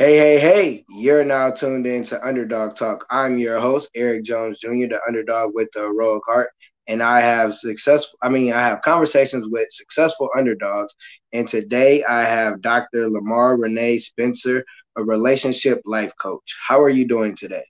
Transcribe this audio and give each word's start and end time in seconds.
Hey, 0.00 0.16
hey, 0.16 0.40
hey, 0.40 0.84
you're 0.88 1.26
now 1.26 1.50
tuned 1.50 1.86
in 1.86 2.04
to 2.04 2.26
Underdog 2.26 2.74
Talk. 2.74 3.04
I'm 3.10 3.36
your 3.36 3.60
host, 3.60 3.90
Eric 3.94 4.24
Jones 4.24 4.58
Jr., 4.58 4.88
the 4.88 4.98
underdog 5.06 5.54
with 5.54 5.68
the 5.74 5.80
heroic 5.80 6.22
heart. 6.24 6.48
And 6.88 7.02
I 7.02 7.20
have 7.20 7.54
successful, 7.54 8.18
I 8.22 8.30
mean, 8.30 8.54
I 8.54 8.60
have 8.60 8.80
conversations 8.80 9.48
with 9.50 9.68
successful 9.72 10.30
underdogs. 10.34 10.94
And 11.34 11.46
today 11.46 12.02
I 12.02 12.22
have 12.22 12.62
Dr. 12.62 13.10
Lamarr 13.10 13.60
Renee 13.60 13.98
Spencer, 13.98 14.64
a 14.96 15.04
relationship 15.04 15.82
life 15.84 16.14
coach. 16.18 16.56
How 16.66 16.80
are 16.80 16.88
you 16.88 17.06
doing 17.06 17.36
today? 17.36 17.66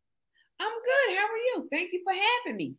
I'm 0.61 0.71
good. 0.71 1.17
How 1.17 1.25
are 1.25 1.37
you? 1.37 1.69
Thank 1.69 1.93
you 1.93 2.01
for 2.05 2.12
having 2.12 2.57
me. 2.57 2.77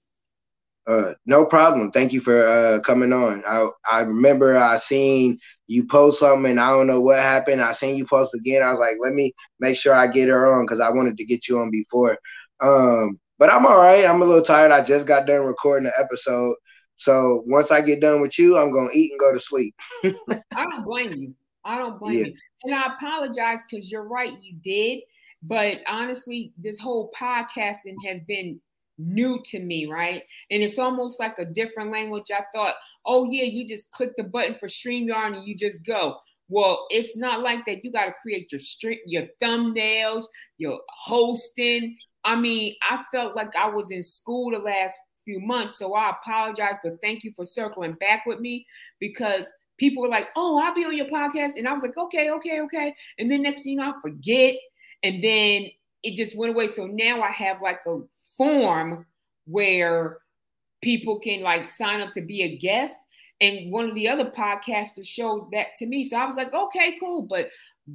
Uh, 0.88 1.13
no 1.25 1.45
problem. 1.45 1.91
Thank 1.91 2.11
you 2.11 2.20
for 2.21 2.45
uh, 2.45 2.79
coming 2.79 3.13
on. 3.13 3.43
I 3.48 3.70
I 3.89 4.02
remember 4.02 4.57
I 4.57 4.77
seen 4.77 5.39
you 5.68 5.86
post 5.86 6.20
something 6.20 6.52
and 6.52 6.59
I 6.59 6.71
don't 6.71 6.88
know 6.88 7.02
what 7.02 7.20
happened. 7.20 7.61
I 7.61 7.71
seen 7.71 7.95
you 7.95 8.05
post 8.05 8.34
again. 8.34 8.63
I 8.63 8.71
was 8.71 8.80
like, 8.80 8.98
let 8.99 9.13
me 9.13 9.34
make 9.59 9.77
sure 9.77 9.94
I 9.94 10.08
get 10.08 10.27
her 10.27 10.52
on 10.52 10.66
because 10.66 10.80
I 10.80 10.89
wanted 10.89 11.17
to 11.17 11.25
get 11.25 11.48
you 11.48 11.59
on 11.59 11.70
before. 11.70 12.17
Um, 12.62 13.20
but 13.38 13.49
I'm 13.52 13.66
all 13.66 13.77
right. 13.77 14.05
I'm 14.05 14.22
a 14.22 14.25
little 14.25 14.44
tired. 14.44 14.72
I 14.72 14.84
just 14.84 15.05
got 15.05 15.27
done 15.27 15.41
recording 15.41 15.86
the 15.86 15.99
episode. 15.99 16.55
So 16.95 17.44
once 17.48 17.72
I 17.72 17.81
get 17.81 18.02
done 18.02 18.22
with 18.22 18.38
you, 18.38 18.58
I'm 18.58 18.72
gonna 18.72 18.91
eat 18.94 19.11
and 19.11 19.20
go 19.20 19.34
to 19.34 19.39
sleep. 19.39 19.75
I 20.03 20.66
don't 20.66 20.84
blame 20.84 21.13
you. 21.13 21.36
I 21.63 21.77
don't 21.77 22.00
blame 22.00 22.17
yeah. 22.17 22.25
you. 22.25 22.34
And 22.63 22.75
I 22.75 22.94
apologize 22.94 23.66
because 23.70 23.91
you're 23.91 24.08
right, 24.08 24.34
you 24.41 24.55
did. 24.61 25.02
But 25.44 25.80
honestly, 25.88 26.53
this 26.58 26.80
whole 26.80 27.11
podcasting 27.20 27.95
has 28.05 28.22
been 28.22 28.59
new 29.02 29.41
to 29.46 29.60
me, 29.60 29.88
right? 29.88 30.23
And 30.50 30.64
it's 30.64 30.80
almost 30.80 31.20
like 31.20 31.40
a 31.40 31.46
different 31.46 31.92
language. 31.92 32.32
I 32.34 32.44
thought, 32.54 32.76
oh 33.05 33.30
yeah, 33.30 33.44
you 33.44 33.68
just 33.68 33.92
click 33.92 34.12
the 34.18 34.23
button 34.23 34.55
for 34.55 34.68
StreamYard 34.68 35.38
and 35.38 35.48
you 35.48 35.55
just 35.55 35.84
go. 35.84 36.18
Well, 36.50 36.86
it's 36.90 37.16
not 37.16 37.42
like 37.42 37.66
that. 37.66 37.84
You 37.84 37.92
got 37.92 38.06
to 38.06 38.14
create 38.22 38.52
your 38.52 38.59
stream, 38.59 39.00
your 39.06 39.23
thumbnails, 39.42 40.26
your 40.58 40.80
hosting. 40.90 41.98
I 42.23 42.36
mean, 42.36 42.75
I 42.81 43.03
felt 43.12 43.36
like 43.36 43.56
I 43.56 43.70
was 43.70 43.92
in 43.92 44.03
school 44.03 44.52
the 44.52 44.59
last 44.59 45.00
few 45.23 45.40
months, 45.40 45.78
so 45.78 45.94
I 45.94 46.09
apologize, 46.12 46.75
but 46.84 47.00
thank 47.02 47.23
you 47.23 47.31
for 47.36 47.45
circling 47.45 47.94
back 47.94 48.25
with 48.25 48.40
me 48.40 48.66
because 49.00 49.52
people 49.78 50.03
were 50.03 50.09
like, 50.09 50.30
"Oh, 50.36 50.59
I'll 50.59 50.73
be 50.73 50.84
on 50.84 50.97
your 50.97 51.08
podcast," 51.08 51.56
and 51.58 51.68
I 51.68 51.73
was 51.73 51.84
like, 51.84 51.97
"Okay, 51.97 52.30
okay, 52.31 52.59
okay," 52.62 52.95
and 53.18 53.31
then 53.31 53.44
next 53.44 53.64
thing 53.64 53.73
you 53.73 53.80
know, 53.80 53.94
I 53.95 54.02
forget, 54.02 54.56
and 55.03 55.23
then 55.23 55.70
it 56.03 56.16
just 56.16 56.36
went 56.36 56.53
away. 56.53 56.68
So 56.68 56.88
now 56.88 57.22
I 57.22 57.31
have 57.31 57.62
like 57.62 57.81
a 57.88 58.00
form 58.42 59.06
where 59.45 60.17
people 60.81 61.20
can 61.20 61.44
like 61.44 61.67
sign 61.67 62.02
up 62.02 62.14
to 62.14 62.22
be 62.22 62.42
a 62.42 62.58
guest. 62.58 63.00
And 63.39 63.72
one 63.72 63.89
of 63.89 63.95
the 63.95 64.09
other 64.09 64.25
podcasters 64.25 65.06
showed 65.06 65.50
that 65.52 65.78
to 65.78 65.86
me. 65.86 66.03
So 66.03 66.17
I 66.17 66.25
was 66.25 66.38
like, 66.38 66.53
okay, 66.53 66.97
cool. 67.00 67.23
But 67.23 67.50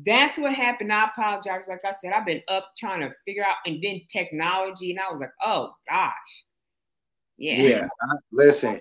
that's 0.04 0.38
what 0.38 0.54
happened. 0.54 0.92
I 0.92 1.06
apologize. 1.06 1.66
Like 1.68 1.84
I 1.84 1.92
said, 1.92 2.12
I've 2.12 2.26
been 2.26 2.42
up 2.48 2.72
trying 2.76 3.00
to 3.00 3.12
figure 3.24 3.44
out, 3.44 3.56
and 3.64 3.82
then 3.82 4.02
technology, 4.08 4.90
and 4.90 5.00
I 5.00 5.10
was 5.10 5.20
like, 5.20 5.32
oh 5.44 5.72
gosh. 5.88 6.12
Yeah. 7.38 7.62
Yeah. 7.62 7.88
Listen, 8.32 8.80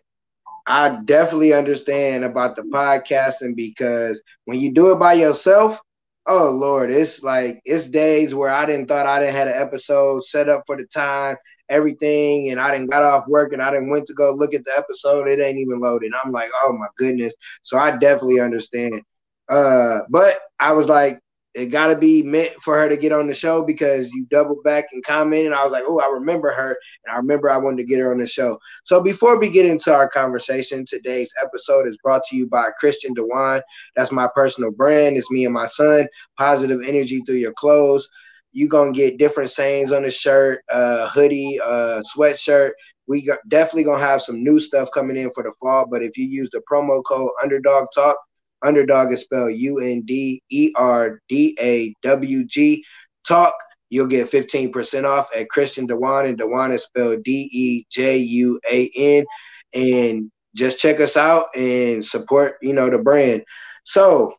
I 0.68 1.00
definitely 1.06 1.54
understand 1.54 2.24
about 2.24 2.56
the 2.56 2.64
podcasting 2.64 3.56
because 3.56 4.22
when 4.46 4.60
you 4.60 4.72
do 4.74 4.92
it 4.92 5.00
by 5.00 5.14
yourself, 5.14 5.80
oh 6.26 6.50
Lord, 6.50 6.90
it's 6.92 7.22
like 7.22 7.62
it's 7.66 7.86
days 7.86 8.34
where 8.34 8.50
I 8.50 8.66
didn't 8.66 8.88
thought 8.88 9.06
I 9.06 9.20
didn't 9.20 9.36
had 9.36 9.48
an 9.48 9.62
episode 9.62 10.24
set 10.24 10.50
up 10.50 10.64
for 10.66 10.78
the 10.78 10.86
time, 10.88 11.38
everything, 11.70 12.52
and 12.52 12.60
I 12.60 12.72
didn't 12.72 12.92
got 12.92 13.04
off 13.04 13.28
work 13.28 13.54
and 13.54 13.62
I 13.62 13.72
didn't 13.72 13.90
went 13.90 14.08
to 14.08 14.14
go 14.14 14.34
look 14.34 14.54
at 14.54 14.64
the 14.66 14.78
episode. 14.78 15.28
It 15.28 15.40
ain't 15.40 15.58
even 15.58 15.80
loaded. 15.80 16.12
I'm 16.24 16.32
like, 16.32 16.50
oh 16.64 16.74
my 16.74 16.88
goodness. 16.98 17.34
So 17.64 17.78
I 17.78 17.98
definitely 17.98 18.40
understand. 18.40 19.02
Uh, 19.50 20.00
but 20.10 20.38
I 20.60 20.72
was 20.72 20.88
like, 20.88 21.20
it 21.56 21.68
got 21.68 21.88
to 21.88 21.96
be 21.96 22.22
meant 22.22 22.52
for 22.62 22.78
her 22.78 22.90
to 22.90 22.98
get 22.98 23.14
on 23.14 23.28
the 23.28 23.34
show 23.34 23.64
because 23.64 24.10
you 24.12 24.26
doubled 24.30 24.62
back 24.66 24.88
and 24.92 25.04
commented. 25.06 25.54
I 25.54 25.64
was 25.64 25.72
like, 25.72 25.86
oh, 25.88 26.02
I 26.02 26.08
remember 26.10 26.52
her, 26.52 26.78
and 27.06 27.14
I 27.14 27.16
remember 27.16 27.50
I 27.50 27.58
wanted 27.58 27.78
to 27.78 27.86
get 27.86 28.00
her 28.00 28.12
on 28.12 28.20
the 28.20 28.28
show. 28.28 28.60
So 28.84 29.02
before 29.02 29.40
we 29.40 29.50
get 29.50 29.66
into 29.66 29.94
our 29.94 30.10
conversation, 30.10 30.86
today's 30.86 31.32
episode 31.42 31.88
is 31.88 31.98
brought 32.04 32.24
to 32.26 32.36
you 32.36 32.46
by 32.48 32.72
Christian 32.78 33.16
DeJuan. 33.16 33.62
That's 33.96 34.12
my 34.12 34.28
personal 34.36 34.72
brand. 34.72 35.16
It's 35.16 35.32
me 35.32 35.46
and 35.46 35.54
my 35.54 35.68
son. 35.68 36.10
Positive 36.38 36.82
energy 36.86 37.24
through 37.26 37.36
your 37.36 37.54
clothes. 37.54 38.10
You 38.56 38.70
gonna 38.70 38.92
get 38.92 39.18
different 39.18 39.52
sayings 39.52 39.92
on 39.92 40.04
the 40.04 40.12
shirt, 40.12 40.62
uh, 40.72 41.10
hoodie, 41.10 41.60
uh, 41.64 42.02
sweatshirt. 42.16 42.72
We 43.08 43.26
got, 43.26 43.40
definitely 43.50 43.84
gonna 43.84 44.00
have 44.04 44.22
some 44.22 44.44
new 44.44 44.60
stuff 44.60 44.90
coming 44.94 45.18
in 45.18 45.32
for 45.32 45.44
the 45.44 45.52
fall. 45.60 45.88
But 45.88 46.04
if 46.04 46.18
you 46.18 46.26
use 46.26 46.50
the 46.52 46.62
promo 46.72 47.04
code 47.06 47.32
Underdog 47.44 47.88
Talk 47.94 48.18
Underdog 48.64 49.12
is 49.14 49.22
spelled 49.22 49.54
U 49.54 49.80
N 49.80 50.02
D 50.02 50.42
E 50.50 50.72
R 50.76 51.22
D 51.30 51.56
A 51.60 51.94
W 52.04 52.44
G. 52.46 52.84
Talk. 53.28 53.54
You'll 53.90 54.08
get 54.08 54.32
15% 54.32 55.06
off 55.06 55.30
at 55.36 55.50
Christian 55.50 55.88
DeJuan, 55.88 56.28
and 56.28 56.40
DeJuan 56.40 56.74
is 56.74 56.84
spelled 56.84 57.24
D 57.24 57.50
E 57.52 57.86
J 57.92 58.18
U 58.18 58.60
A 58.70 58.90
N. 58.96 59.26
And 59.74 60.32
just 60.56 60.80
check 60.80 61.00
us 61.00 61.16
out 61.18 61.56
and 61.56 62.04
support, 62.04 62.56
you 62.62 62.74
know, 62.74 62.90
the 62.90 62.98
brand. 62.98 63.44
So, 63.84 64.34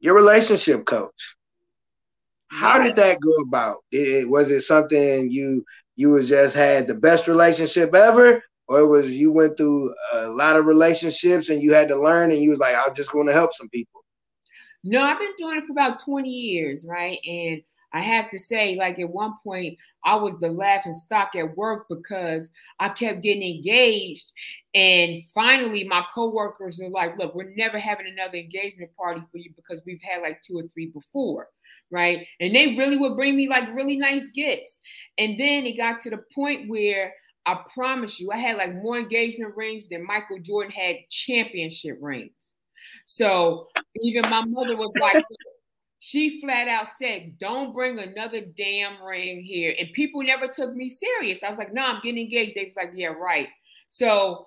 your 0.00 0.14
relationship 0.14 0.84
coach. 0.84 1.36
How 2.50 2.82
did 2.82 2.96
that 2.96 3.20
go 3.20 3.32
about? 3.42 3.84
It, 3.92 4.28
was 4.28 4.50
it 4.50 4.62
something 4.62 5.30
you 5.30 5.64
you 5.96 6.10
was 6.10 6.28
just 6.28 6.54
had 6.54 6.86
the 6.86 6.94
best 6.94 7.28
relationship 7.28 7.94
ever, 7.94 8.42
or 8.70 8.86
was 8.86 9.12
you 9.12 9.32
went 9.32 9.56
through 9.56 9.92
a 10.12 10.28
lot 10.28 10.56
of 10.56 10.64
relationships 10.64 11.48
and 11.48 11.60
you 11.60 11.74
had 11.74 11.88
to 11.88 12.00
learn 12.00 12.30
and 12.30 12.40
you 12.40 12.50
was 12.50 12.60
like 12.60 12.76
i'm 12.76 12.94
just 12.94 13.10
going 13.12 13.26
to 13.26 13.32
help 13.32 13.52
some 13.52 13.68
people 13.68 14.02
no 14.84 15.02
i've 15.02 15.18
been 15.18 15.34
doing 15.36 15.58
it 15.58 15.64
for 15.66 15.72
about 15.72 16.02
20 16.02 16.30
years 16.30 16.86
right? 16.88 17.18
And 17.26 17.60
i 17.92 18.00
have 18.00 18.30
to 18.30 18.38
say 18.38 18.76
like 18.76 18.98
at 19.00 19.10
one 19.10 19.34
point 19.42 19.76
i 20.04 20.14
was 20.14 20.38
the 20.38 20.48
laughing 20.48 20.92
stock 20.92 21.34
at 21.34 21.56
work 21.56 21.86
because 21.90 22.48
i 22.78 22.88
kept 22.88 23.22
getting 23.22 23.56
engaged. 23.56 24.32
And 24.72 25.24
finally 25.34 25.82
my 25.82 26.04
coworkers 26.14 26.80
are 26.80 26.88
like 26.88 27.18
look 27.18 27.34
we're 27.34 27.52
never 27.56 27.78
having 27.78 28.06
another 28.06 28.38
engagement 28.38 28.94
party 28.96 29.20
for 29.32 29.38
you 29.38 29.50
because 29.56 29.82
we've 29.84 30.02
had 30.02 30.22
like 30.22 30.40
two 30.42 30.58
or 30.58 30.68
three 30.68 30.86
before 30.86 31.48
right 31.90 32.26
and 32.40 32.54
they 32.54 32.76
really 32.76 32.96
would 32.96 33.16
bring 33.16 33.36
me 33.36 33.48
like 33.48 33.68
really 33.74 33.96
nice 33.96 34.30
gifts 34.30 34.80
and 35.18 35.38
then 35.40 35.66
it 35.66 35.76
got 35.76 36.00
to 36.00 36.10
the 36.10 36.22
point 36.34 36.68
where 36.68 37.12
I 37.46 37.58
promise 37.74 38.20
you, 38.20 38.30
I 38.30 38.36
had 38.36 38.56
like 38.56 38.74
more 38.74 38.98
engagement 38.98 39.56
rings 39.56 39.88
than 39.88 40.06
Michael 40.06 40.38
Jordan 40.40 40.72
had 40.72 40.96
championship 41.10 41.98
rings. 42.00 42.54
So 43.04 43.68
even 44.02 44.28
my 44.28 44.44
mother 44.44 44.76
was 44.76 44.94
like, 45.00 45.16
she 46.00 46.40
flat 46.40 46.68
out 46.68 46.88
said, 46.90 47.38
Don't 47.38 47.74
bring 47.74 47.98
another 47.98 48.42
damn 48.56 49.02
ring 49.02 49.40
here. 49.40 49.74
And 49.78 49.92
people 49.94 50.22
never 50.22 50.48
took 50.48 50.74
me 50.74 50.88
serious. 50.88 51.42
I 51.42 51.48
was 51.48 51.58
like, 51.58 51.72
No, 51.72 51.84
I'm 51.84 52.00
getting 52.02 52.22
engaged. 52.22 52.54
They 52.54 52.64
was 52.64 52.76
like, 52.76 52.92
Yeah, 52.94 53.08
right. 53.08 53.48
So 53.88 54.46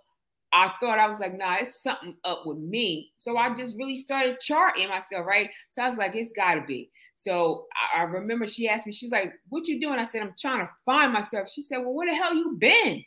I 0.54 0.72
thought 0.80 1.00
I 1.00 1.08
was 1.08 1.20
like, 1.20 1.36
nah, 1.36 1.56
it's 1.60 1.82
something 1.82 2.16
up 2.24 2.44
with 2.46 2.60
me. 2.60 3.12
So 3.18 3.38
I 3.38 3.56
just 3.56 3.76
really 3.76 3.96
started 3.96 4.40
charting 4.40 4.88
myself, 4.88 5.26
right? 5.26 5.50
So 5.72 5.82
I 5.82 5.88
was 5.88 5.98
like, 5.98 6.16
it's 6.16 6.32
gotta 6.32 6.62
be. 6.62 6.92
So 7.16 7.68
I, 7.96 8.04
remember 8.04 8.48
she 8.48 8.68
asked 8.68 8.88
me, 8.88 8.92
she's 8.94 9.12
like, 9.12 9.34
"What 9.50 9.68
you 9.68 9.80
doing?" 9.80 10.00
I 10.00 10.04
said, 10.04 10.22
"I'm 10.22 10.34
trying 10.38 10.66
to 10.66 10.72
find 10.86 11.14
myself." 11.14 11.50
She 11.50 11.62
said, 11.62 11.78
"Well, 11.78 11.94
where 11.94 12.10
the 12.10 12.16
hell 12.16 12.36
you 12.36 12.56
been?" 12.58 13.04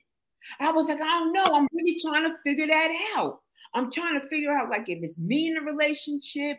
I 0.60 0.70
was 0.72 0.88
like, 0.88 1.00
"I 1.00 1.04
don't 1.04 1.32
know. 1.32 1.44
I'm 1.44 1.66
really 1.72 1.98
trying 2.00 2.24
to 2.24 2.36
figure 2.44 2.66
that 2.66 3.12
out. 3.16 3.40
I'm 3.74 3.90
trying 3.90 4.18
to 4.20 4.26
figure 4.28 4.52
out 4.52 4.70
like 4.70 4.88
if 4.88 5.02
it's 5.02 5.18
me 5.18 5.48
in 5.48 5.56
a 5.56 5.60
relationship, 5.60 6.58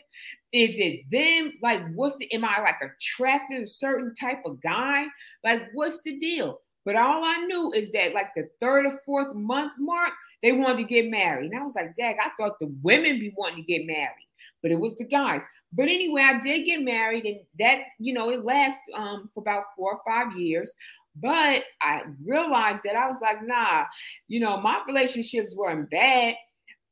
is 0.52 0.78
it 0.78 1.10
them? 1.10 1.54
Like, 1.64 1.82
what's 1.96 2.18
the? 2.18 2.32
Am 2.34 2.46
I 2.46 2.60
like 2.62 2.82
attracted 2.82 3.58
to 3.58 3.64
a 3.64 3.68
certain 3.68 4.14
type 4.14 4.44
of 4.46 4.62
guy? 4.62 5.06
Like, 5.44 5.70
what's 5.74 6.02
the 6.02 6.18
deal?" 6.20 6.60
But 6.88 6.96
all 6.96 7.22
I 7.26 7.46
knew 7.48 7.74
is 7.74 7.92
that 7.92 8.14
like 8.14 8.34
the 8.34 8.48
third 8.62 8.86
or 8.86 8.98
fourth 9.06 9.36
month 9.36 9.74
mark, 9.78 10.14
they 10.42 10.54
wanted 10.54 10.78
to 10.78 10.84
get 10.86 11.10
married. 11.10 11.52
And 11.52 11.60
I 11.60 11.64
was 11.64 11.76
like, 11.76 11.94
Dag, 11.96 12.16
I 12.22 12.30
thought 12.38 12.60
the 12.60 12.74
women 12.82 13.20
be 13.20 13.34
wanting 13.36 13.58
to 13.58 13.62
get 13.64 13.86
married, 13.86 14.26
but 14.62 14.72
it 14.72 14.80
was 14.80 14.96
the 14.96 15.04
guys. 15.04 15.42
But 15.74 15.90
anyway, 15.90 16.22
I 16.22 16.40
did 16.40 16.66
get 16.66 16.82
married, 16.82 17.26
and 17.26 17.40
that 17.60 17.80
you 18.00 18.14
know 18.14 18.30
it 18.30 18.46
lasts 18.46 18.88
um, 18.94 19.30
for 19.34 19.42
about 19.42 19.66
four 19.76 19.94
or 19.94 20.02
five 20.06 20.38
years. 20.38 20.74
But 21.16 21.64
I 21.82 22.04
realized 22.24 22.84
that 22.84 22.96
I 22.96 23.08
was 23.08 23.20
like, 23.22 23.46
nah, 23.46 23.86
you 24.28 24.40
know, 24.40 24.62
my 24.62 24.82
relationships 24.88 25.56
weren't 25.56 25.90
bad. 25.90 26.36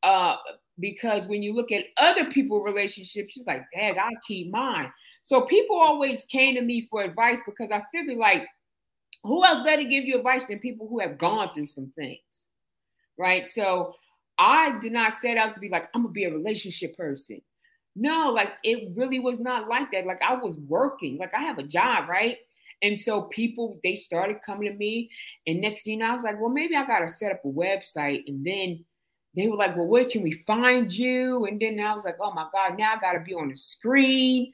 Uh, 0.03 0.35
because 0.79 1.27
when 1.27 1.41
you 1.41 1.53
look 1.53 1.71
at 1.71 1.85
other 1.97 2.25
people' 2.25 2.61
relationships, 2.61 3.33
she's 3.33 3.47
like, 3.47 3.63
Dad, 3.73 3.97
I 3.97 4.09
keep 4.27 4.51
mine. 4.51 4.91
So 5.23 5.41
people 5.41 5.77
always 5.77 6.25
came 6.25 6.55
to 6.55 6.61
me 6.61 6.81
for 6.89 7.03
advice 7.03 7.41
because 7.45 7.71
I 7.71 7.83
figured 7.91 8.17
like, 8.17 8.45
who 9.23 9.43
else 9.43 9.61
better 9.61 9.83
give 9.83 10.05
you 10.05 10.17
advice 10.17 10.45
than 10.45 10.59
people 10.59 10.87
who 10.87 10.99
have 10.99 11.17
gone 11.17 11.49
through 11.53 11.67
some 11.67 11.91
things, 11.95 12.47
right? 13.17 13.47
So 13.47 13.95
I 14.37 14.77
did 14.79 14.91
not 14.91 15.13
set 15.13 15.37
out 15.37 15.55
to 15.55 15.59
be 15.59 15.69
like, 15.69 15.89
I'm 15.95 16.03
gonna 16.03 16.11
be 16.11 16.25
a 16.25 16.33
relationship 16.33 16.95
person. 16.95 17.41
No, 17.95 18.31
like 18.31 18.53
it 18.63 18.91
really 18.95 19.19
was 19.19 19.39
not 19.39 19.69
like 19.69 19.91
that. 19.91 20.05
Like 20.05 20.21
I 20.21 20.35
was 20.35 20.57
working, 20.67 21.17
like 21.17 21.33
I 21.33 21.41
have 21.41 21.57
a 21.59 21.63
job, 21.63 22.09
right? 22.09 22.37
And 22.81 22.99
so 22.99 23.23
people 23.23 23.79
they 23.83 23.95
started 23.95 24.37
coming 24.45 24.69
to 24.71 24.77
me, 24.77 25.09
and 25.47 25.61
next 25.61 25.83
thing 25.83 26.01
I 26.01 26.11
was 26.11 26.23
like, 26.23 26.39
well, 26.39 26.49
maybe 26.49 26.75
I 26.75 26.85
gotta 26.85 27.07
set 27.07 27.31
up 27.31 27.45
a 27.45 27.47
website. 27.47 28.23
And 28.27 28.45
then 28.45 28.83
they 29.35 29.47
were 29.47 29.55
like, 29.57 29.75
well, 29.77 29.87
where 29.87 30.05
can 30.05 30.23
we 30.23 30.43
find 30.45 30.91
you? 30.91 31.45
And 31.45 31.59
then 31.59 31.79
I 31.79 31.93
was 31.93 32.05
like, 32.05 32.17
oh 32.21 32.33
my 32.33 32.47
God, 32.53 32.77
now 32.77 32.93
I 32.95 32.99
gotta 32.99 33.21
be 33.21 33.33
on 33.33 33.49
the 33.49 33.55
screen, 33.55 34.51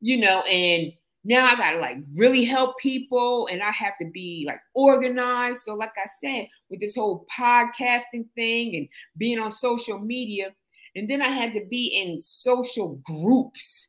you 0.00 0.18
know, 0.18 0.40
and 0.42 0.92
now 1.24 1.46
I 1.46 1.56
gotta 1.56 1.78
like 1.78 1.98
really 2.14 2.44
help 2.44 2.78
people 2.78 3.48
and 3.50 3.62
I 3.62 3.70
have 3.70 3.98
to 4.00 4.06
be 4.10 4.44
like 4.46 4.60
organized. 4.74 5.60
So, 5.60 5.74
like 5.74 5.92
I 5.96 6.06
said, 6.06 6.48
with 6.70 6.80
this 6.80 6.96
whole 6.96 7.26
podcasting 7.38 8.28
thing 8.34 8.76
and 8.76 8.88
being 9.18 9.38
on 9.38 9.50
social 9.50 9.98
media, 9.98 10.54
and 10.98 11.08
then 11.08 11.22
I 11.22 11.28
had 11.28 11.52
to 11.54 11.64
be 11.64 11.86
in 11.86 12.20
social 12.20 13.00
groups, 13.04 13.88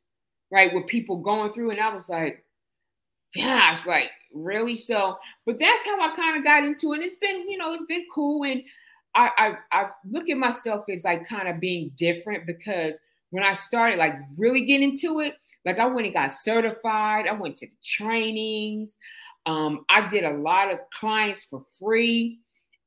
right, 0.50 0.72
with 0.72 0.86
people 0.86 1.18
going 1.18 1.52
through, 1.52 1.70
and 1.70 1.80
I 1.80 1.92
was 1.92 2.08
like, 2.08 2.44
gosh, 3.36 3.86
like 3.86 4.10
really? 4.32 4.76
So, 4.76 5.18
but 5.46 5.58
that's 5.58 5.84
how 5.84 6.00
I 6.00 6.14
kind 6.14 6.36
of 6.36 6.44
got 6.44 6.64
into 6.64 6.92
it. 6.92 6.96
And 6.96 7.04
it's 7.04 7.16
been, 7.16 7.48
you 7.48 7.58
know, 7.58 7.72
it's 7.74 7.84
been 7.84 8.04
cool. 8.12 8.44
And 8.44 8.62
I, 9.14 9.56
I, 9.72 9.82
I 9.82 9.88
look 10.08 10.28
at 10.28 10.36
myself 10.36 10.84
as 10.88 11.04
like 11.04 11.26
kind 11.26 11.48
of 11.48 11.60
being 11.60 11.92
different 11.96 12.46
because 12.46 12.98
when 13.30 13.44
I 13.44 13.54
started 13.54 13.98
like 13.98 14.14
really 14.36 14.64
getting 14.64 14.90
into 14.90 15.20
it, 15.20 15.34
like 15.64 15.78
I 15.78 15.86
went 15.86 16.06
and 16.06 16.14
got 16.14 16.32
certified. 16.32 17.26
I 17.26 17.32
went 17.32 17.56
to 17.58 17.66
the 17.66 17.76
trainings. 17.84 18.96
Um, 19.46 19.84
I 19.88 20.06
did 20.06 20.24
a 20.24 20.36
lot 20.36 20.72
of 20.72 20.78
clients 20.92 21.44
for 21.44 21.64
free. 21.78 22.38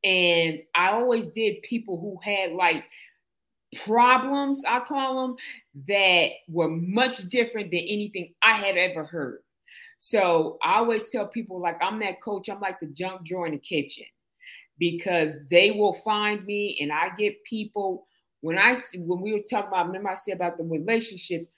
And 0.04 0.62
I 0.76 0.92
always 0.92 1.28
did 1.28 1.62
people 1.62 2.00
who 2.00 2.19
had 2.24 2.52
like 2.54 2.84
problems, 3.75 4.64
I 4.68 4.80
call 4.80 5.22
them, 5.22 5.36
that 5.88 6.30
were 6.48 6.70
much 6.70 7.30
different 7.30 7.72
than 7.72 7.80
anything 7.80 8.34
I 8.42 8.54
had 8.54 8.78
ever 8.78 9.06
heard. 9.06 9.40
So 9.98 10.58
I 10.64 10.75
always 10.75 11.10
tell 11.10 11.28
people, 11.28 11.62
like, 11.62 11.78
I'm 11.81 12.00
that 12.00 12.22
coach, 12.22 12.50
I'm 12.50 12.60
like 12.60 12.80
the 12.80 12.88
junk 12.88 13.25
drawer 13.25 13.46
in 13.46 13.54
the 13.54 13.58
kitchen 13.58 14.06
because 14.78 15.36
they 15.50 15.72
will 15.72 15.94
find 15.94 16.46
me 16.46 16.78
and 16.81 16.92
I 16.92 17.10
get 17.18 17.44
people. 17.44 18.08
When 18.42 18.58
I 18.58 18.75
when 18.98 19.22
we 19.22 19.31
were 19.31 19.40
talking 19.50 19.70
about, 19.70 19.88
remember 19.88 20.10
I 20.10 20.16
said 20.16 20.36
about 20.36 20.58
the 20.58 20.66
relationship, 20.66 21.50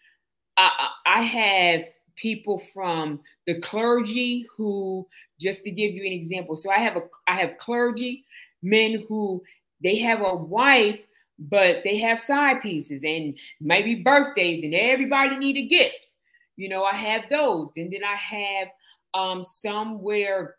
I, 0.58 0.90
I 1.06 1.22
have 1.22 1.86
people 2.16 2.62
from 2.74 3.22
the 3.48 3.60
clergy 3.62 4.46
who, 4.56 5.08
just 5.40 5.64
to 5.64 5.72
give 5.72 5.94
you 5.94 6.06
an 6.06 6.14
example, 6.14 6.56
so 6.56 6.70
I 6.70 6.78
have 6.78 6.96
a 6.96 7.02
I 7.28 7.36
have 7.36 7.58
clergy 7.58 8.26
men 8.62 9.04
who 9.08 9.44
they 9.84 9.96
have 9.98 10.22
a 10.22 10.36
wife, 10.36 11.00
but 11.38 11.84
they 11.84 11.98
have 11.98 12.20
side 12.20 12.62
pieces 12.62 13.04
and 13.04 13.38
maybe 13.60 13.96
birthdays, 13.96 14.64
and 14.64 14.74
everybody 14.74 15.38
need 15.38 15.58
a 15.58 15.68
gift. 15.68 16.16
You 16.56 16.70
know, 16.70 16.84
I 16.84 16.94
have 16.94 17.30
those, 17.30 17.72
and 17.76 17.92
then 17.92 18.02
I 18.04 18.16
have 18.16 18.68
um, 19.14 19.44
some 19.44 20.02
where 20.02 20.56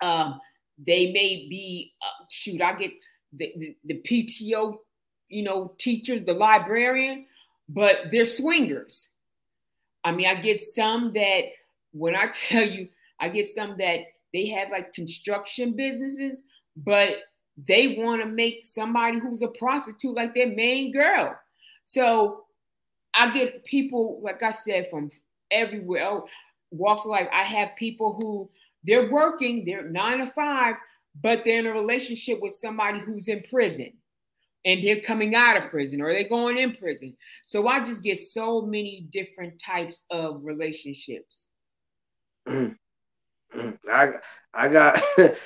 um, 0.00 0.40
they 0.78 1.12
may 1.12 1.46
be 1.48 1.94
uh, 2.02 2.24
shoot. 2.28 2.60
I 2.60 2.74
get 2.74 2.92
the, 3.32 3.52
the, 3.56 3.76
the 3.84 4.02
PTO, 4.02 4.76
you 5.28 5.42
know, 5.42 5.74
teachers, 5.78 6.24
the 6.24 6.32
librarian, 6.32 7.26
but 7.68 8.10
they're 8.10 8.24
swingers. 8.24 9.10
I 10.02 10.12
mean, 10.12 10.26
I 10.26 10.34
get 10.34 10.60
some 10.60 11.12
that 11.14 11.42
when 11.92 12.14
I 12.16 12.26
tell 12.48 12.64
you, 12.68 12.88
I 13.20 13.28
get 13.28 13.46
some 13.46 13.76
that 13.78 14.00
they 14.32 14.46
have 14.46 14.70
like 14.70 14.92
construction 14.92 15.74
businesses, 15.76 16.42
but 16.76 17.18
they 17.56 17.96
want 17.98 18.22
to 18.22 18.28
make 18.28 18.66
somebody 18.66 19.18
who's 19.18 19.42
a 19.42 19.48
prostitute 19.48 20.14
like 20.14 20.34
their 20.34 20.48
main 20.48 20.92
girl. 20.92 21.36
So 21.84 22.44
I 23.14 23.30
get 23.32 23.64
people, 23.64 24.20
like 24.22 24.42
I 24.42 24.50
said, 24.50 24.88
from 24.90 25.10
everywhere, 25.50 26.04
oh, 26.04 26.26
walks 26.70 27.04
of 27.04 27.10
life. 27.10 27.28
I 27.32 27.44
have 27.44 27.76
people 27.76 28.14
who 28.14 28.50
they're 28.82 29.10
working, 29.10 29.64
they're 29.64 29.88
nine 29.88 30.18
to 30.18 30.26
five, 30.26 30.76
but 31.20 31.44
they're 31.44 31.60
in 31.60 31.66
a 31.66 31.72
relationship 31.72 32.40
with 32.40 32.54
somebody 32.54 32.98
who's 32.98 33.28
in 33.28 33.44
prison 33.48 33.92
and 34.64 34.82
they're 34.82 35.00
coming 35.00 35.34
out 35.34 35.56
of 35.56 35.70
prison 35.70 36.00
or 36.00 36.12
they're 36.12 36.28
going 36.28 36.58
in 36.58 36.74
prison. 36.74 37.16
So 37.44 37.68
I 37.68 37.82
just 37.82 38.02
get 38.02 38.18
so 38.18 38.62
many 38.62 39.06
different 39.10 39.58
types 39.58 40.04
of 40.10 40.44
relationships. 40.44 41.46
I 42.48 44.10
I 44.52 44.68
got 44.68 45.02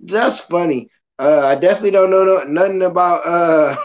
that's 0.00 0.40
funny. 0.40 0.88
Uh, 1.18 1.40
I 1.46 1.54
definitely 1.56 1.90
don't 1.90 2.10
know 2.10 2.24
no, 2.24 2.44
nothing 2.44 2.82
about 2.82 3.26
uh, 3.26 3.76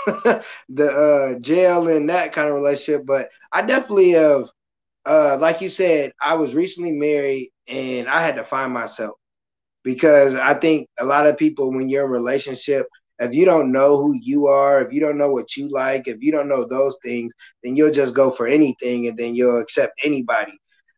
the 0.69 0.87
uh, 0.89 1.39
jail 1.39 1.87
and 1.89 2.09
that 2.09 2.31
kind 2.33 2.47
of 2.49 2.55
relationship, 2.55 3.05
but 3.05 3.29
I 3.51 3.61
definitely 3.65 4.11
have, 4.11 4.49
uh, 5.05 5.37
like 5.39 5.61
you 5.61 5.69
said, 5.69 6.13
I 6.21 6.35
was 6.35 6.55
recently 6.55 6.91
married 6.91 7.51
and 7.67 8.07
I 8.07 8.21
had 8.21 8.35
to 8.35 8.43
find 8.43 8.73
myself 8.73 9.15
because 9.83 10.35
I 10.35 10.53
think 10.55 10.87
a 10.99 11.05
lot 11.05 11.27
of 11.27 11.37
people, 11.37 11.71
when 11.71 11.89
you're 11.89 12.05
in 12.05 12.09
a 12.09 12.13
relationship, 12.13 12.87
if 13.19 13.33
you 13.33 13.45
don't 13.45 13.71
know 13.71 13.97
who 13.97 14.13
you 14.21 14.47
are, 14.47 14.81
if 14.81 14.91
you 14.93 14.99
don't 14.99 15.17
know 15.17 15.31
what 15.31 15.55
you 15.55 15.69
like, 15.69 16.07
if 16.07 16.17
you 16.21 16.31
don't 16.31 16.49
know 16.49 16.65
those 16.65 16.97
things, 17.03 17.33
then 17.63 17.75
you'll 17.75 17.91
just 17.91 18.13
go 18.13 18.31
for 18.31 18.47
anything 18.47 19.07
and 19.07 19.17
then 19.17 19.35
you'll 19.35 19.59
accept 19.59 19.93
anybody. 20.03 20.53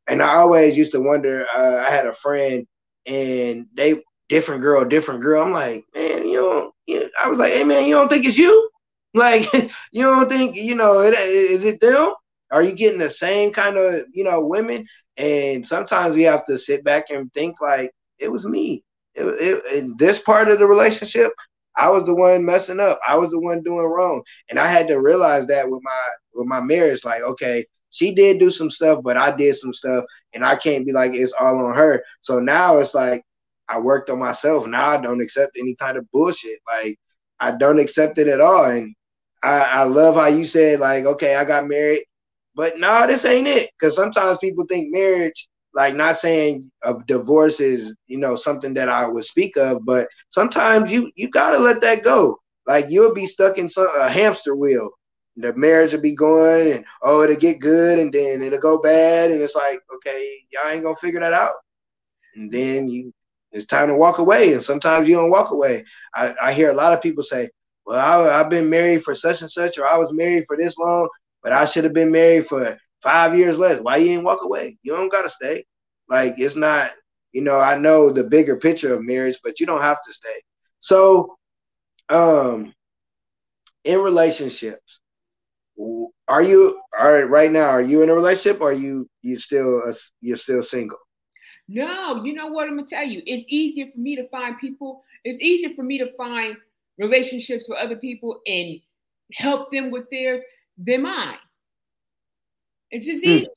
And 0.07 0.21
I 0.21 0.35
always 0.35 0.77
used 0.77 0.91
to 0.93 1.01
wonder. 1.01 1.45
Uh, 1.55 1.83
I 1.87 1.89
had 1.91 2.07
a 2.07 2.13
friend, 2.13 2.65
and 3.05 3.67
they 3.75 4.01
different 4.29 4.61
girl, 4.61 4.83
different 4.85 5.21
girl. 5.21 5.43
I'm 5.43 5.51
like, 5.51 5.85
man, 5.95 6.27
you 6.27 6.41
know, 6.41 6.71
I 7.19 7.29
was 7.29 7.39
like, 7.39 7.53
hey 7.53 7.63
man, 7.63 7.85
you 7.85 7.95
don't 7.95 8.09
think 8.09 8.25
it's 8.25 8.37
you? 8.37 8.69
Like, 9.13 9.51
you 9.91 10.03
don't 10.03 10.29
think 10.29 10.55
you 10.55 10.75
know? 10.75 10.99
It, 10.99 11.13
is 11.15 11.63
it 11.63 11.81
them? 11.81 12.13
Are 12.51 12.61
you 12.61 12.73
getting 12.73 12.99
the 12.99 13.09
same 13.09 13.51
kind 13.51 13.77
of 13.77 14.03
you 14.13 14.23
know 14.23 14.45
women? 14.45 14.85
And 15.15 15.65
sometimes 15.67 16.13
we 16.13 16.23
have 16.23 16.45
to 16.45 16.57
sit 16.57 16.83
back 16.83 17.05
and 17.09 17.33
think 17.33 17.59
like 17.59 17.91
it 18.19 18.31
was 18.31 18.45
me. 18.45 18.83
It, 19.15 19.25
it, 19.25 19.73
in 19.73 19.95
this 19.97 20.19
part 20.19 20.49
of 20.49 20.59
the 20.59 20.67
relationship, 20.67 21.31
I 21.77 21.89
was 21.89 22.03
the 22.03 22.13
one 22.13 22.45
messing 22.45 22.79
up. 22.79 22.99
I 23.07 23.17
was 23.17 23.31
the 23.31 23.39
one 23.39 23.63
doing 23.63 23.85
wrong, 23.85 24.21
and 24.49 24.59
I 24.59 24.67
had 24.67 24.87
to 24.89 24.99
realize 24.99 25.47
that 25.47 25.69
with 25.69 25.81
my 25.83 26.07
with 26.33 26.47
my 26.47 26.59
marriage. 26.59 27.03
Like, 27.05 27.21
okay, 27.21 27.65
she 27.91 28.13
did 28.13 28.39
do 28.39 28.51
some 28.51 28.69
stuff, 28.69 29.01
but 29.03 29.17
I 29.17 29.35
did 29.35 29.55
some 29.57 29.73
stuff, 29.73 30.03
and 30.33 30.45
I 30.45 30.57
can't 30.57 30.85
be 30.85 30.91
like 30.91 31.13
it's 31.13 31.33
all 31.39 31.65
on 31.65 31.75
her. 31.75 32.03
So 32.21 32.39
now 32.39 32.77
it's 32.77 32.93
like 32.93 33.23
I 33.69 33.79
worked 33.79 34.09
on 34.09 34.19
myself. 34.19 34.67
Now 34.67 34.89
I 34.89 35.01
don't 35.01 35.21
accept 35.21 35.57
any 35.57 35.75
kind 35.75 35.97
of 35.97 36.09
bullshit. 36.11 36.59
Like 36.67 36.97
I 37.39 37.51
don't 37.51 37.79
accept 37.79 38.17
it 38.17 38.27
at 38.27 38.41
all. 38.41 38.65
And 38.65 38.95
I, 39.43 39.59
I 39.59 39.83
love 39.83 40.15
how 40.15 40.27
you 40.27 40.45
said 40.45 40.79
like, 40.79 41.05
okay, 41.05 41.35
I 41.35 41.45
got 41.45 41.67
married, 41.67 42.03
but 42.55 42.79
no, 42.79 43.05
this 43.07 43.25
ain't 43.25 43.47
it. 43.47 43.69
Because 43.79 43.95
sometimes 43.95 44.39
people 44.39 44.65
think 44.67 44.93
marriage 44.93 45.47
like 45.77 45.95
not 45.95 46.17
saying 46.17 46.69
of 46.81 47.05
divorce 47.05 47.59
is 47.59 47.95
you 48.07 48.17
know 48.17 48.35
something 48.35 48.73
that 48.73 48.89
I 48.89 49.07
would 49.07 49.23
speak 49.23 49.57
of, 49.57 49.85
but 49.85 50.07
sometimes 50.31 50.91
you 50.91 51.11
you 51.15 51.29
gotta 51.29 51.57
let 51.59 51.81
that 51.81 52.03
go. 52.03 52.37
Like 52.65 52.87
you'll 52.89 53.13
be 53.13 53.27
stuck 53.27 53.59
in 53.59 53.69
some 53.69 53.87
a 53.95 54.09
hamster 54.09 54.55
wheel. 54.55 54.89
The 55.37 55.53
marriage 55.53 55.93
will 55.93 56.01
be 56.01 56.15
going, 56.15 56.71
and 56.71 56.85
oh, 57.03 57.21
it'll 57.21 57.35
get 57.35 57.59
good, 57.59 57.99
and 57.99 58.11
then 58.11 58.41
it'll 58.41 58.59
go 58.59 58.79
bad, 58.79 59.29
and 59.29 59.39
it's 59.39 59.53
like, 59.53 59.79
okay, 59.95 60.39
y'all 60.51 60.71
ain't 60.71 60.83
gonna 60.83 60.95
figure 60.95 61.19
that 61.19 61.33
out. 61.33 61.53
And 62.35 62.51
then 62.51 62.89
you, 62.89 63.13
it's 63.51 63.65
time 63.65 63.87
to 63.89 63.95
walk 63.95 64.19
away, 64.19 64.53
and 64.53 64.63
sometimes 64.63 65.07
you 65.07 65.15
don't 65.15 65.29
walk 65.31 65.51
away. 65.51 65.85
I, 66.15 66.33
I 66.41 66.53
hear 66.53 66.69
a 66.71 66.75
lot 66.75 66.93
of 66.93 67.01
people 67.01 67.23
say, 67.23 67.49
"Well, 67.85 67.99
I, 67.99 68.39
I've 68.39 68.49
been 68.49 68.69
married 68.69 69.03
for 69.03 69.15
such 69.15 69.41
and 69.41 69.51
such, 69.51 69.77
or 69.77 69.87
I 69.87 69.97
was 69.97 70.13
married 70.13 70.45
for 70.47 70.57
this 70.57 70.77
long, 70.77 71.09
but 71.43 71.53
I 71.53 71.65
should 71.65 71.83
have 71.85 71.93
been 71.93 72.11
married 72.11 72.47
for 72.47 72.77
five 73.01 73.37
years 73.37 73.57
less. 73.57 73.79
Why 73.81 73.97
you 73.97 74.11
ain't 74.13 74.23
walk 74.23 74.43
away? 74.43 74.77
You 74.83 74.95
don't 74.95 75.11
gotta 75.11 75.29
stay. 75.29 75.65
Like 76.09 76.35
it's 76.37 76.55
not, 76.55 76.91
you 77.31 77.41
know, 77.41 77.59
I 77.59 77.77
know 77.77 78.11
the 78.11 78.23
bigger 78.23 78.57
picture 78.57 78.93
of 78.93 79.03
marriage, 79.03 79.37
but 79.43 79.59
you 79.59 79.65
don't 79.65 79.81
have 79.81 80.01
to 80.03 80.13
stay. 80.13 80.41
So, 80.79 81.35
um, 82.09 82.73
in 83.83 83.99
relationships, 83.99 84.99
are 86.27 86.41
you 86.41 86.79
all 86.97 87.21
right 87.23 87.51
now? 87.51 87.67
Are 87.67 87.81
you 87.81 88.01
in 88.01 88.09
a 88.09 88.13
relationship? 88.15 88.61
Or 88.61 88.69
are 88.69 88.73
you 88.73 89.07
you 89.21 89.39
still 89.39 89.81
you're 90.21 90.37
still 90.37 90.63
single? 90.63 90.97
No, 91.67 92.23
you 92.23 92.33
know 92.33 92.47
what 92.47 92.67
I'm 92.67 92.75
gonna 92.75 92.87
tell 92.87 93.05
you. 93.05 93.21
It's 93.25 93.45
easier 93.47 93.87
for 93.91 93.99
me 93.99 94.15
to 94.15 94.27
find 94.29 94.57
people. 94.57 95.03
It's 95.23 95.41
easier 95.41 95.73
for 95.75 95.83
me 95.83 95.97
to 95.97 96.11
find 96.13 96.55
relationships 96.97 97.67
with 97.67 97.77
other 97.77 97.95
people 97.95 98.41
and 98.47 98.79
help 99.33 99.71
them 99.71 99.91
with 99.91 100.09
theirs 100.09 100.41
than 100.77 101.01
mine. 101.03 101.37
It's 102.91 103.05
just 103.05 103.23
hmm. 103.23 103.31
easier, 103.31 103.47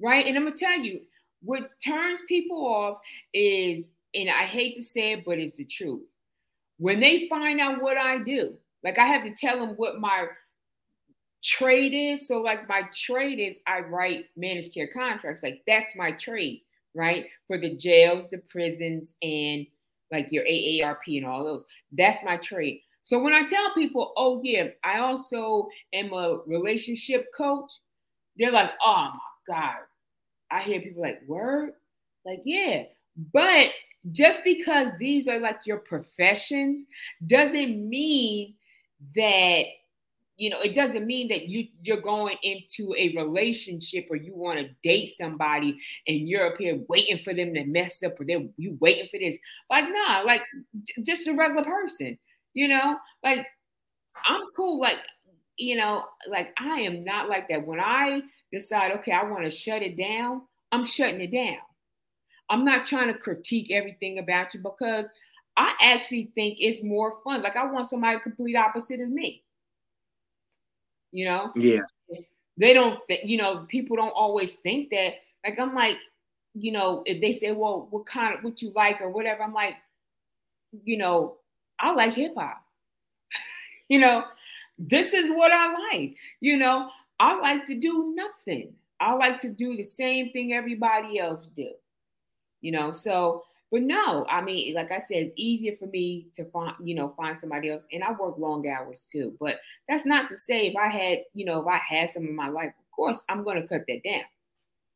right? 0.00 0.26
And 0.26 0.36
I'm 0.36 0.44
gonna 0.44 0.56
tell 0.56 0.78
you, 0.78 1.00
what 1.42 1.70
turns 1.84 2.20
people 2.28 2.66
off 2.66 2.98
is, 3.32 3.90
and 4.14 4.28
I 4.28 4.44
hate 4.44 4.76
to 4.76 4.82
say 4.82 5.12
it, 5.12 5.24
but 5.24 5.38
it's 5.38 5.54
the 5.54 5.64
truth. 5.64 6.06
When 6.78 7.00
they 7.00 7.28
find 7.28 7.60
out 7.60 7.80
what 7.80 7.96
I 7.96 8.18
do, 8.18 8.54
like 8.84 8.98
I 8.98 9.06
have 9.06 9.24
to 9.24 9.32
tell 9.32 9.58
them 9.58 9.74
what 9.76 10.00
my 10.00 10.28
trade 11.42 11.94
is. 11.94 12.26
So, 12.28 12.40
like 12.40 12.68
my 12.68 12.82
trade 12.94 13.38
is 13.38 13.58
I 13.66 13.80
write 13.80 14.26
managed 14.36 14.74
care 14.74 14.88
contracts. 14.88 15.42
Like 15.42 15.62
that's 15.66 15.96
my 15.96 16.12
trade, 16.12 16.62
right? 16.94 17.26
For 17.46 17.58
the 17.58 17.76
jails, 17.76 18.24
the 18.30 18.38
prisons, 18.38 19.14
and 19.22 19.66
like 20.10 20.32
your 20.32 20.44
AARP 20.44 21.16
and 21.16 21.26
all 21.26 21.44
those. 21.44 21.66
That's 21.92 22.24
my 22.24 22.36
trade. 22.36 22.80
So 23.02 23.18
when 23.22 23.32
I 23.32 23.44
tell 23.44 23.72
people, 23.74 24.12
oh 24.16 24.40
yeah, 24.44 24.68
I 24.84 24.98
also 24.98 25.68
am 25.92 26.12
a 26.12 26.40
relationship 26.46 27.26
coach, 27.36 27.70
they're 28.36 28.52
like, 28.52 28.72
oh 28.84 29.10
my 29.12 29.54
God. 29.54 29.76
I 30.50 30.60
hear 30.62 30.80
people 30.80 31.02
like, 31.02 31.20
word? 31.26 31.72
Like, 32.24 32.42
yeah. 32.44 32.84
But 33.32 33.68
just 34.12 34.44
because 34.44 34.88
these 34.98 35.28
are 35.28 35.38
like 35.38 35.60
your 35.66 35.78
professions 35.78 36.86
doesn't 37.26 37.88
mean 37.88 38.54
that 39.14 39.64
you 40.40 40.48
know, 40.48 40.60
it 40.62 40.74
doesn't 40.74 41.06
mean 41.06 41.28
that 41.28 41.48
you 41.48 41.68
you're 41.82 42.00
going 42.00 42.38
into 42.42 42.94
a 42.96 43.14
relationship 43.14 44.06
or 44.08 44.16
you 44.16 44.34
want 44.34 44.58
to 44.58 44.70
date 44.82 45.08
somebody 45.08 45.78
and 46.08 46.26
you're 46.26 46.46
up 46.46 46.58
here 46.58 46.80
waiting 46.88 47.18
for 47.18 47.34
them 47.34 47.52
to 47.52 47.66
mess 47.66 48.02
up 48.02 48.18
or 48.18 48.24
they're 48.24 48.46
you 48.56 48.78
waiting 48.80 49.06
for 49.10 49.18
this. 49.18 49.36
Like, 49.68 49.84
nah, 49.90 50.22
like 50.22 50.40
just 51.04 51.28
a 51.28 51.34
regular 51.34 51.62
person, 51.62 52.18
you 52.54 52.68
know, 52.68 52.96
like 53.22 53.46
I'm 54.24 54.40
cool. 54.56 54.80
Like, 54.80 54.96
you 55.58 55.76
know, 55.76 56.06
like 56.26 56.54
I 56.58 56.80
am 56.80 57.04
not 57.04 57.28
like 57.28 57.50
that. 57.50 57.66
When 57.66 57.78
I 57.78 58.22
decide, 58.50 58.92
okay, 58.92 59.12
I 59.12 59.24
want 59.24 59.44
to 59.44 59.50
shut 59.50 59.82
it 59.82 59.98
down, 59.98 60.40
I'm 60.72 60.86
shutting 60.86 61.20
it 61.20 61.32
down. 61.32 61.58
I'm 62.48 62.64
not 62.64 62.86
trying 62.86 63.12
to 63.12 63.18
critique 63.18 63.70
everything 63.70 64.18
about 64.18 64.54
you 64.54 64.60
because 64.60 65.10
I 65.58 65.74
actually 65.82 66.32
think 66.34 66.56
it's 66.60 66.82
more 66.82 67.18
fun. 67.22 67.42
Like 67.42 67.56
I 67.56 67.70
want 67.70 67.88
somebody 67.88 68.18
complete 68.20 68.56
opposite 68.56 69.00
of 69.00 69.10
me. 69.10 69.42
You 71.12 71.26
know? 71.26 71.52
Yeah. 71.56 71.80
They 72.56 72.74
don't, 72.74 73.00
you 73.24 73.38
know, 73.38 73.64
people 73.68 73.96
don't 73.96 74.10
always 74.10 74.56
think 74.56 74.90
that. 74.90 75.14
Like, 75.44 75.58
I'm 75.58 75.74
like, 75.74 75.96
you 76.54 76.72
know, 76.72 77.02
if 77.06 77.20
they 77.20 77.32
say, 77.32 77.52
well, 77.52 77.88
what 77.90 78.06
kind 78.06 78.36
of, 78.36 78.44
what 78.44 78.60
you 78.60 78.72
like 78.74 79.00
or 79.00 79.08
whatever, 79.08 79.42
I'm 79.42 79.54
like, 79.54 79.76
you 80.84 80.98
know, 80.98 81.36
I 81.78 81.92
like 81.94 82.14
hip 82.14 82.34
hop. 82.36 82.62
you 83.88 83.98
know, 83.98 84.24
this 84.78 85.12
is 85.14 85.30
what 85.30 85.52
I 85.52 85.72
like. 85.92 86.16
You 86.40 86.58
know, 86.58 86.90
I 87.18 87.38
like 87.38 87.64
to 87.66 87.74
do 87.74 88.14
nothing. 88.14 88.74
I 89.00 89.14
like 89.14 89.40
to 89.40 89.50
do 89.50 89.76
the 89.76 89.82
same 89.82 90.30
thing 90.30 90.52
everybody 90.52 91.18
else 91.18 91.48
do. 91.48 91.70
You 92.60 92.72
know, 92.72 92.92
so 92.92 93.44
but 93.70 93.82
no, 93.82 94.26
I 94.28 94.40
mean, 94.40 94.74
like 94.74 94.90
I 94.90 94.98
said, 94.98 95.18
it's 95.18 95.32
easier 95.36 95.76
for 95.78 95.86
me 95.86 96.26
to 96.34 96.44
find, 96.46 96.74
you 96.82 96.94
know, 96.94 97.10
find 97.10 97.36
somebody 97.36 97.70
else. 97.70 97.86
And 97.92 98.02
I 98.02 98.10
work 98.12 98.36
long 98.36 98.68
hours 98.68 99.06
too. 99.10 99.36
But 99.38 99.60
that's 99.88 100.04
not 100.04 100.28
to 100.30 100.36
say 100.36 100.66
if 100.66 100.76
I 100.76 100.88
had, 100.88 101.20
you 101.34 101.44
know, 101.44 101.60
if 101.60 101.66
I 101.68 101.76
had 101.76 102.08
some 102.08 102.26
in 102.26 102.34
my 102.34 102.48
life, 102.48 102.72
of 102.78 102.90
course, 102.94 103.24
I'm 103.28 103.44
going 103.44 103.62
to 103.62 103.68
cut 103.68 103.82
that 103.86 104.02
down. 104.02 104.24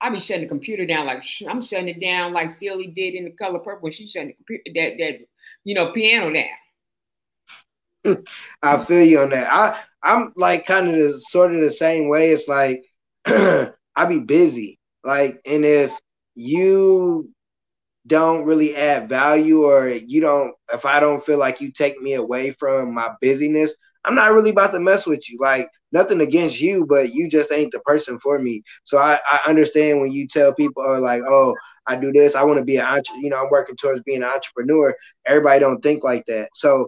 I'll 0.01 0.13
be 0.13 0.19
shutting 0.21 0.43
the 0.43 0.49
computer 0.49 0.85
down 0.85 1.07
like 1.07 1.25
I'm 1.49 1.63
shutting 1.63 1.89
it 1.89 2.01
down 2.01 2.33
like 2.33 2.51
Celie 2.51 2.89
did 2.89 3.15
in 3.15 3.25
the 3.25 3.31
color 3.31 3.61
purple. 3.61 3.89
She's 3.91 4.11
shutting 4.11 4.29
the 4.29 4.35
computer 4.35 4.65
that 4.75 4.99
that 4.99 5.27
you 5.63 5.75
know 5.75 5.93
piano 5.93 6.33
down. 6.33 8.19
I 8.63 8.85
feel 8.85 9.03
you 9.03 9.21
on 9.21 9.31
that. 9.31 9.51
I 9.51 9.81
I'm 10.03 10.33
like 10.37 10.67
kind 10.67 10.89
of 10.89 10.97
the 10.97 11.21
sort 11.21 11.55
of 11.55 11.61
the 11.61 11.71
same 11.71 12.09
way. 12.09 12.33
It's 12.33 12.49
like 12.49 12.85
I 13.97 14.05
be 14.07 14.21
busy. 14.21 14.79
Like, 15.05 15.41
and 15.47 15.65
if 15.65 15.93
you 16.35 17.31
don't 18.07 18.45
really 18.45 18.77
add 18.77 19.09
value 19.09 19.63
or 19.65 19.89
you 19.89 20.21
don't 20.21 20.53
if 20.73 20.85
I 20.85 21.01
don't 21.01 21.25
feel 21.25 21.39
like 21.39 21.61
you 21.61 21.73
take 21.73 22.01
me 22.01 22.15
away 22.15 22.51
from 22.53 22.95
my 22.95 23.11
busyness, 23.21 23.73
I'm 24.05 24.15
not 24.15 24.33
really 24.33 24.51
about 24.51 24.73
to 24.73 24.81
mess 24.81 25.07
with 25.07 25.29
you. 25.31 25.39
Like 25.41 25.69
nothing 25.93 26.21
against 26.21 26.61
you, 26.61 26.87
but 26.89 27.13
you 27.13 27.29
just 27.29 27.53
ain't 27.53 27.73
the 27.73 27.81
person 27.81 28.19
for 28.21 28.39
me. 28.39 28.63
So 28.85 28.99
I, 28.99 29.19
I 29.31 29.41
understand 29.49 30.01
when 30.01 30.13
you 30.13 30.27
tell 30.29 30.55
people 30.55 30.83
are 30.85 31.01
like, 31.01 31.23
oh, 31.29 31.55
I 31.87 31.97
do 31.97 32.13
this, 32.13 32.35
I 32.35 32.43
want 32.45 32.59
to 32.59 32.65
be 32.65 32.77
an 32.77 32.87
entre- 32.87 33.19
you 33.21 33.31
know, 33.31 33.43
I'm 33.43 33.51
working 33.51 33.77
towards 33.77 34.03
being 34.03 34.23
an 34.23 34.29
entrepreneur. 34.29 34.95
Everybody 35.27 35.61
don't 35.61 35.81
think 35.81 36.03
like 36.05 36.25
that. 36.27 36.49
So 36.55 36.87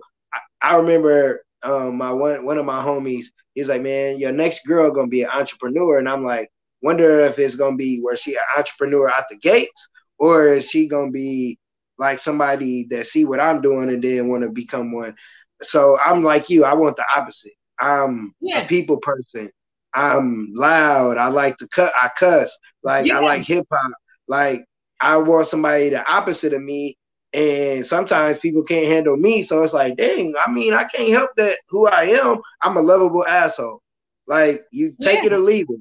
I, 0.62 0.72
I 0.72 0.76
remember 0.76 1.42
um 1.62 1.96
my 1.96 2.12
one 2.12 2.44
one 2.44 2.58
of 2.58 2.66
my 2.66 2.84
homies, 2.84 3.26
he 3.54 3.62
was 3.62 3.68
like, 3.68 3.82
Man, 3.82 4.18
your 4.18 4.32
next 4.32 4.66
girl 4.66 4.90
gonna 4.90 5.08
be 5.08 5.22
an 5.22 5.30
entrepreneur. 5.32 5.98
And 5.98 6.08
I'm 6.08 6.24
like, 6.24 6.50
wonder 6.82 7.20
if 7.20 7.38
it's 7.38 7.56
gonna 7.56 7.76
be 7.76 8.00
where 8.00 8.16
she 8.16 8.34
an 8.34 8.40
entrepreneur 8.58 9.08
out 9.08 9.24
the 9.30 9.36
gates 9.36 9.88
or 10.18 10.48
is 10.48 10.68
she 10.68 10.88
gonna 10.88 11.10
be 11.10 11.58
like 11.98 12.18
somebody 12.18 12.86
that 12.90 13.06
see 13.06 13.24
what 13.24 13.40
I'm 13.40 13.60
doing 13.60 13.88
and 13.88 14.02
then 14.02 14.28
want 14.28 14.42
to 14.42 14.50
become 14.50 14.92
one? 14.92 15.14
So 15.62 15.98
I'm 16.04 16.22
like 16.22 16.50
you. 16.50 16.64
I 16.64 16.74
want 16.74 16.96
the 16.96 17.04
opposite. 17.14 17.52
I'm 17.78 18.34
yeah. 18.40 18.62
a 18.64 18.68
people 18.68 18.98
person. 18.98 19.50
I'm 19.94 20.52
loud. 20.54 21.16
I 21.16 21.28
like 21.28 21.56
to 21.58 21.68
cut. 21.68 21.92
I 22.00 22.10
cuss. 22.18 22.56
Like 22.82 23.06
yeah. 23.06 23.18
I 23.18 23.22
like 23.22 23.42
hip 23.42 23.66
hop. 23.70 23.92
Like 24.28 24.64
I 25.00 25.16
want 25.16 25.48
somebody 25.48 25.90
the 25.90 26.06
opposite 26.10 26.52
of 26.52 26.62
me. 26.62 26.96
And 27.32 27.86
sometimes 27.86 28.38
people 28.38 28.62
can't 28.62 28.86
handle 28.86 29.16
me. 29.16 29.42
So 29.42 29.62
it's 29.62 29.74
like, 29.74 29.96
dang, 29.96 30.34
I 30.46 30.50
mean, 30.50 30.72
I 30.72 30.84
can't 30.84 31.10
help 31.10 31.30
that 31.36 31.58
who 31.68 31.86
I 31.86 32.04
am. 32.04 32.38
I'm 32.62 32.76
a 32.78 32.80
lovable 32.80 33.26
asshole. 33.26 33.82
Like 34.26 34.64
you 34.70 34.94
take 35.02 35.20
yeah. 35.20 35.26
it 35.26 35.32
or 35.32 35.38
leave 35.38 35.66
it. 35.68 35.80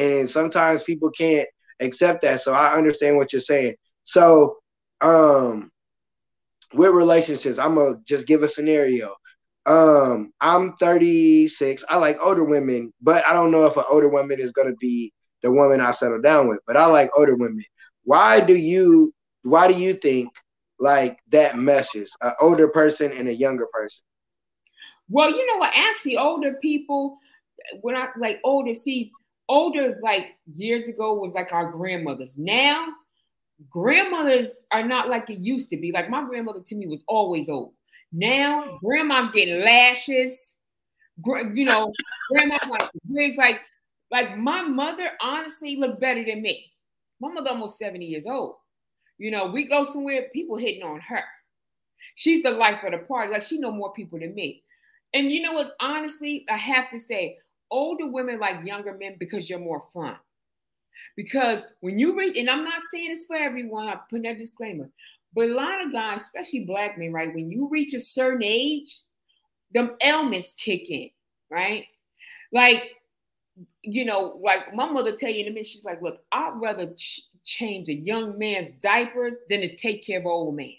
And 0.00 0.30
sometimes 0.30 0.82
people 0.82 1.10
can't 1.10 1.48
accept 1.80 2.22
that. 2.22 2.40
So 2.40 2.52
I 2.52 2.76
understand 2.76 3.16
what 3.16 3.32
you're 3.32 3.40
saying. 3.40 3.74
So, 4.04 4.58
um, 5.00 5.70
with 6.72 6.90
relationships, 6.90 7.58
I'm 7.58 7.74
gonna 7.74 7.96
just 8.06 8.26
give 8.26 8.42
a 8.42 8.48
scenario. 8.48 9.14
Um, 9.66 10.32
I'm 10.40 10.76
36. 10.76 11.84
I 11.88 11.96
like 11.96 12.18
older 12.20 12.44
women, 12.44 12.92
but 13.00 13.24
I 13.26 13.32
don't 13.32 13.50
know 13.50 13.66
if 13.66 13.76
an 13.76 13.84
older 13.88 14.08
woman 14.08 14.40
is 14.40 14.52
gonna 14.52 14.74
be 14.80 15.12
the 15.42 15.52
woman 15.52 15.80
I 15.80 15.92
settle 15.92 16.20
down 16.20 16.48
with. 16.48 16.60
But 16.66 16.76
I 16.76 16.86
like 16.86 17.10
older 17.16 17.36
women. 17.36 17.64
Why 18.04 18.40
do 18.40 18.54
you? 18.54 19.12
Why 19.42 19.68
do 19.68 19.74
you 19.74 19.94
think 19.94 20.30
like 20.78 21.18
that 21.30 21.58
meshes 21.58 22.10
an 22.22 22.32
older 22.40 22.68
person 22.68 23.12
and 23.12 23.28
a 23.28 23.34
younger 23.34 23.66
person? 23.72 24.04
Well, 25.08 25.30
you 25.30 25.46
know 25.46 25.58
what? 25.58 25.72
Actually, 25.74 26.16
older 26.16 26.54
people, 26.62 27.18
when 27.82 27.94
I 27.94 28.08
like 28.18 28.40
older, 28.42 28.74
see, 28.74 29.12
older 29.48 29.98
like 30.02 30.36
years 30.56 30.88
ago 30.88 31.14
was 31.14 31.34
like 31.34 31.52
our 31.52 31.70
grandmothers. 31.70 32.38
Now, 32.38 32.88
grandmothers 33.70 34.56
are 34.72 34.86
not 34.86 35.08
like 35.08 35.30
it 35.30 35.38
used 35.38 35.70
to 35.70 35.76
be. 35.76 35.92
Like 35.92 36.10
my 36.10 36.24
grandmother 36.24 36.60
to 36.60 36.74
me 36.74 36.86
was 36.86 37.04
always 37.06 37.48
old. 37.48 37.72
Now, 38.12 38.78
grandma 38.82 39.30
getting 39.30 39.64
lashes. 39.64 40.56
You 41.24 41.64
know, 41.64 41.92
grandma 42.32 42.58
like 42.68 42.90
wigs. 43.08 43.36
Like, 43.36 43.60
like 44.10 44.36
my 44.36 44.62
mother 44.62 45.10
honestly 45.20 45.76
looked 45.76 46.00
better 46.00 46.24
than 46.24 46.42
me. 46.42 46.72
My 47.20 47.32
mother 47.32 47.50
almost 47.50 47.78
70 47.78 48.04
years 48.04 48.26
old. 48.26 48.56
You 49.18 49.30
know, 49.30 49.46
we 49.46 49.64
go 49.64 49.84
somewhere, 49.84 50.28
people 50.32 50.56
hitting 50.56 50.82
on 50.82 51.00
her. 51.00 51.24
She's 52.16 52.42
the 52.42 52.50
life 52.50 52.82
of 52.84 52.92
the 52.92 52.98
party. 52.98 53.32
Like 53.32 53.42
she 53.42 53.58
know 53.58 53.70
more 53.70 53.92
people 53.92 54.18
than 54.18 54.34
me. 54.34 54.62
And 55.12 55.30
you 55.30 55.42
know 55.42 55.52
what? 55.52 55.74
Honestly, 55.80 56.44
I 56.50 56.56
have 56.56 56.90
to 56.90 56.98
say, 56.98 57.38
older 57.70 58.06
women 58.06 58.38
like 58.38 58.64
younger 58.64 58.96
men 58.96 59.16
because 59.18 59.48
you're 59.48 59.58
more 59.58 59.84
fun. 59.92 60.16
Because 61.16 61.66
when 61.80 61.98
you 61.98 62.16
read, 62.16 62.36
and 62.36 62.48
I'm 62.48 62.64
not 62.64 62.80
saying 62.80 63.10
this 63.10 63.24
for 63.26 63.36
everyone, 63.36 63.88
I 63.88 63.98
put 64.08 64.22
that 64.22 64.38
disclaimer, 64.38 64.90
but 65.34 65.48
a 65.48 65.54
lot 65.54 65.84
of 65.84 65.92
guys, 65.92 66.22
especially 66.22 66.64
black 66.64 66.96
men, 66.96 67.12
right, 67.12 67.34
when 67.34 67.50
you 67.50 67.68
reach 67.68 67.94
a 67.94 68.00
certain 68.00 68.42
age, 68.42 69.00
them 69.72 69.96
ailments 70.00 70.54
kick 70.54 70.88
in, 70.90 71.10
right? 71.50 71.86
Like, 72.52 72.82
you 73.82 74.04
know, 74.04 74.38
like 74.40 74.74
my 74.74 74.86
mother 74.86 75.16
tell 75.16 75.30
you 75.30 75.40
in 75.40 75.48
a 75.48 75.50
minute, 75.50 75.66
she's 75.66 75.84
like, 75.84 76.00
look, 76.00 76.20
I'd 76.30 76.54
rather 76.56 76.92
ch- 76.94 77.22
change 77.44 77.88
a 77.88 77.94
young 77.94 78.38
man's 78.38 78.68
diapers 78.80 79.36
than 79.50 79.60
to 79.60 79.74
take 79.74 80.06
care 80.06 80.18
of 80.18 80.24
an 80.24 80.30
old 80.30 80.56
man. 80.56 80.74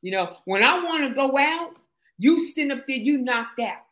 You 0.00 0.12
know, 0.12 0.36
when 0.44 0.62
I 0.62 0.82
want 0.82 1.04
to 1.08 1.14
go 1.14 1.38
out, 1.38 1.70
you 2.18 2.40
sit 2.40 2.70
up 2.70 2.86
there, 2.86 2.96
you 2.96 3.18
knocked 3.18 3.60
out. 3.60 3.82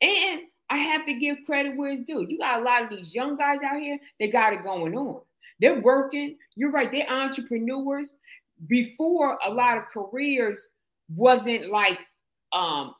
And 0.00 0.42
I 0.68 0.78
have 0.78 1.06
to 1.06 1.14
give 1.14 1.38
credit 1.46 1.76
where 1.76 1.92
it's 1.92 2.02
due. 2.02 2.26
You 2.28 2.38
got 2.38 2.60
a 2.60 2.64
lot 2.64 2.82
of 2.82 2.90
these 2.90 3.14
young 3.14 3.36
guys 3.36 3.62
out 3.62 3.80
here, 3.80 3.98
they 4.18 4.28
got 4.28 4.52
it 4.52 4.62
going 4.62 4.96
on. 4.96 5.20
They're 5.60 5.80
working. 5.80 6.36
You're 6.54 6.70
right, 6.70 6.90
they're 6.90 7.10
entrepreneurs. 7.10 8.16
Before 8.66 9.38
a 9.44 9.50
lot 9.50 9.78
of 9.78 9.84
careers 9.86 10.70
wasn't 11.14 11.70
like 11.70 12.00
um 12.52 12.94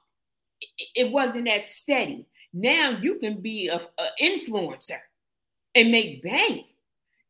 it 0.95 1.11
wasn't 1.11 1.49
as 1.49 1.67
steady. 1.67 2.27
Now 2.53 2.91
you 2.91 3.19
can 3.19 3.41
be 3.41 3.69
a, 3.69 3.77
a 3.77 4.07
influencer 4.23 5.01
and 5.75 5.91
make 5.91 6.23
bank. 6.23 6.67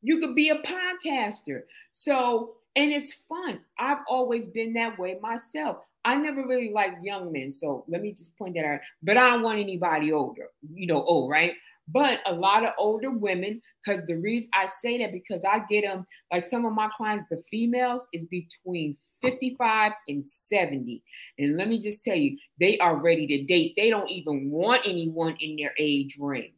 You 0.02 0.19
could 0.21 0.35
be 0.35 0.50
a 0.50 0.59
podcaster. 0.59 1.62
So, 1.90 2.55
and 2.76 2.93
it's 2.93 3.12
fun. 3.12 3.61
I've 3.78 4.05
always 4.09 4.49
been 4.49 4.73
that 4.75 4.99
way 4.99 5.19
myself. 5.21 5.78
I 6.06 6.14
never 6.14 6.46
really 6.46 6.70
liked 6.72 7.02
young 7.04 7.32
men, 7.32 7.50
so 7.50 7.84
let 7.88 8.00
me 8.00 8.12
just 8.12 8.38
point 8.38 8.54
that 8.54 8.64
out. 8.64 8.80
But 9.02 9.16
I 9.16 9.30
don't 9.30 9.42
want 9.42 9.58
anybody 9.58 10.12
older, 10.12 10.50
you 10.72 10.86
know, 10.86 11.02
old, 11.02 11.28
right? 11.28 11.54
But 11.88 12.20
a 12.26 12.32
lot 12.32 12.64
of 12.64 12.75
older 12.78 13.10
women, 13.10 13.60
because 13.84 14.06
the 14.06 14.14
reason 14.14 14.48
I 14.54 14.66
say 14.66 14.98
that 14.98 15.12
because 15.12 15.44
I 15.44 15.60
get 15.68 15.82
them, 15.82 16.06
like 16.32 16.44
some 16.44 16.64
of 16.64 16.75
my 16.75 16.88
clients, 16.96 17.25
the 17.28 17.42
females 17.50 18.06
is 18.12 18.25
between 18.25 18.96
55 19.20 19.92
and 20.08 20.26
70. 20.26 21.02
And 21.40 21.56
let 21.56 21.68
me 21.68 21.80
just 21.80 22.04
tell 22.04 22.16
you, 22.16 22.38
they 22.60 22.78
are 22.78 22.94
ready 22.94 23.26
to 23.26 23.42
date. 23.42 23.75
They 23.76 23.90
don't 23.90 24.08
even 24.08 24.48
want 24.48 24.82
anyone 24.84 25.36
in 25.40 25.56
their 25.56 25.72
age 25.76 26.16
range. 26.20 26.52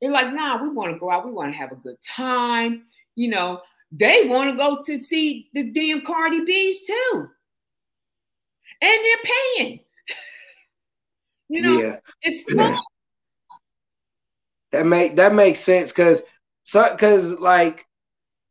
They're 0.00 0.10
like, 0.10 0.34
nah, 0.34 0.60
we 0.60 0.68
want 0.68 0.92
to 0.92 0.98
go 0.98 1.12
out, 1.12 1.24
we 1.24 1.32
want 1.32 1.52
to 1.52 1.58
have 1.58 1.70
a 1.70 1.76
good 1.76 2.00
time. 2.02 2.86
You 3.14 3.28
know, 3.28 3.60
they 3.92 4.24
want 4.26 4.50
to 4.50 4.56
go 4.56 4.82
to 4.82 5.00
see 5.00 5.48
the 5.54 5.70
damn 5.70 6.04
Cardi 6.04 6.44
B's 6.44 6.84
too 6.84 7.28
and 8.80 9.00
they're 9.04 9.34
paying. 9.56 9.80
you 11.48 11.62
know, 11.62 11.80
yeah. 11.80 11.96
it's 12.22 12.42
fun. 12.42 12.78
That 14.72 14.86
make 14.86 15.16
that 15.16 15.34
makes 15.34 15.60
sense 15.60 15.90
because 15.90 16.22
so 16.64 16.90
because 16.92 17.32
like 17.32 17.84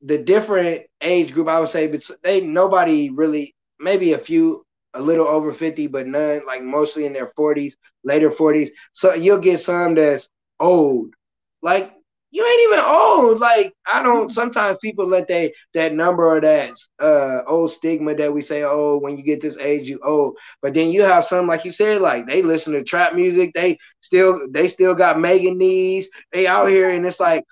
the 0.02 0.18
different 0.18 0.86
age 1.02 1.34
group, 1.34 1.48
I 1.48 1.60
would 1.60 1.70
say, 1.70 1.88
but 1.88 2.04
they 2.24 2.42
nobody 2.42 3.10
really, 3.10 3.56
maybe 3.80 4.14
a 4.14 4.18
few 4.18 4.66
a 4.96 5.02
little 5.02 5.28
over 5.28 5.54
50, 5.54 5.88
but 5.88 6.08
none 6.08 6.42
like 6.46 6.64
mostly 6.64 7.06
in 7.06 7.14
their 7.14 7.32
40s, 7.38 7.74
later 8.04 8.30
40s. 8.30 8.70
So 8.94 9.14
you'll 9.14 9.40
get 9.40 9.60
some 9.60 9.96
that's 9.96 10.28
old. 10.60 11.14
Like 11.62 11.94
you 12.32 12.46
ain't 12.46 12.74
even 12.74 12.86
old. 12.86 13.40
Like 13.40 13.74
I 13.86 14.04
don't. 14.04 14.26
Mm-hmm. 14.26 14.32
Sometimes 14.34 14.78
people 14.82 15.08
let 15.08 15.28
they 15.28 15.54
that 15.74 15.94
number 15.94 16.28
or 16.28 16.40
that 16.42 16.74
uh 17.00 17.42
old 17.48 17.72
stigma 17.72 18.16
that 18.16 18.34
we 18.34 18.42
say, 18.42 18.64
oh, 18.64 19.00
when 19.00 19.18
you 19.18 19.24
get 19.24 19.42
this 19.42 19.58
age, 19.58 19.88
you 19.88 20.00
old. 20.04 20.38
But 20.62 20.74
then 20.74 20.90
you 20.90 21.04
have 21.04 21.26
some 21.26 21.48
like 21.48 21.66
you 21.66 21.72
said, 21.72 22.02
like 22.02 22.28
they 22.28 22.42
listen 22.42 22.74
to 22.74 22.84
trap 22.84 23.16
music. 23.16 23.52
They 23.54 23.78
still 24.02 24.48
they 24.52 24.68
still 24.68 24.94
got 24.96 25.20
Megan 25.20 25.58
knees. 25.58 26.10
They 26.32 26.46
out 26.48 26.68
here, 26.68 26.92
and 26.92 27.06
it's 27.06 27.20
like, 27.20 27.44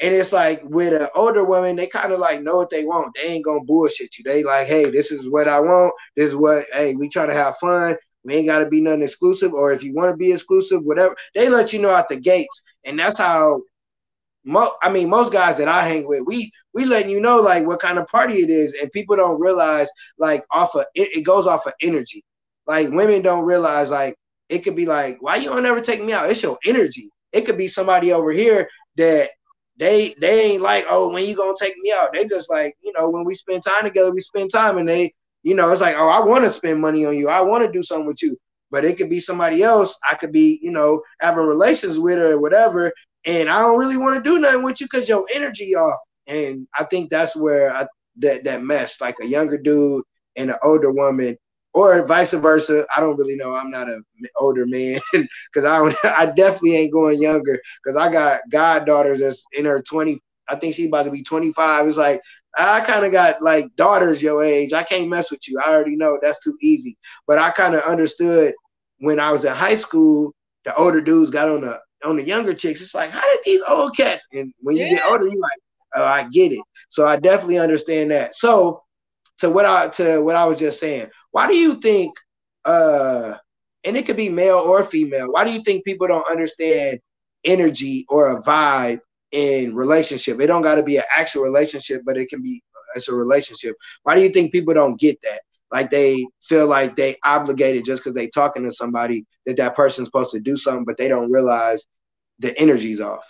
and 0.00 0.14
it's 0.14 0.32
like 0.32 0.62
with 0.64 0.94
an 0.94 1.08
older 1.14 1.44
woman, 1.44 1.76
they 1.76 1.86
kind 1.86 2.12
of 2.12 2.18
like 2.18 2.42
know 2.42 2.56
what 2.56 2.70
they 2.70 2.84
want. 2.84 3.14
They 3.14 3.28
ain't 3.28 3.44
gonna 3.44 3.64
bullshit 3.64 4.16
you. 4.16 4.24
They 4.24 4.42
like, 4.42 4.66
hey, 4.66 4.90
this 4.90 5.12
is 5.12 5.28
what 5.28 5.48
I 5.48 5.60
want. 5.60 5.92
This 6.16 6.28
is 6.28 6.36
what. 6.36 6.64
Hey, 6.72 6.96
we 6.96 7.08
try 7.08 7.26
to 7.26 7.34
have 7.34 7.56
fun. 7.58 7.96
We 8.24 8.36
ain't 8.36 8.46
got 8.46 8.60
to 8.60 8.66
be 8.66 8.80
nothing 8.80 9.02
exclusive, 9.02 9.52
or 9.52 9.72
if 9.72 9.82
you 9.82 9.92
want 9.92 10.10
to 10.10 10.16
be 10.16 10.32
exclusive, 10.32 10.82
whatever. 10.82 11.14
They 11.34 11.50
let 11.50 11.74
you 11.74 11.78
know 11.78 11.94
at 11.94 12.08
the 12.08 12.16
gates, 12.16 12.62
and 12.86 12.98
that's 12.98 13.18
how 13.18 13.60
mo- 14.44 14.74
I 14.82 14.90
mean, 14.90 15.08
most 15.08 15.32
guys 15.32 15.58
that 15.58 15.68
I 15.68 15.86
hang 15.86 16.06
with, 16.06 16.22
we 16.26 16.52
we 16.72 16.84
letting 16.84 17.10
you 17.10 17.20
know 17.20 17.40
like 17.40 17.66
what 17.66 17.80
kind 17.80 17.98
of 17.98 18.06
party 18.08 18.42
it 18.42 18.50
is, 18.50 18.74
and 18.80 18.90
people 18.92 19.16
don't 19.16 19.40
realize 19.40 19.88
like 20.18 20.44
off 20.50 20.74
of 20.74 20.86
it, 20.94 21.16
it 21.16 21.22
goes 21.22 21.46
off 21.46 21.66
of 21.66 21.74
energy. 21.82 22.24
Like 22.66 22.90
women 22.90 23.22
don't 23.22 23.44
realize 23.44 23.90
like 23.90 24.16
it 24.48 24.60
could 24.60 24.76
be 24.76 24.86
like, 24.86 25.18
why 25.20 25.36
you 25.36 25.48
don't 25.48 25.66
ever 25.66 25.80
take 25.80 26.02
me 26.04 26.12
out? 26.12 26.30
It's 26.30 26.42
your 26.42 26.58
energy. 26.64 27.08
It 27.32 27.42
could 27.46 27.58
be 27.58 27.68
somebody 27.68 28.12
over 28.12 28.30
here 28.32 28.68
that 28.96 29.30
they 29.78 30.14
they 30.20 30.42
ain't 30.52 30.62
like, 30.62 30.86
oh, 30.88 31.12
when 31.12 31.24
you 31.24 31.34
gonna 31.34 31.54
take 31.58 31.76
me 31.78 31.92
out? 31.92 32.12
They 32.12 32.26
just 32.26 32.50
like, 32.50 32.76
you 32.82 32.92
know, 32.96 33.10
when 33.10 33.24
we 33.24 33.34
spend 33.34 33.64
time 33.64 33.84
together, 33.84 34.12
we 34.12 34.20
spend 34.20 34.52
time, 34.52 34.78
and 34.78 34.88
they, 34.88 35.12
you 35.42 35.54
know, 35.54 35.70
it's 35.72 35.80
like, 35.80 35.96
oh, 35.98 36.08
I 36.08 36.24
want 36.24 36.44
to 36.44 36.52
spend 36.52 36.80
money 36.80 37.04
on 37.06 37.16
you. 37.16 37.28
I 37.28 37.40
want 37.40 37.64
to 37.64 37.72
do 37.72 37.82
something 37.82 38.06
with 38.06 38.22
you. 38.22 38.36
But 38.70 38.84
it 38.84 38.96
could 38.96 39.10
be 39.10 39.20
somebody 39.20 39.62
else. 39.62 39.96
I 40.08 40.14
could 40.16 40.32
be, 40.32 40.58
you 40.62 40.70
know, 40.72 41.00
having 41.20 41.44
relations 41.46 41.98
with 41.98 42.18
or 42.18 42.38
whatever, 42.38 42.92
and 43.26 43.48
I 43.48 43.60
don't 43.60 43.78
really 43.78 43.96
want 43.96 44.22
to 44.22 44.30
do 44.30 44.38
nothing 44.38 44.62
with 44.62 44.80
you 44.80 44.86
because 44.90 45.08
your 45.08 45.26
energy 45.34 45.74
off. 45.74 45.98
And 46.26 46.66
I 46.78 46.84
think 46.84 47.10
that's 47.10 47.36
where 47.36 47.74
I, 47.74 47.86
that 48.18 48.44
that 48.44 48.62
mess, 48.62 49.00
like 49.00 49.16
a 49.20 49.26
younger 49.26 49.58
dude 49.58 50.04
and 50.36 50.50
an 50.50 50.56
older 50.62 50.92
woman, 50.92 51.36
or 51.72 52.06
vice 52.06 52.32
versa. 52.32 52.86
I 52.94 53.00
don't 53.00 53.18
really 53.18 53.36
know. 53.36 53.52
I'm 53.52 53.70
not 53.70 53.88
an 53.88 54.04
older 54.36 54.66
man 54.66 55.00
because 55.12 55.64
I 55.64 55.78
don't, 55.78 55.96
I 56.04 56.26
definitely 56.26 56.76
ain't 56.76 56.92
going 56.92 57.20
younger 57.20 57.60
because 57.82 57.96
I 57.96 58.10
got 58.10 58.40
goddaughters 58.50 59.20
that's 59.20 59.44
in 59.52 59.64
her 59.64 59.82
20. 59.82 60.20
I 60.48 60.56
think 60.56 60.74
she's 60.74 60.88
about 60.88 61.04
to 61.04 61.10
be 61.10 61.24
25. 61.24 61.88
It's 61.88 61.96
like 61.96 62.20
I 62.56 62.80
kind 62.80 63.04
of 63.04 63.12
got 63.12 63.42
like 63.42 63.74
daughters 63.76 64.22
your 64.22 64.42
age. 64.44 64.72
I 64.72 64.84
can't 64.84 65.08
mess 65.08 65.30
with 65.30 65.48
you. 65.48 65.58
I 65.58 65.70
already 65.70 65.96
know 65.96 66.18
that's 66.22 66.42
too 66.42 66.56
easy. 66.62 66.96
But 67.26 67.38
I 67.38 67.50
kind 67.50 67.74
of 67.74 67.82
understood 67.82 68.54
when 68.98 69.18
I 69.18 69.32
was 69.32 69.44
in 69.44 69.52
high 69.52 69.76
school, 69.76 70.32
the 70.64 70.74
older 70.76 71.00
dudes 71.00 71.30
got 71.30 71.48
on 71.48 71.62
the 71.62 71.78
on 72.04 72.16
the 72.16 72.22
younger 72.22 72.54
chicks, 72.54 72.80
it's 72.80 72.94
like, 72.94 73.10
how 73.10 73.20
did 73.20 73.40
these 73.44 73.62
old 73.68 73.96
cats? 73.96 74.26
And 74.32 74.52
when 74.60 74.76
you 74.76 74.84
yeah. 74.84 74.94
get 74.94 75.06
older, 75.06 75.26
you're 75.26 75.40
like, 75.40 75.60
oh, 75.96 76.04
I 76.04 76.28
get 76.28 76.52
it. 76.52 76.62
So 76.88 77.06
I 77.06 77.16
definitely 77.16 77.58
understand 77.58 78.10
that. 78.10 78.36
So 78.36 78.82
to 79.38 79.50
what 79.50 79.64
I 79.64 79.88
to 79.88 80.20
what 80.20 80.36
I 80.36 80.44
was 80.44 80.58
just 80.58 80.80
saying, 80.80 81.08
why 81.32 81.46
do 81.48 81.54
you 81.54 81.80
think 81.80 82.14
uh 82.64 83.34
and 83.84 83.96
it 83.96 84.06
could 84.06 84.16
be 84.16 84.28
male 84.28 84.58
or 84.58 84.84
female, 84.84 85.32
why 85.32 85.44
do 85.44 85.52
you 85.52 85.62
think 85.62 85.84
people 85.84 86.06
don't 86.06 86.28
understand 86.28 87.00
energy 87.44 88.06
or 88.08 88.30
a 88.30 88.42
vibe 88.42 89.00
in 89.32 89.74
relationship? 89.74 90.40
It 90.40 90.46
don't 90.46 90.62
gotta 90.62 90.82
be 90.82 90.96
an 90.98 91.04
actual 91.14 91.42
relationship, 91.42 92.02
but 92.04 92.16
it 92.16 92.28
can 92.28 92.42
be 92.42 92.62
it's 92.94 93.08
a 93.08 93.14
relationship. 93.14 93.74
Why 94.04 94.14
do 94.14 94.22
you 94.22 94.30
think 94.30 94.52
people 94.52 94.74
don't 94.74 94.98
get 94.98 95.20
that? 95.22 95.42
Like 95.74 95.90
they 95.90 96.24
feel 96.44 96.68
like 96.68 96.94
they 96.94 97.18
obligated 97.24 97.84
just 97.84 98.00
because 98.00 98.14
they 98.14 98.28
talking 98.28 98.62
to 98.62 98.70
somebody 98.70 99.26
that 99.44 99.56
that 99.56 99.74
person's 99.74 100.06
supposed 100.06 100.30
to 100.30 100.38
do 100.38 100.56
something, 100.56 100.84
but 100.84 100.96
they 100.96 101.08
don't 101.08 101.32
realize 101.32 101.84
the 102.38 102.56
energy's 102.56 103.00
off. 103.00 103.24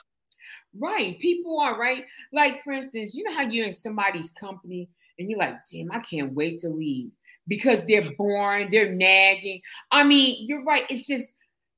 Right. 0.78 1.18
People 1.20 1.58
are 1.58 1.80
right. 1.80 2.04
Like, 2.34 2.62
for 2.62 2.74
instance, 2.74 3.14
you 3.14 3.24
know 3.24 3.32
how 3.32 3.48
you're 3.48 3.66
in 3.66 3.72
somebody's 3.72 4.28
company 4.28 4.90
and 5.18 5.30
you're 5.30 5.38
like, 5.38 5.54
damn, 5.72 5.90
I 5.90 6.00
can't 6.00 6.34
wait 6.34 6.60
to 6.60 6.68
leave 6.68 7.12
because 7.48 7.86
they're 7.86 8.10
boring, 8.18 8.70
they're 8.70 8.92
nagging. 8.92 9.62
I 9.90 10.04
mean, 10.04 10.46
you're 10.46 10.64
right. 10.64 10.84
It's 10.90 11.06
just, 11.06 11.32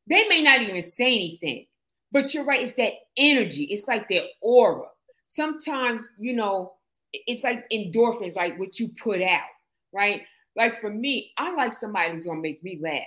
they 0.08 0.26
may 0.26 0.42
not 0.42 0.62
even 0.62 0.82
say 0.82 1.14
anything, 1.14 1.66
but 2.10 2.34
you're 2.34 2.44
right. 2.44 2.62
It's 2.62 2.74
that 2.74 2.94
energy. 3.16 3.64
It's 3.64 3.86
like 3.86 4.08
their 4.08 4.24
aura. 4.42 4.88
Sometimes, 5.28 6.08
you 6.18 6.32
know, 6.32 6.72
it's 7.12 7.44
like 7.44 7.70
endorphins, 7.70 8.34
like 8.34 8.58
what 8.58 8.80
you 8.80 8.88
put 8.88 9.22
out, 9.22 9.46
right? 9.92 10.22
Like 10.56 10.80
for 10.80 10.90
me, 10.90 11.32
I 11.36 11.54
like 11.54 11.72
somebody 11.72 12.12
who's 12.12 12.26
gonna 12.26 12.40
make 12.40 12.62
me 12.62 12.78
laugh 12.80 13.04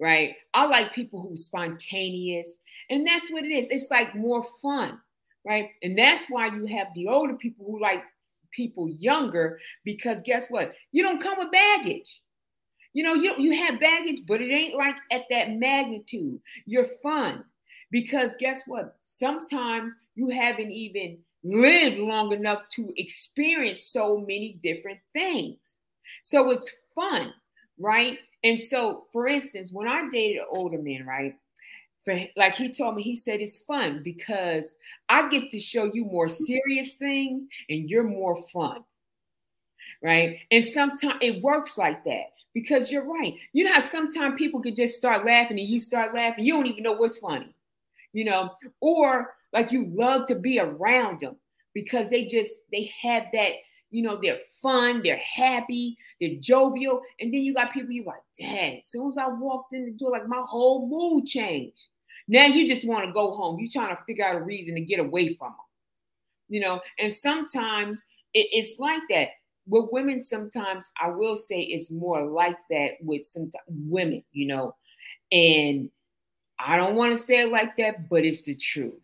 right? 0.00 0.34
I 0.52 0.66
like 0.66 0.92
people 0.92 1.20
who 1.20 1.36
spontaneous, 1.36 2.58
and 2.90 3.06
that's 3.06 3.30
what 3.30 3.44
it 3.44 3.52
is. 3.52 3.70
It's 3.70 3.90
like 3.90 4.14
more 4.14 4.44
fun, 4.60 4.98
right? 5.46 5.70
And 5.82 5.96
that's 5.96 6.26
why 6.28 6.48
you 6.48 6.66
have 6.66 6.88
the 6.94 7.08
older 7.08 7.34
people 7.34 7.64
who 7.66 7.80
like 7.80 8.02
people 8.50 8.88
younger 8.88 9.58
because 9.84 10.22
guess 10.22 10.50
what? 10.50 10.74
You 10.92 11.02
don't 11.02 11.22
come 11.22 11.38
with 11.38 11.50
baggage. 11.50 12.20
You 12.92 13.02
know, 13.02 13.14
you 13.14 13.34
you 13.38 13.52
have 13.64 13.80
baggage, 13.80 14.22
but 14.26 14.40
it 14.40 14.52
ain't 14.52 14.76
like 14.76 14.96
at 15.10 15.24
that 15.30 15.52
magnitude. 15.52 16.40
You're 16.66 16.88
fun 17.02 17.44
because 17.90 18.36
guess 18.38 18.64
what? 18.66 18.96
Sometimes 19.02 19.94
you 20.14 20.28
haven't 20.28 20.70
even 20.70 21.18
lived 21.42 21.98
long 21.98 22.32
enough 22.32 22.68
to 22.70 22.92
experience 22.96 23.82
so 23.82 24.18
many 24.18 24.58
different 24.62 25.00
things. 25.12 25.58
So 26.24 26.50
it's 26.50 26.70
fun, 26.94 27.34
right? 27.78 28.18
And 28.42 28.62
so, 28.62 29.04
for 29.12 29.28
instance, 29.28 29.72
when 29.72 29.86
I 29.86 30.08
dated 30.08 30.42
older 30.50 30.78
men, 30.78 31.04
right? 31.06 31.34
For, 32.06 32.18
like 32.34 32.54
he 32.54 32.70
told 32.70 32.96
me, 32.96 33.02
he 33.02 33.14
said 33.14 33.40
it's 33.40 33.58
fun 33.58 34.02
because 34.02 34.76
I 35.10 35.28
get 35.28 35.50
to 35.50 35.58
show 35.58 35.90
you 35.92 36.06
more 36.06 36.28
serious 36.28 36.94
things 36.94 37.44
and 37.68 37.90
you're 37.90 38.04
more 38.04 38.42
fun. 38.52 38.84
Right. 40.02 40.38
And 40.50 40.64
sometimes 40.64 41.18
it 41.20 41.42
works 41.42 41.76
like 41.76 42.04
that 42.04 42.32
because 42.54 42.90
you're 42.90 43.04
right. 43.04 43.34
You 43.52 43.64
know 43.64 43.74
how 43.74 43.80
sometimes 43.80 44.36
people 44.38 44.62
could 44.62 44.76
just 44.76 44.96
start 44.96 45.26
laughing 45.26 45.58
and 45.58 45.68
you 45.68 45.78
start 45.78 46.14
laughing, 46.14 46.46
you 46.46 46.54
don't 46.54 46.66
even 46.66 46.84
know 46.84 46.92
what's 46.92 47.18
funny, 47.18 47.54
you 48.14 48.24
know, 48.24 48.50
or 48.80 49.34
like 49.52 49.72
you 49.72 49.86
love 49.94 50.26
to 50.26 50.36
be 50.36 50.58
around 50.58 51.20
them 51.20 51.36
because 51.74 52.08
they 52.08 52.24
just 52.24 52.60
they 52.72 52.90
have 53.02 53.28
that 53.32 53.52
you 53.94 54.02
know, 54.02 54.18
they're 54.20 54.40
fun, 54.60 55.02
they're 55.04 55.18
happy, 55.18 55.96
they're 56.20 56.34
jovial. 56.40 57.00
And 57.20 57.32
then 57.32 57.42
you 57.42 57.54
got 57.54 57.72
people 57.72 57.92
you 57.92 58.02
like, 58.04 58.22
dang, 58.38 58.80
as 58.80 58.88
soon 58.88 59.06
as 59.06 59.16
I 59.16 59.28
walked 59.28 59.72
in 59.72 59.84
the 59.84 59.92
door, 59.92 60.10
like 60.10 60.26
my 60.26 60.42
whole 60.44 60.88
mood 60.88 61.26
changed. 61.26 61.88
Now 62.26 62.46
you 62.46 62.66
just 62.66 62.86
want 62.88 63.06
to 63.06 63.12
go 63.12 63.36
home. 63.36 63.60
You're 63.60 63.70
trying 63.70 63.94
to 63.94 64.02
figure 64.02 64.24
out 64.24 64.34
a 64.34 64.40
reason 64.40 64.74
to 64.74 64.80
get 64.80 64.98
away 64.98 65.34
from 65.34 65.50
them. 65.50 65.56
You 66.48 66.60
know, 66.60 66.80
and 66.98 67.12
sometimes 67.12 68.02
it, 68.32 68.48
it's 68.52 68.80
like 68.80 69.02
that. 69.10 69.28
With 69.66 69.86
women, 69.92 70.20
sometimes 70.20 70.90
I 71.00 71.08
will 71.08 71.36
say 71.36 71.60
it's 71.60 71.90
more 71.90 72.26
like 72.26 72.58
that 72.70 72.94
with 73.00 73.26
some 73.26 73.50
women, 73.68 74.24
you 74.32 74.48
know. 74.48 74.74
And 75.30 75.88
I 76.58 76.76
don't 76.76 76.96
want 76.96 77.12
to 77.12 77.16
say 77.16 77.42
it 77.42 77.52
like 77.52 77.76
that, 77.76 78.08
but 78.10 78.24
it's 78.24 78.42
the 78.42 78.56
truth. 78.56 79.00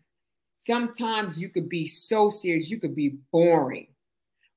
Sometimes 0.55 1.41
you 1.41 1.49
could 1.49 1.69
be 1.69 1.87
so 1.87 2.29
serious, 2.29 2.69
you 2.69 2.79
could 2.79 2.95
be 2.95 3.15
boring 3.31 3.87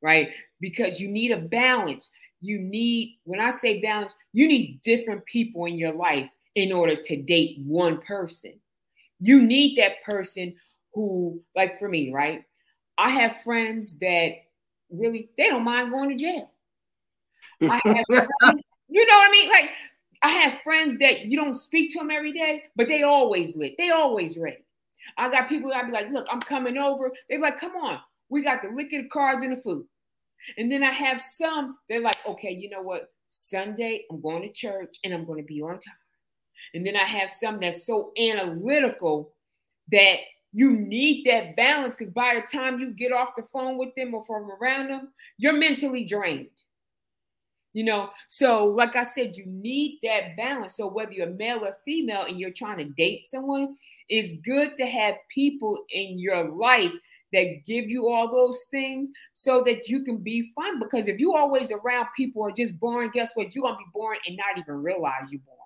right? 0.05 0.29
Because 0.61 1.01
you 1.01 1.09
need 1.09 1.33
a 1.33 1.38
balance. 1.38 2.11
You 2.43 2.59
need, 2.61 3.19
when 3.25 3.40
I 3.40 3.49
say 3.49 3.81
balance, 3.81 4.14
you 4.35 4.47
need 4.47 4.83
different 4.83 5.25
people 5.25 5.64
in 5.64 5.79
your 5.79 5.95
life 5.95 6.29
in 6.55 6.73
order 6.73 6.95
to 6.95 7.23
date 7.23 7.59
one 7.64 8.03
person. 8.03 8.61
You 9.19 9.43
need 9.43 9.79
that 9.79 10.05
person 10.05 10.55
who, 10.93 11.40
like 11.57 11.79
for 11.79 11.88
me, 11.88 12.12
right? 12.12 12.45
I 12.99 13.09
have 13.11 13.40
friends 13.43 13.99
that 13.99 14.33
really 14.90 15.31
they 15.38 15.49
don't 15.49 15.64
mind 15.64 15.90
going 15.90 16.11
to 16.11 16.23
jail. 16.23 16.51
I 17.62 17.81
have 17.83 18.05
friends, 18.11 18.62
you 18.88 19.07
know 19.07 19.14
what 19.14 19.29
I 19.29 19.31
mean? 19.31 19.49
Like 19.49 19.71
I 20.23 20.29
have 20.29 20.61
friends 20.61 20.99
that 20.99 21.25
you 21.25 21.37
don't 21.37 21.55
speak 21.55 21.93
to 21.93 21.99
them 21.99 22.11
every 22.11 22.33
day, 22.33 22.64
but 22.77 22.88
they 22.88 23.03
always 23.03 23.57
lit. 23.57 23.75
They 23.79 23.88
always 23.88 24.38
ready. 24.38 24.59
I 25.17 25.31
got 25.31 25.49
people 25.49 25.71
that 25.71 25.85
I 25.85 25.87
be 25.87 25.93
like, 25.93 26.11
look, 26.11 26.27
I'm 26.31 26.40
coming 26.40 26.77
over. 26.77 27.11
They 27.29 27.37
be 27.37 27.43
like, 27.43 27.59
come 27.59 27.75
on, 27.77 28.01
we 28.29 28.43
got 28.43 28.62
the 28.62 28.69
liquor, 28.69 29.03
the 29.03 29.09
cards, 29.09 29.43
and 29.43 29.57
the 29.57 29.62
food. 29.62 29.87
And 30.59 30.70
then 30.70 30.83
I 30.83 30.90
have 30.90 31.20
some, 31.20 31.78
they're 31.88 32.00
like, 32.00 32.18
okay, 32.26 32.50
you 32.50 32.70
know 32.70 32.83
what? 32.83 33.11
Sunday, 33.26 34.04
I'm 34.11 34.20
going 34.20 34.42
to 34.42 34.52
church 34.52 34.98
and 35.04 35.12
I'm 35.14 35.24
going 35.24 35.42
to 35.42 35.46
be 35.46 35.62
on 35.62 35.78
time. 35.78 35.94
And 36.72 36.87
then 36.87 36.96
I 36.96 37.04
have 37.04 37.30
some 37.30 37.61
that's 37.61 37.87
so 37.87 38.12
analytical 38.18 39.35
that 39.90 40.16
you 40.52 40.70
need 40.70 41.26
that 41.26 41.57
balance 41.57 41.96
because 41.96 42.12
by 42.12 42.35
the 42.35 42.46
time 42.57 42.78
you 42.78 42.92
get 42.92 43.12
off 43.12 43.35
the 43.37 43.42
phone 43.52 43.76
with 43.76 43.94
them 43.96 44.14
or 44.14 44.24
from 44.24 44.50
around 44.50 44.88
them, 44.88 45.09
you're 45.37 45.52
mentally 45.52 46.04
drained. 46.04 46.48
You 47.72 47.83
know, 47.83 48.11
so 48.28 48.66
like 48.66 48.94
I 48.94 49.02
said, 49.02 49.37
you 49.37 49.46
need 49.46 49.98
that 50.04 50.37
balance. 50.37 50.76
So 50.76 50.87
whether 50.87 51.11
you're 51.11 51.30
male 51.30 51.64
or 51.64 51.76
female 51.85 52.24
and 52.28 52.38
you're 52.38 52.52
trying 52.52 52.78
to 52.78 52.85
date 52.85 53.26
someone, 53.26 53.76
it's 54.09 54.40
good 54.44 54.76
to 54.78 54.87
have 54.87 55.16
people 55.35 55.85
in 55.90 56.20
your 56.20 56.48
life 56.50 56.92
that 57.35 57.64
give 57.66 57.90
you 57.90 58.09
all 58.09 58.31
those 58.31 58.64
things 58.70 59.11
so 59.35 59.62
that 59.64 59.88
you 59.88 60.03
can 60.03 60.16
be 60.16 60.51
fun. 60.55 60.81
Because 60.81 61.09
if 61.09 61.20
you 61.20 61.35
always 61.35 61.70
around 61.70 62.09
people 62.16 62.42
are 62.42 62.53
just 62.53 62.79
boring, 62.81 63.11
guess 63.12 63.37
what? 63.37 63.55
You're 63.55 63.64
gonna 63.64 63.77
be 63.77 63.85
boring 63.92 64.20
and 64.27 64.37
not 64.37 64.59
even 64.59 64.83
realize 64.83 65.31
you're 65.31 65.40
boring. 65.40 65.61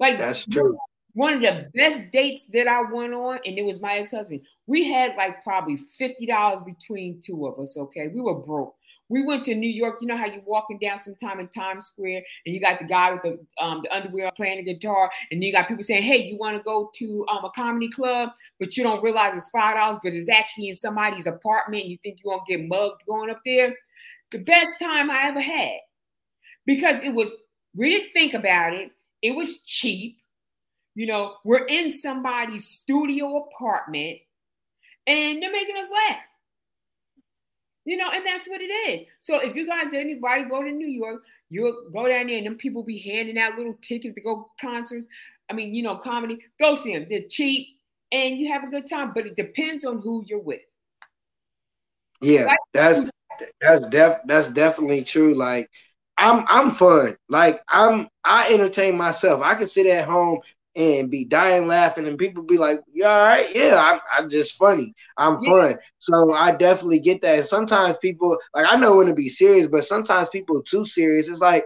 Like 0.00 0.18
that's 0.18 0.46
true. 0.46 0.78
One 1.12 1.34
of 1.34 1.42
the 1.42 1.70
best 1.74 2.10
dates 2.10 2.46
that 2.46 2.66
I 2.66 2.82
went 2.90 3.14
on, 3.14 3.38
and 3.46 3.56
it 3.56 3.64
was 3.64 3.80
my 3.80 3.98
ex-husband. 3.98 4.40
We 4.66 4.90
had 4.90 5.14
like 5.16 5.44
probably 5.44 5.78
$50 6.00 6.64
between 6.64 7.20
two 7.20 7.46
of 7.46 7.56
us. 7.60 7.76
Okay. 7.76 8.08
We 8.08 8.20
were 8.20 8.34
broke. 8.34 8.74
We 9.08 9.22
went 9.22 9.44
to 9.44 9.54
New 9.54 9.68
York. 9.68 9.98
You 10.00 10.08
know 10.08 10.16
how 10.16 10.26
you're 10.26 10.42
walking 10.46 10.78
down 10.78 10.98
sometime 10.98 11.38
in 11.38 11.48
Times 11.48 11.86
Square, 11.86 12.22
and 12.46 12.54
you 12.54 12.60
got 12.60 12.78
the 12.78 12.86
guy 12.86 13.12
with 13.12 13.22
the 13.22 13.38
um, 13.62 13.82
the 13.82 13.94
underwear 13.94 14.30
playing 14.36 14.64
the 14.64 14.74
guitar, 14.74 15.10
and 15.30 15.44
you 15.44 15.52
got 15.52 15.68
people 15.68 15.84
saying, 15.84 16.02
"Hey, 16.02 16.24
you 16.24 16.38
want 16.38 16.56
to 16.56 16.62
go 16.62 16.90
to 16.94 17.26
um, 17.28 17.44
a 17.44 17.50
comedy 17.50 17.88
club?" 17.90 18.30
But 18.58 18.76
you 18.76 18.82
don't 18.82 19.02
realize 19.02 19.34
it's 19.36 19.48
five 19.50 19.76
dollars, 19.76 19.98
but 20.02 20.14
it's 20.14 20.30
actually 20.30 20.68
in 20.68 20.74
somebody's 20.74 21.26
apartment. 21.26 21.84
You 21.84 21.98
think 22.02 22.20
you're 22.24 22.34
gonna 22.34 22.44
get 22.48 22.66
mugged 22.66 23.02
going 23.06 23.30
up 23.30 23.40
there. 23.44 23.74
The 24.30 24.38
best 24.38 24.78
time 24.78 25.10
I 25.10 25.28
ever 25.28 25.40
had 25.40 25.78
because 26.66 27.02
it 27.02 27.12
was. 27.12 27.36
We 27.76 27.90
didn't 27.90 28.12
think 28.12 28.34
about 28.34 28.72
it. 28.72 28.92
It 29.20 29.34
was 29.34 29.58
cheap. 29.62 30.18
You 30.94 31.06
know, 31.06 31.34
we're 31.44 31.66
in 31.66 31.90
somebody's 31.90 32.66
studio 32.68 33.48
apartment, 33.48 34.18
and 35.06 35.42
they're 35.42 35.52
making 35.52 35.76
us 35.76 35.90
laugh. 35.90 36.20
You 37.84 37.96
know, 37.98 38.10
and 38.10 38.24
that's 38.24 38.48
what 38.48 38.60
it 38.60 38.72
is. 38.90 39.02
So 39.20 39.40
if 39.40 39.54
you 39.54 39.66
guys, 39.66 39.92
anybody 39.92 40.44
go 40.44 40.62
to 40.62 40.70
New 40.70 40.88
York, 40.88 41.22
you'll 41.50 41.90
go 41.92 42.08
down 42.08 42.28
there 42.28 42.38
and 42.38 42.46
them 42.46 42.56
people 42.56 42.82
be 42.82 42.98
handing 42.98 43.38
out 43.38 43.56
little 43.56 43.76
tickets 43.82 44.14
to 44.14 44.20
go 44.20 44.50
concerts. 44.60 45.06
I 45.50 45.52
mean, 45.52 45.74
you 45.74 45.82
know, 45.82 45.96
comedy, 45.98 46.38
go 46.58 46.74
see 46.74 46.94
them. 46.94 47.06
They're 47.10 47.28
cheap 47.28 47.68
and 48.14 48.38
you 48.38 48.48
have 48.48 48.64
a 48.64 48.68
good 48.68 48.88
time, 48.88 49.12
but 49.14 49.26
it 49.26 49.36
depends 49.36 49.84
on 49.84 50.00
who 50.00 50.24
you're 50.26 50.38
with. 50.38 50.60
Yeah, 52.20 52.44
like, 52.44 52.58
that's 52.72 53.10
that's 53.60 53.88
def 53.88 54.18
that's 54.26 54.48
definitely 54.48 55.04
true. 55.04 55.34
Like 55.34 55.68
I'm 56.16 56.44
I'm 56.48 56.70
fun. 56.70 57.16
Like 57.28 57.60
I'm 57.68 58.08
I 58.24 58.52
entertain 58.52 58.96
myself. 58.96 59.42
I 59.42 59.54
can 59.56 59.68
sit 59.68 59.86
at 59.86 60.08
home 60.08 60.38
and 60.76 61.10
be 61.10 61.24
dying 61.24 61.66
laughing, 61.66 62.06
and 62.06 62.18
people 62.18 62.42
be 62.44 62.56
like, 62.56 62.78
"You 62.92 63.04
all 63.04 63.24
right? 63.24 63.54
Yeah, 63.54 63.76
I'm, 63.76 64.00
I'm 64.16 64.30
just 64.30 64.56
funny. 64.56 64.94
I'm 65.16 65.42
yeah. 65.42 65.50
fun." 65.50 65.78
So 66.10 66.32
I 66.32 66.52
definitely 66.56 67.00
get 67.00 67.22
that. 67.22 67.48
Sometimes 67.48 67.96
people 67.98 68.36
like 68.54 68.66
I 68.68 68.76
know 68.76 68.96
when 68.96 69.06
to 69.06 69.14
be 69.14 69.28
serious, 69.28 69.66
but 69.68 69.84
sometimes 69.84 70.28
people 70.30 70.62
too 70.62 70.84
serious. 70.86 71.28
It's 71.28 71.40
like, 71.40 71.64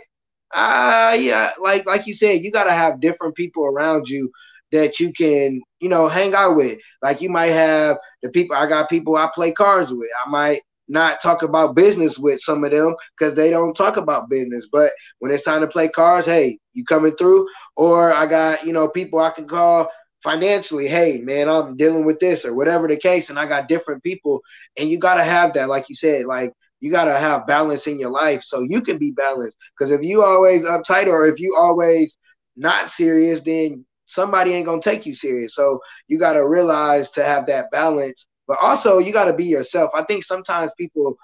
ah, 0.54 1.10
uh, 1.10 1.14
yeah, 1.14 1.50
like 1.60 1.86
like 1.86 2.06
you 2.06 2.14
said, 2.14 2.42
you 2.42 2.52
gotta 2.52 2.72
have 2.72 3.00
different 3.00 3.34
people 3.34 3.66
around 3.66 4.08
you 4.08 4.30
that 4.72 5.00
you 5.00 5.12
can, 5.12 5.60
you 5.80 5.88
know, 5.88 6.08
hang 6.08 6.34
out 6.34 6.56
with. 6.56 6.78
Like 7.02 7.20
you 7.20 7.30
might 7.30 7.52
have 7.52 7.98
the 8.22 8.30
people 8.30 8.56
I 8.56 8.68
got 8.68 8.90
people 8.90 9.16
I 9.16 9.28
play 9.34 9.52
cards 9.52 9.92
with. 9.92 10.08
I 10.24 10.28
might 10.30 10.62
not 10.88 11.20
talk 11.20 11.42
about 11.42 11.74
business 11.76 12.18
with 12.18 12.40
some 12.40 12.64
of 12.64 12.70
them 12.70 12.94
because 13.18 13.34
they 13.34 13.50
don't 13.50 13.74
talk 13.74 13.96
about 13.96 14.30
business. 14.30 14.68
But 14.70 14.92
when 15.18 15.32
it's 15.32 15.44
time 15.44 15.60
to 15.62 15.66
play 15.66 15.88
cards, 15.88 16.26
hey, 16.26 16.58
you 16.74 16.84
coming 16.84 17.14
through? 17.16 17.46
Or 17.76 18.12
I 18.12 18.26
got, 18.26 18.64
you 18.64 18.72
know, 18.72 18.88
people 18.88 19.18
I 19.20 19.30
can 19.30 19.46
call 19.48 19.90
financially, 20.22 20.88
hey, 20.88 21.18
man, 21.18 21.48
I'm 21.48 21.76
dealing 21.76 22.04
with 22.04 22.18
this 22.20 22.44
or 22.44 22.54
whatever 22.54 22.88
the 22.88 22.96
case. 22.96 23.30
And 23.30 23.38
I 23.38 23.46
got 23.46 23.68
different 23.68 24.02
people. 24.02 24.42
And 24.76 24.90
you 24.90 24.98
got 24.98 25.14
to 25.14 25.24
have 25.24 25.52
that, 25.54 25.68
like 25.68 25.88
you 25.88 25.94
said, 25.94 26.26
like 26.26 26.52
you 26.80 26.90
got 26.90 27.04
to 27.04 27.16
have 27.16 27.46
balance 27.46 27.86
in 27.86 27.98
your 27.98 28.10
life 28.10 28.42
so 28.42 28.60
you 28.60 28.80
can 28.82 28.98
be 28.98 29.10
balanced. 29.12 29.56
Because 29.78 29.92
if 29.92 30.02
you 30.02 30.22
always 30.22 30.64
uptight 30.64 31.06
or 31.06 31.26
if 31.26 31.38
you 31.38 31.54
always 31.58 32.16
not 32.56 32.90
serious, 32.90 33.40
then 33.42 33.84
somebody 34.06 34.52
ain't 34.54 34.66
to 34.66 34.80
take 34.80 35.06
you 35.06 35.14
serious. 35.14 35.54
So 35.54 35.80
you 36.08 36.18
got 36.18 36.34
to 36.34 36.46
realize 36.46 37.10
to 37.12 37.24
have 37.24 37.46
that 37.46 37.70
balance 37.70 38.26
but 38.48 38.58
also, 38.62 38.98
you 38.98 39.12
got 39.12 39.26
to 39.26 39.34
be 39.34 39.44
yourself. 39.44 39.90
I 39.94 40.02
think 40.04 40.24
sometimes 40.24 40.72
people 40.78 41.16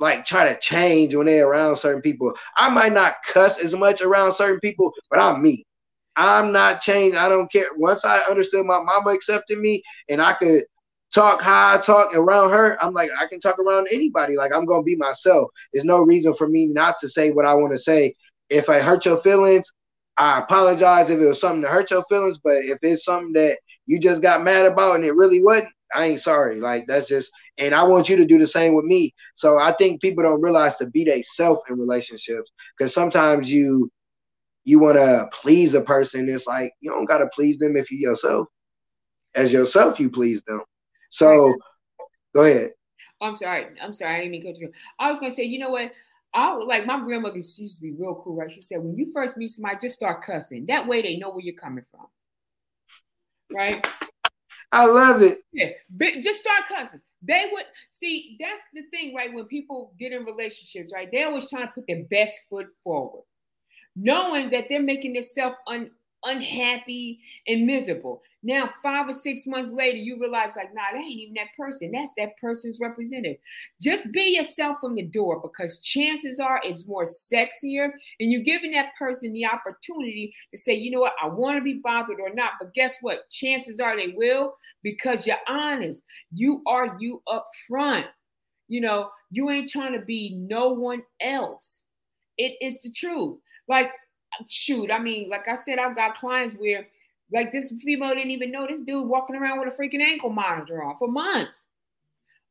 like 0.00 0.24
try 0.24 0.52
to 0.52 0.58
change 0.58 1.14
when 1.14 1.26
they're 1.26 1.46
around 1.46 1.76
certain 1.76 2.02
people. 2.02 2.34
I 2.56 2.68
might 2.68 2.92
not 2.92 3.14
cuss 3.24 3.58
as 3.58 3.74
much 3.74 4.02
around 4.02 4.34
certain 4.34 4.58
people, 4.58 4.92
but 5.08 5.20
I'm 5.20 5.40
me. 5.40 5.64
I'm 6.16 6.52
not 6.52 6.82
changed. 6.82 7.16
I 7.16 7.28
don't 7.28 7.50
care. 7.50 7.66
Once 7.76 8.04
I 8.04 8.18
understood 8.20 8.66
my 8.66 8.82
mama 8.82 9.10
accepted 9.10 9.58
me 9.58 9.82
and 10.08 10.20
I 10.20 10.34
could 10.34 10.64
talk 11.14 11.40
how 11.40 11.74
I 11.74 11.80
talk 11.80 12.14
around 12.14 12.50
her, 12.50 12.82
I'm 12.82 12.92
like, 12.92 13.10
I 13.18 13.26
can 13.26 13.40
talk 13.40 13.58
around 13.58 13.88
anybody. 13.90 14.36
Like, 14.36 14.52
I'm 14.54 14.66
going 14.66 14.82
to 14.82 14.84
be 14.84 14.96
myself. 14.96 15.50
There's 15.72 15.84
no 15.84 16.00
reason 16.02 16.34
for 16.34 16.48
me 16.48 16.66
not 16.66 16.96
to 17.00 17.08
say 17.08 17.30
what 17.30 17.46
I 17.46 17.54
want 17.54 17.72
to 17.72 17.78
say. 17.78 18.14
If 18.50 18.68
I 18.68 18.80
hurt 18.80 19.06
your 19.06 19.20
feelings, 19.22 19.70
I 20.18 20.40
apologize 20.40 21.08
if 21.10 21.20
it 21.20 21.26
was 21.26 21.40
something 21.40 21.62
to 21.62 21.68
hurt 21.68 21.90
your 21.90 22.04
feelings. 22.08 22.38
But 22.42 22.58
if 22.64 22.78
it's 22.82 23.04
something 23.04 23.32
that 23.34 23.58
you 23.86 23.98
just 23.98 24.22
got 24.22 24.44
mad 24.44 24.66
about 24.66 24.96
and 24.96 25.04
it 25.04 25.14
really 25.14 25.42
wasn't, 25.42 25.68
I 25.94 26.06
ain't 26.06 26.20
sorry. 26.20 26.60
Like 26.60 26.86
that's 26.86 27.08
just, 27.08 27.30
and 27.58 27.74
I 27.74 27.82
want 27.82 28.08
you 28.08 28.16
to 28.16 28.24
do 28.24 28.38
the 28.38 28.46
same 28.46 28.74
with 28.74 28.84
me. 28.84 29.14
So 29.34 29.58
I 29.58 29.74
think 29.78 30.00
people 30.00 30.22
don't 30.22 30.40
realize 30.40 30.76
to 30.76 30.86
be 30.86 31.04
they 31.04 31.22
self 31.22 31.58
in 31.68 31.78
relationships 31.78 32.50
because 32.76 32.94
sometimes 32.94 33.50
you 33.50 33.90
you 34.64 34.78
want 34.78 34.96
to 34.96 35.28
please 35.32 35.74
a 35.74 35.80
person. 35.80 36.28
It's 36.28 36.46
like 36.46 36.72
you 36.80 36.90
don't 36.90 37.06
gotta 37.06 37.28
please 37.34 37.58
them 37.58 37.76
if 37.76 37.90
you 37.90 37.98
yourself. 37.98 38.48
As 39.34 39.52
yourself, 39.52 39.98
you 39.98 40.10
please 40.10 40.42
them. 40.46 40.60
So 41.10 41.54
go 42.34 42.44
ahead. 42.44 42.72
Oh, 43.20 43.26
I'm 43.26 43.36
sorry. 43.36 43.66
I'm 43.80 43.92
sorry. 43.92 44.16
I 44.16 44.18
didn't 44.20 44.32
mean 44.32 44.54
to 44.54 44.60
you. 44.60 44.72
I 44.98 45.10
was 45.10 45.20
gonna 45.20 45.34
say, 45.34 45.44
you 45.44 45.58
know 45.58 45.70
what? 45.70 45.92
I 46.34 46.54
like 46.54 46.86
my 46.86 46.98
grandmother 47.00 47.42
she 47.42 47.62
used 47.62 47.76
to 47.76 47.82
be 47.82 47.92
real 47.92 48.20
cool, 48.22 48.36
right? 48.36 48.50
She 48.50 48.62
said, 48.62 48.80
when 48.80 48.96
you 48.96 49.12
first 49.12 49.36
meet 49.36 49.48
somebody, 49.48 49.76
just 49.80 49.96
start 49.96 50.24
cussing. 50.24 50.66
That 50.66 50.86
way 50.86 51.02
they 51.02 51.16
know 51.16 51.30
where 51.30 51.40
you're 51.40 51.54
coming 51.54 51.84
from. 51.90 52.06
Right? 53.52 53.86
I 54.72 54.86
love 54.86 55.20
it. 55.20 55.38
Yeah, 55.52 55.68
just 56.20 56.40
start 56.40 56.62
cussing. 56.66 57.02
They 57.22 57.50
would 57.52 57.66
see 57.92 58.38
that's 58.40 58.62
the 58.72 58.82
thing, 58.90 59.14
right? 59.14 59.32
When 59.32 59.44
people 59.44 59.92
get 59.98 60.12
in 60.12 60.24
relationships, 60.24 60.90
right? 60.92 61.08
They're 61.12 61.26
always 61.26 61.48
trying 61.48 61.66
to 61.66 61.72
put 61.72 61.86
their 61.86 62.04
best 62.04 62.40
foot 62.48 62.68
forward, 62.82 63.24
knowing 63.96 64.50
that 64.50 64.66
they're 64.68 64.82
making 64.82 65.14
themselves 65.14 65.56
un, 65.66 65.90
unhappy 66.24 67.20
and 67.46 67.66
miserable. 67.66 68.22
Now, 68.44 68.70
five 68.82 69.08
or 69.08 69.12
six 69.12 69.46
months 69.46 69.70
later, 69.70 69.98
you 69.98 70.18
realize, 70.18 70.56
like, 70.56 70.74
nah, 70.74 70.82
that 70.92 70.98
ain't 70.98 71.12
even 71.12 71.34
that 71.34 71.48
person. 71.56 71.92
That's 71.92 72.12
that 72.16 72.36
person's 72.38 72.80
representative. 72.80 73.36
Just 73.80 74.10
be 74.10 74.34
yourself 74.36 74.78
from 74.80 74.96
the 74.96 75.02
door 75.02 75.40
because 75.40 75.78
chances 75.78 76.40
are 76.40 76.60
it's 76.64 76.86
more 76.86 77.04
sexier. 77.04 77.90
And 78.18 78.32
you're 78.32 78.42
giving 78.42 78.72
that 78.72 78.96
person 78.98 79.32
the 79.32 79.46
opportunity 79.46 80.34
to 80.50 80.58
say, 80.58 80.74
you 80.74 80.90
know 80.90 81.00
what, 81.00 81.14
I 81.22 81.28
want 81.28 81.58
to 81.58 81.62
be 81.62 81.80
bothered 81.84 82.20
or 82.20 82.34
not. 82.34 82.52
But 82.60 82.74
guess 82.74 82.98
what? 83.00 83.28
Chances 83.30 83.78
are 83.78 83.96
they 83.96 84.14
will 84.16 84.56
because 84.82 85.24
you're 85.24 85.36
honest. 85.46 86.02
You 86.32 86.62
are 86.66 86.96
you 86.98 87.22
up 87.30 87.46
front. 87.68 88.06
You 88.66 88.80
know, 88.80 89.10
you 89.30 89.50
ain't 89.50 89.70
trying 89.70 89.92
to 89.92 90.04
be 90.04 90.34
no 90.36 90.70
one 90.70 91.02
else. 91.20 91.84
It 92.38 92.56
is 92.60 92.78
the 92.78 92.90
truth. 92.90 93.38
Like, 93.68 93.90
shoot, 94.48 94.90
I 94.90 94.98
mean, 94.98 95.28
like 95.28 95.48
I 95.48 95.54
said, 95.54 95.78
I've 95.78 95.96
got 95.96 96.16
clients 96.16 96.54
where 96.54 96.88
like 97.32 97.52
this 97.52 97.72
female 97.82 98.14
didn't 98.14 98.30
even 98.30 98.50
know 98.50 98.66
this 98.66 98.80
dude 98.80 99.08
walking 99.08 99.36
around 99.36 99.58
with 99.60 99.72
a 99.72 99.76
freaking 99.76 100.00
ankle 100.00 100.30
monitor 100.30 100.82
on 100.82 100.96
for 100.98 101.08
months. 101.08 101.64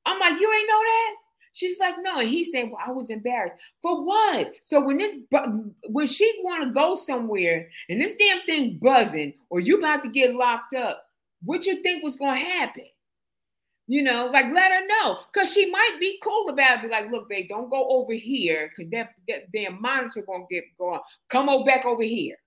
I'm 0.06 0.20
like, 0.20 0.40
you 0.40 0.52
ain't 0.52 0.68
know 0.68 0.80
that? 0.80 1.16
She's 1.54 1.80
like, 1.80 1.96
no. 2.02 2.20
And 2.20 2.30
he 2.30 2.44
said, 2.44 2.70
well, 2.72 2.80
I 2.84 2.92
was 2.92 3.10
embarrassed. 3.10 3.56
For 3.82 4.04
what? 4.04 4.54
So 4.64 4.80
when 4.80 4.98
this, 4.98 5.16
when 5.90 6.08
she 6.08 6.34
want 6.44 6.64
to 6.64 6.72
go 6.72 6.96
somewhere 6.96 7.70
and 7.90 8.02
this 8.02 8.16
damn 8.16 8.42
thing 8.44 8.80
buzzing, 8.82 9.34
or 9.50 9.60
you 9.60 9.78
about 9.78 10.04
to 10.04 10.10
get 10.10 10.34
locked 10.34 10.74
up, 10.74 11.06
what 11.44 11.66
you 11.66 11.84
think 11.84 12.04
was 12.04 12.16
going 12.16 12.40
to 12.40 12.46
happen? 12.46 12.86
You 13.92 14.04
know, 14.04 14.30
like 14.32 14.46
let 14.54 14.72
her 14.72 14.88
know, 14.88 15.20
cause 15.34 15.52
she 15.52 15.70
might 15.70 15.98
be 16.00 16.18
cool 16.24 16.48
about 16.48 16.80
it. 16.80 16.84
Be 16.84 16.88
like, 16.88 17.12
look, 17.12 17.28
babe, 17.28 17.50
don't 17.50 17.70
go 17.70 17.90
over 17.90 18.14
here, 18.14 18.72
cause 18.76 18.88
that 18.92 19.10
that 19.28 19.52
damn 19.52 19.82
monitor 19.82 20.22
gonna 20.22 20.46
get 20.50 20.64
going. 20.78 21.02
Come 21.30 21.50
on 21.50 21.66
back 21.66 21.86
over 21.86 22.04
here 22.04 22.38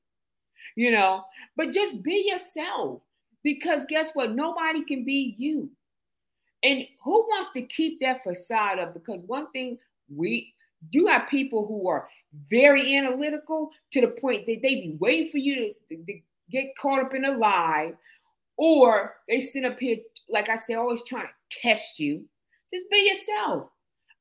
you 0.76 0.90
know, 0.90 1.24
but 1.56 1.72
just 1.72 2.02
be 2.02 2.26
yourself 2.28 3.02
because 3.42 3.84
guess 3.86 4.12
what? 4.14 4.34
Nobody 4.34 4.84
can 4.84 5.04
be 5.04 5.34
you. 5.38 5.70
And 6.62 6.86
who 7.02 7.20
wants 7.28 7.50
to 7.50 7.62
keep 7.62 8.00
that 8.00 8.24
facade 8.24 8.78
up? 8.78 8.94
Because 8.94 9.22
one 9.24 9.50
thing 9.52 9.78
we 10.14 10.52
you 10.90 11.06
got 11.06 11.30
people 11.30 11.66
who 11.66 11.88
are 11.88 12.08
very 12.50 12.94
analytical 12.96 13.70
to 13.92 14.02
the 14.02 14.08
point 14.08 14.44
that 14.46 14.60
they 14.60 14.74
be 14.74 14.96
waiting 14.98 15.30
for 15.30 15.38
you 15.38 15.54
to, 15.54 15.96
to, 15.96 16.04
to 16.04 16.20
get 16.50 16.76
caught 16.78 17.00
up 17.00 17.14
in 17.14 17.24
a 17.24 17.36
lie, 17.36 17.92
or 18.56 19.14
they 19.28 19.40
sit 19.40 19.64
up 19.64 19.78
here, 19.78 19.98
like 20.28 20.48
I 20.48 20.56
said, 20.56 20.76
always 20.76 21.02
trying 21.04 21.26
to 21.26 21.58
test 21.60 21.98
you. 21.98 22.24
Just 22.72 22.86
be 22.90 23.08
yourself. 23.08 23.70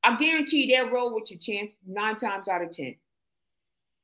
I 0.02 0.16
guarantee 0.16 0.64
you 0.64 0.76
they'll 0.76 0.90
roll 0.90 1.14
with 1.14 1.30
your 1.30 1.40
chance 1.40 1.70
nine 1.86 2.16
times 2.16 2.48
out 2.48 2.62
of 2.62 2.70
ten. 2.72 2.96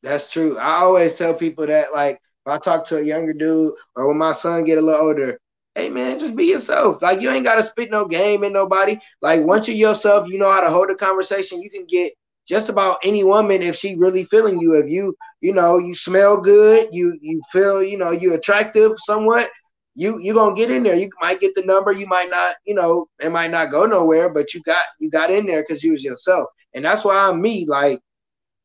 That's 0.02 0.30
true. 0.30 0.56
I 0.56 0.76
always 0.78 1.14
tell 1.14 1.34
people 1.34 1.66
that 1.66 1.92
like 1.92 2.16
if 2.16 2.52
I 2.52 2.58
talk 2.58 2.86
to 2.88 2.96
a 2.96 3.02
younger 3.02 3.34
dude 3.34 3.74
or 3.96 4.08
when 4.08 4.16
my 4.16 4.32
son 4.32 4.64
get 4.64 4.78
a 4.78 4.80
little 4.80 5.08
older, 5.08 5.38
hey 5.74 5.90
man, 5.90 6.18
just 6.18 6.36
be 6.36 6.46
yourself. 6.46 7.02
Like 7.02 7.20
you 7.20 7.30
ain't 7.30 7.44
gotta 7.44 7.62
spit 7.62 7.90
no 7.90 8.06
game 8.06 8.44
in 8.44 8.52
nobody. 8.52 8.98
Like 9.20 9.44
once 9.44 9.68
you're 9.68 9.76
yourself, 9.76 10.28
you 10.28 10.38
know 10.38 10.50
how 10.50 10.62
to 10.62 10.70
hold 10.70 10.90
a 10.90 10.94
conversation. 10.94 11.60
You 11.60 11.70
can 11.70 11.86
get 11.86 12.14
just 12.48 12.68
about 12.68 12.98
any 13.04 13.22
woman 13.22 13.62
if 13.62 13.76
she 13.76 13.94
really 13.94 14.24
feeling 14.24 14.58
you. 14.58 14.72
If 14.74 14.90
you, 14.90 15.14
you 15.40 15.52
know, 15.52 15.78
you 15.78 15.94
smell 15.94 16.40
good, 16.40 16.88
you 16.92 17.18
you 17.20 17.42
feel, 17.52 17.82
you 17.82 17.98
know, 17.98 18.10
you 18.10 18.34
attractive 18.34 18.92
somewhat. 19.04 19.48
You 19.94 20.18
you 20.18 20.34
gonna 20.34 20.54
get 20.54 20.70
in 20.70 20.82
there. 20.82 20.96
You 20.96 21.10
might 21.20 21.40
get 21.40 21.54
the 21.54 21.64
number, 21.64 21.92
you 21.92 22.06
might 22.06 22.30
not, 22.30 22.56
you 22.64 22.74
know, 22.74 23.06
it 23.20 23.30
might 23.30 23.50
not 23.50 23.70
go 23.70 23.86
nowhere, 23.86 24.28
but 24.32 24.54
you 24.54 24.62
got 24.62 24.84
you 24.98 25.10
got 25.10 25.30
in 25.30 25.46
there 25.46 25.64
because 25.66 25.82
you 25.82 25.92
was 25.92 26.04
yourself. 26.04 26.46
And 26.74 26.84
that's 26.84 27.04
why 27.04 27.16
I'm 27.16 27.40
me. 27.42 27.66
Like 27.66 28.00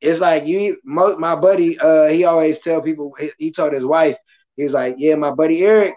it's 0.02 0.20
like 0.20 0.46
you 0.46 0.78
my 0.86 1.36
buddy, 1.36 1.80
uh, 1.80 2.08
he 2.08 2.26
always 2.26 2.60
tell 2.60 2.82
people 2.82 3.14
he, 3.20 3.32
he 3.38 3.52
told 3.52 3.74
his 3.74 3.86
wife, 3.86 4.18
he 4.56 4.64
was 4.64 4.74
like, 4.74 4.96
Yeah, 4.98 5.16
my 5.16 5.32
buddy 5.32 5.64
Eric, 5.66 5.96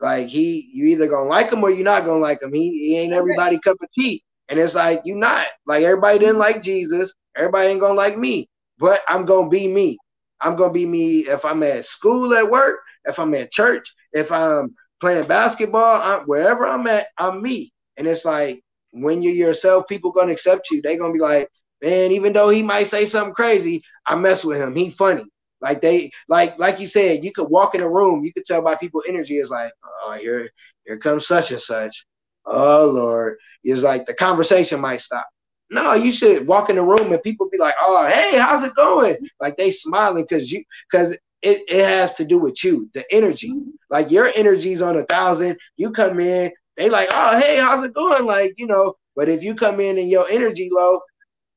like 0.00 0.28
he 0.28 0.70
you 0.72 0.86
either 0.86 1.08
gonna 1.08 1.28
like 1.28 1.52
him 1.52 1.62
or 1.62 1.70
you're 1.70 1.84
not 1.84 2.04
gonna 2.04 2.20
like 2.20 2.42
him. 2.42 2.52
He, 2.52 2.70
he 2.70 2.96
ain't 2.98 3.14
everybody 3.14 3.58
cup 3.60 3.76
of 3.80 3.88
tea. 3.94 4.22
And 4.48 4.58
it's 4.58 4.74
like 4.74 5.02
you 5.04 5.14
not. 5.14 5.46
Like 5.66 5.84
everybody 5.84 6.18
didn't 6.18 6.38
like 6.38 6.62
Jesus, 6.62 7.14
everybody 7.36 7.68
ain't 7.68 7.80
gonna 7.80 7.94
like 7.94 8.18
me. 8.18 8.48
But 8.78 9.00
I'm 9.08 9.24
gonna 9.24 9.48
be 9.48 9.68
me. 9.68 9.98
I'm 10.40 10.56
gonna 10.56 10.72
be 10.72 10.84
me 10.84 11.20
if 11.20 11.44
I'm 11.44 11.62
at 11.62 11.86
school 11.86 12.34
at 12.34 12.50
work, 12.50 12.80
if 13.06 13.18
I'm 13.18 13.34
at 13.34 13.52
church, 13.52 13.94
if 14.14 14.32
I'm 14.32 14.74
playing 15.00 15.28
basketball, 15.28 16.00
I'm, 16.02 16.26
wherever 16.26 16.66
I'm 16.66 16.86
at, 16.86 17.08
I'm 17.18 17.42
me. 17.42 17.72
And 17.96 18.06
it's 18.06 18.24
like 18.24 18.62
when 18.92 19.22
you're 19.22 19.32
yourself, 19.32 19.86
people 19.88 20.12
gonna 20.12 20.32
accept 20.32 20.70
you. 20.70 20.80
They 20.82 20.96
gonna 20.96 21.12
be 21.12 21.18
like, 21.18 21.48
man, 21.82 22.12
even 22.12 22.32
though 22.32 22.48
he 22.48 22.62
might 22.62 22.88
say 22.88 23.06
something 23.06 23.34
crazy, 23.34 23.82
I 24.06 24.14
mess 24.16 24.44
with 24.44 24.58
him. 24.60 24.74
He 24.74 24.90
funny. 24.90 25.24
Like 25.60 25.82
they 25.82 26.10
like 26.28 26.58
like 26.58 26.80
you 26.80 26.86
said, 26.86 27.24
you 27.24 27.32
could 27.32 27.48
walk 27.48 27.74
in 27.74 27.80
a 27.80 27.88
room, 27.88 28.24
you 28.24 28.32
could 28.32 28.44
tell 28.46 28.62
by 28.62 28.76
people 28.76 29.02
energy 29.08 29.38
is 29.38 29.50
like, 29.50 29.72
oh, 30.04 30.16
here 30.20 30.50
here 30.86 30.98
comes 30.98 31.26
such 31.26 31.52
and 31.52 31.60
such. 31.60 32.06
Oh 32.46 32.86
Lord. 32.86 33.36
It's 33.64 33.82
like 33.82 34.06
the 34.06 34.14
conversation 34.14 34.80
might 34.80 35.00
stop. 35.00 35.26
No, 35.74 35.92
you 35.92 36.12
should 36.12 36.46
walk 36.46 36.70
in 36.70 36.76
the 36.76 36.82
room 36.82 37.12
and 37.12 37.22
people 37.24 37.48
be 37.50 37.58
like, 37.58 37.74
oh, 37.80 38.06
hey, 38.06 38.38
how's 38.38 38.64
it 38.64 38.76
going? 38.76 39.16
Like 39.40 39.56
they 39.56 39.72
smiling 39.72 40.24
because 40.28 40.52
you 40.52 40.62
because 40.88 41.14
it, 41.42 41.62
it 41.68 41.84
has 41.84 42.14
to 42.14 42.24
do 42.24 42.38
with 42.38 42.62
you, 42.62 42.88
the 42.94 43.04
energy. 43.12 43.52
Like 43.90 44.08
your 44.08 44.30
energy's 44.36 44.80
on 44.80 44.96
a 44.96 45.04
thousand, 45.06 45.58
you 45.76 45.90
come 45.90 46.20
in, 46.20 46.52
they 46.76 46.88
like, 46.88 47.08
oh, 47.10 47.40
hey, 47.40 47.58
how's 47.58 47.84
it 47.84 47.92
going? 47.92 48.24
Like, 48.24 48.54
you 48.56 48.68
know, 48.68 48.94
but 49.16 49.28
if 49.28 49.42
you 49.42 49.56
come 49.56 49.80
in 49.80 49.98
and 49.98 50.08
your 50.08 50.28
energy 50.28 50.68
low, 50.70 51.00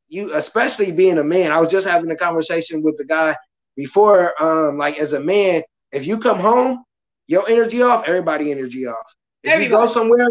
you 0.08 0.34
especially 0.34 0.91
being 0.91 1.19
a 1.19 1.23
man, 1.23 1.51
I 1.51 1.60
was 1.60 1.69
just 1.69 1.86
having 1.86 2.10
a 2.10 2.17
conversation 2.17 2.82
with 2.82 2.97
the 2.97 3.06
guy 3.06 3.36
before, 3.75 4.34
um, 4.43 4.80
like 4.80 4.97
as 4.97 5.13
a 5.13 5.19
man, 5.19 5.62
if 5.91 6.08
you 6.08 6.17
come 6.17 6.39
home, 6.39 6.84
your 7.27 7.47
energy 7.47 7.84
off, 7.84 8.08
everybody 8.08 8.51
energy 8.51 8.88
off. 8.88 9.06
If 9.43 9.53
everybody. 9.53 9.82
you 9.82 9.88
go 9.88 9.93
somewhere, 9.93 10.30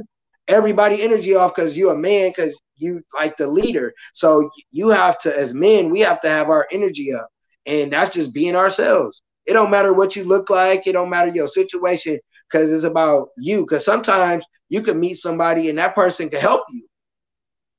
everybody 0.49 1.03
energy 1.03 1.37
off 1.37 1.55
because 1.55 1.79
you're 1.79 1.95
a 1.95 1.97
man, 1.97 2.31
because 2.31 2.59
you 2.77 3.03
like 3.15 3.37
the 3.37 3.47
leader. 3.47 3.93
So 4.15 4.51
you 4.73 4.89
have 4.89 5.19
to, 5.21 5.37
as 5.37 5.55
men, 5.55 5.91
we 5.91 6.01
have 6.01 6.21
to 6.21 6.29
have 6.29 6.49
our 6.49 6.67
energy 6.71 7.13
up. 7.13 7.29
And 7.67 7.93
that's 7.93 8.15
just 8.15 8.33
being 8.33 8.57
ourselves. 8.57 9.23
It 9.47 9.53
don't 9.53 9.71
matter 9.71 9.93
what 9.93 10.17
you 10.17 10.25
look 10.25 10.51
like, 10.51 10.87
it 10.87 10.93
don't 10.93 11.11
matter 11.11 11.31
your 11.33 11.49
situation, 11.49 12.19
because 12.51 12.73
it's 12.73 12.85
about 12.85 13.29
you. 13.37 13.61
Because 13.63 13.85
sometimes 13.85 14.45
you 14.69 14.83
can 14.83 14.99
meet 14.99 15.19
somebody 15.19 15.69
and 15.69 15.79
that 15.79 15.95
person 15.95 16.29
can 16.29 16.41
help 16.41 16.65
you. 16.71 16.87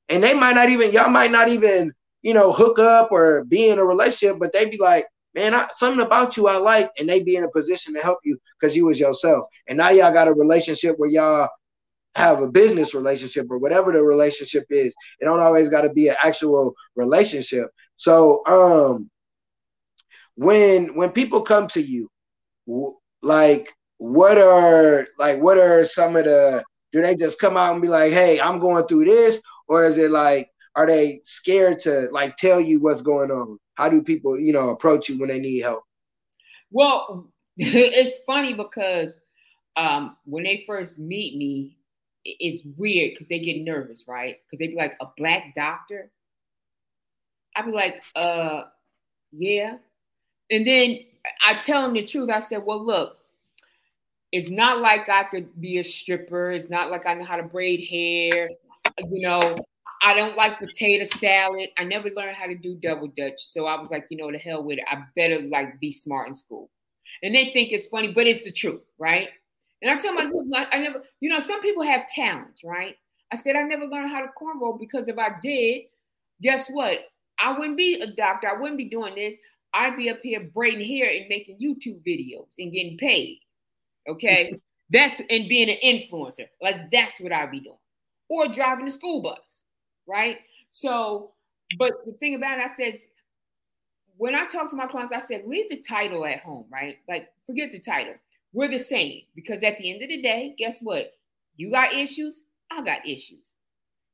And 0.08 0.24
they 0.24 0.34
might 0.34 0.54
not 0.54 0.70
even, 0.70 0.90
y'all 0.90 1.10
might 1.10 1.30
not 1.30 1.48
even, 1.48 1.92
you 2.22 2.34
know, 2.34 2.52
hook 2.52 2.78
up 2.78 3.12
or 3.12 3.44
be 3.44 3.68
in 3.68 3.78
a 3.78 3.84
relationship, 3.84 4.38
but 4.40 4.52
they 4.52 4.68
be 4.68 4.78
like, 4.78 5.06
man, 5.34 5.54
I, 5.54 5.68
something 5.72 6.04
about 6.04 6.36
you 6.36 6.48
I 6.48 6.56
like, 6.56 6.90
and 6.98 7.08
they 7.08 7.22
be 7.22 7.36
in 7.36 7.44
a 7.44 7.50
position 7.50 7.94
to 7.94 8.00
help 8.00 8.18
you 8.24 8.38
because 8.58 8.74
you 8.74 8.86
was 8.86 8.98
yourself. 8.98 9.46
And 9.68 9.78
now 9.78 9.90
y'all 9.90 10.12
got 10.12 10.28
a 10.28 10.32
relationship 10.32 10.98
where 10.98 11.10
y'all 11.10 11.48
have 12.14 12.42
a 12.42 12.48
business 12.48 12.94
relationship 12.94 13.46
or 13.50 13.58
whatever 13.58 13.92
the 13.92 14.02
relationship 14.02 14.66
is. 14.70 14.94
It 15.20 15.24
don't 15.24 15.40
always 15.40 15.68
got 15.68 15.82
to 15.82 15.92
be 15.92 16.08
an 16.08 16.16
actual 16.22 16.74
relationship. 16.96 17.70
So, 17.96 18.42
um, 18.46 19.10
when 20.36 20.94
when 20.94 21.10
people 21.10 21.42
come 21.42 21.68
to 21.68 21.82
you, 21.82 22.08
like 23.22 23.74
what 23.98 24.38
are 24.38 25.08
like 25.18 25.40
what 25.40 25.58
are 25.58 25.84
some 25.84 26.16
of 26.16 26.24
the 26.24 26.62
do 26.92 27.02
they 27.02 27.16
just 27.16 27.38
come 27.38 27.56
out 27.56 27.72
and 27.72 27.82
be 27.82 27.88
like, 27.88 28.12
hey, 28.12 28.40
I'm 28.40 28.58
going 28.58 28.86
through 28.86 29.04
this, 29.04 29.40
or 29.66 29.84
is 29.84 29.98
it 29.98 30.10
like 30.10 30.50
are 30.74 30.86
they 30.86 31.20
scared 31.24 31.80
to 31.80 32.08
like 32.12 32.36
tell 32.36 32.60
you 32.60 32.80
what's 32.80 33.02
going 33.02 33.30
on? 33.30 33.58
How 33.74 33.88
do 33.88 34.02
people, 34.02 34.38
you 34.38 34.52
know, 34.52 34.70
approach 34.70 35.08
you 35.08 35.18
when 35.18 35.28
they 35.28 35.40
need 35.40 35.60
help? 35.60 35.82
Well, 36.70 37.30
it's 37.56 38.18
funny 38.26 38.54
because 38.54 39.20
um, 39.76 40.16
when 40.24 40.44
they 40.44 40.64
first 40.66 40.98
meet 40.98 41.36
me, 41.36 41.77
it's 42.38 42.64
weird 42.76 43.12
because 43.12 43.26
they 43.28 43.38
get 43.38 43.62
nervous, 43.62 44.06
right? 44.06 44.38
Because 44.44 44.58
they 44.58 44.68
be 44.68 44.76
like, 44.76 44.96
a 45.00 45.06
black 45.16 45.54
doctor. 45.54 46.10
I'd 47.56 47.66
be 47.66 47.72
like, 47.72 48.02
uh, 48.14 48.64
yeah. 49.32 49.76
And 50.50 50.66
then 50.66 51.00
I 51.46 51.54
tell 51.54 51.82
them 51.82 51.94
the 51.94 52.04
truth. 52.04 52.30
I 52.30 52.40
said, 52.40 52.64
well, 52.64 52.84
look, 52.84 53.16
it's 54.32 54.50
not 54.50 54.80
like 54.80 55.08
I 55.08 55.24
could 55.24 55.58
be 55.60 55.78
a 55.78 55.84
stripper. 55.84 56.50
It's 56.50 56.70
not 56.70 56.90
like 56.90 57.06
I 57.06 57.14
know 57.14 57.24
how 57.24 57.36
to 57.36 57.42
braid 57.42 57.86
hair. 57.88 58.48
You 59.10 59.22
know, 59.22 59.56
I 60.02 60.14
don't 60.14 60.36
like 60.36 60.58
potato 60.58 61.04
salad. 61.04 61.70
I 61.76 61.84
never 61.84 62.10
learned 62.10 62.36
how 62.36 62.46
to 62.46 62.54
do 62.54 62.74
double 62.74 63.08
dutch. 63.08 63.40
So 63.40 63.66
I 63.66 63.78
was 63.78 63.90
like, 63.90 64.06
you 64.10 64.16
know, 64.16 64.30
the 64.30 64.38
hell 64.38 64.62
with 64.62 64.78
it. 64.78 64.84
I 64.88 65.02
better 65.16 65.40
like 65.40 65.80
be 65.80 65.90
smart 65.90 66.28
in 66.28 66.34
school. 66.34 66.70
And 67.22 67.34
they 67.34 67.46
think 67.52 67.72
it's 67.72 67.88
funny, 67.88 68.12
but 68.12 68.26
it's 68.26 68.44
the 68.44 68.52
truth, 68.52 68.84
right? 68.98 69.30
And 69.82 69.90
I 69.90 69.96
tell 69.96 70.12
my 70.12 70.30
like, 70.48 70.68
I 70.72 70.78
never, 70.78 71.02
you 71.20 71.28
know, 71.28 71.40
some 71.40 71.60
people 71.60 71.82
have 71.84 72.06
talents, 72.08 72.64
right? 72.64 72.96
I 73.32 73.36
said 73.36 73.56
I 73.56 73.62
never 73.62 73.86
learned 73.86 74.10
how 74.10 74.20
to 74.20 74.28
cornrow 74.40 74.78
because 74.78 75.08
if 75.08 75.18
I 75.18 75.30
did, 75.40 75.82
guess 76.42 76.68
what? 76.68 76.98
I 77.38 77.56
wouldn't 77.56 77.76
be 77.76 78.00
a 78.00 78.06
doctor. 78.06 78.48
I 78.48 78.60
wouldn't 78.60 78.78
be 78.78 78.88
doing 78.88 79.14
this. 79.14 79.36
I'd 79.72 79.96
be 79.96 80.10
up 80.10 80.20
here 80.22 80.48
braiding 80.54 80.86
hair 80.86 81.08
and 81.10 81.28
making 81.28 81.58
YouTube 81.58 82.02
videos 82.04 82.54
and 82.58 82.72
getting 82.72 82.96
paid. 82.98 83.38
Okay. 84.08 84.58
that's 84.90 85.20
and 85.20 85.48
being 85.48 85.68
an 85.68 85.76
influencer. 85.84 86.46
Like 86.60 86.90
that's 86.90 87.20
what 87.20 87.32
I'd 87.32 87.50
be 87.50 87.60
doing. 87.60 87.76
Or 88.28 88.48
driving 88.48 88.86
the 88.86 88.90
school 88.90 89.22
bus. 89.22 89.66
Right. 90.06 90.38
So, 90.70 91.32
but 91.78 91.92
the 92.06 92.12
thing 92.12 92.34
about 92.34 92.58
it, 92.58 92.62
I 92.62 92.66
said, 92.66 92.94
when 94.16 94.34
I 94.34 94.46
talk 94.46 94.68
to 94.70 94.76
my 94.76 94.86
clients, 94.86 95.12
I 95.12 95.18
said, 95.18 95.44
leave 95.46 95.68
the 95.70 95.80
title 95.80 96.26
at 96.26 96.40
home, 96.40 96.64
right? 96.70 96.96
Like, 97.08 97.28
forget 97.46 97.70
the 97.72 97.78
title. 97.78 98.14
We're 98.52 98.68
the 98.68 98.78
same 98.78 99.22
because 99.34 99.62
at 99.62 99.78
the 99.78 99.92
end 99.92 100.02
of 100.02 100.08
the 100.08 100.22
day, 100.22 100.54
guess 100.58 100.80
what? 100.80 101.14
You 101.56 101.70
got 101.70 101.92
issues, 101.92 102.42
I 102.70 102.82
got 102.82 103.06
issues, 103.06 103.54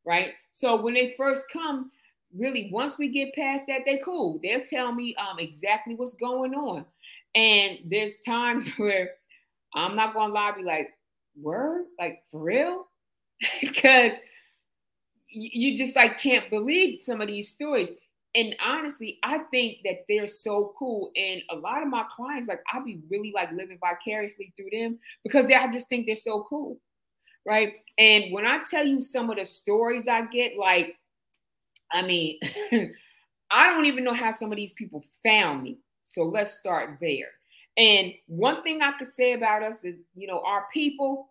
right? 0.04 0.32
So 0.52 0.80
when 0.80 0.94
they 0.94 1.14
first 1.16 1.46
come, 1.52 1.90
really, 2.36 2.68
once 2.72 2.98
we 2.98 3.08
get 3.08 3.34
past 3.34 3.66
that, 3.68 3.82
they 3.86 3.98
cool. 3.98 4.40
They'll 4.42 4.64
tell 4.64 4.92
me 4.92 5.14
um, 5.16 5.38
exactly 5.38 5.94
what's 5.94 6.14
going 6.14 6.54
on. 6.54 6.84
And 7.34 7.78
there's 7.86 8.16
times 8.26 8.66
where 8.76 9.12
I'm 9.74 9.96
not 9.96 10.14
gonna 10.14 10.32
lie, 10.32 10.52
be 10.52 10.62
like, 10.62 10.90
word, 11.40 11.86
like 11.98 12.22
for 12.30 12.40
real, 12.40 12.86
because 13.60 14.12
you 15.30 15.76
just 15.76 15.96
like 15.96 16.18
can't 16.18 16.48
believe 16.50 17.00
some 17.02 17.20
of 17.20 17.26
these 17.26 17.48
stories 17.48 17.90
and 18.34 18.56
honestly, 18.64 19.18
I 19.22 19.38
think 19.50 19.78
that 19.84 20.04
they're 20.08 20.26
so 20.26 20.72
cool. 20.76 21.12
And 21.16 21.42
a 21.50 21.56
lot 21.56 21.82
of 21.82 21.88
my 21.88 22.04
clients, 22.14 22.48
like, 22.48 22.62
I'll 22.72 22.84
be 22.84 23.00
really 23.08 23.32
like 23.32 23.52
living 23.52 23.78
vicariously 23.80 24.52
through 24.56 24.70
them 24.72 24.98
because 25.22 25.46
they, 25.46 25.54
I 25.54 25.70
just 25.70 25.88
think 25.88 26.06
they're 26.06 26.16
so 26.16 26.44
cool. 26.48 26.80
Right. 27.46 27.74
And 27.98 28.32
when 28.32 28.46
I 28.46 28.62
tell 28.68 28.84
you 28.84 29.02
some 29.02 29.30
of 29.30 29.36
the 29.36 29.44
stories 29.44 30.08
I 30.08 30.26
get, 30.26 30.56
like, 30.56 30.96
I 31.92 32.02
mean, 32.02 32.40
I 33.50 33.68
don't 33.70 33.86
even 33.86 34.02
know 34.02 34.14
how 34.14 34.32
some 34.32 34.50
of 34.50 34.56
these 34.56 34.72
people 34.72 35.04
found 35.22 35.62
me. 35.62 35.78
So 36.02 36.24
let's 36.24 36.52
start 36.52 36.98
there. 37.00 37.28
And 37.76 38.14
one 38.26 38.62
thing 38.62 38.82
I 38.82 38.92
could 38.92 39.08
say 39.08 39.34
about 39.34 39.62
us 39.62 39.84
is, 39.84 39.98
you 40.14 40.26
know, 40.26 40.42
our 40.44 40.66
people, 40.72 41.28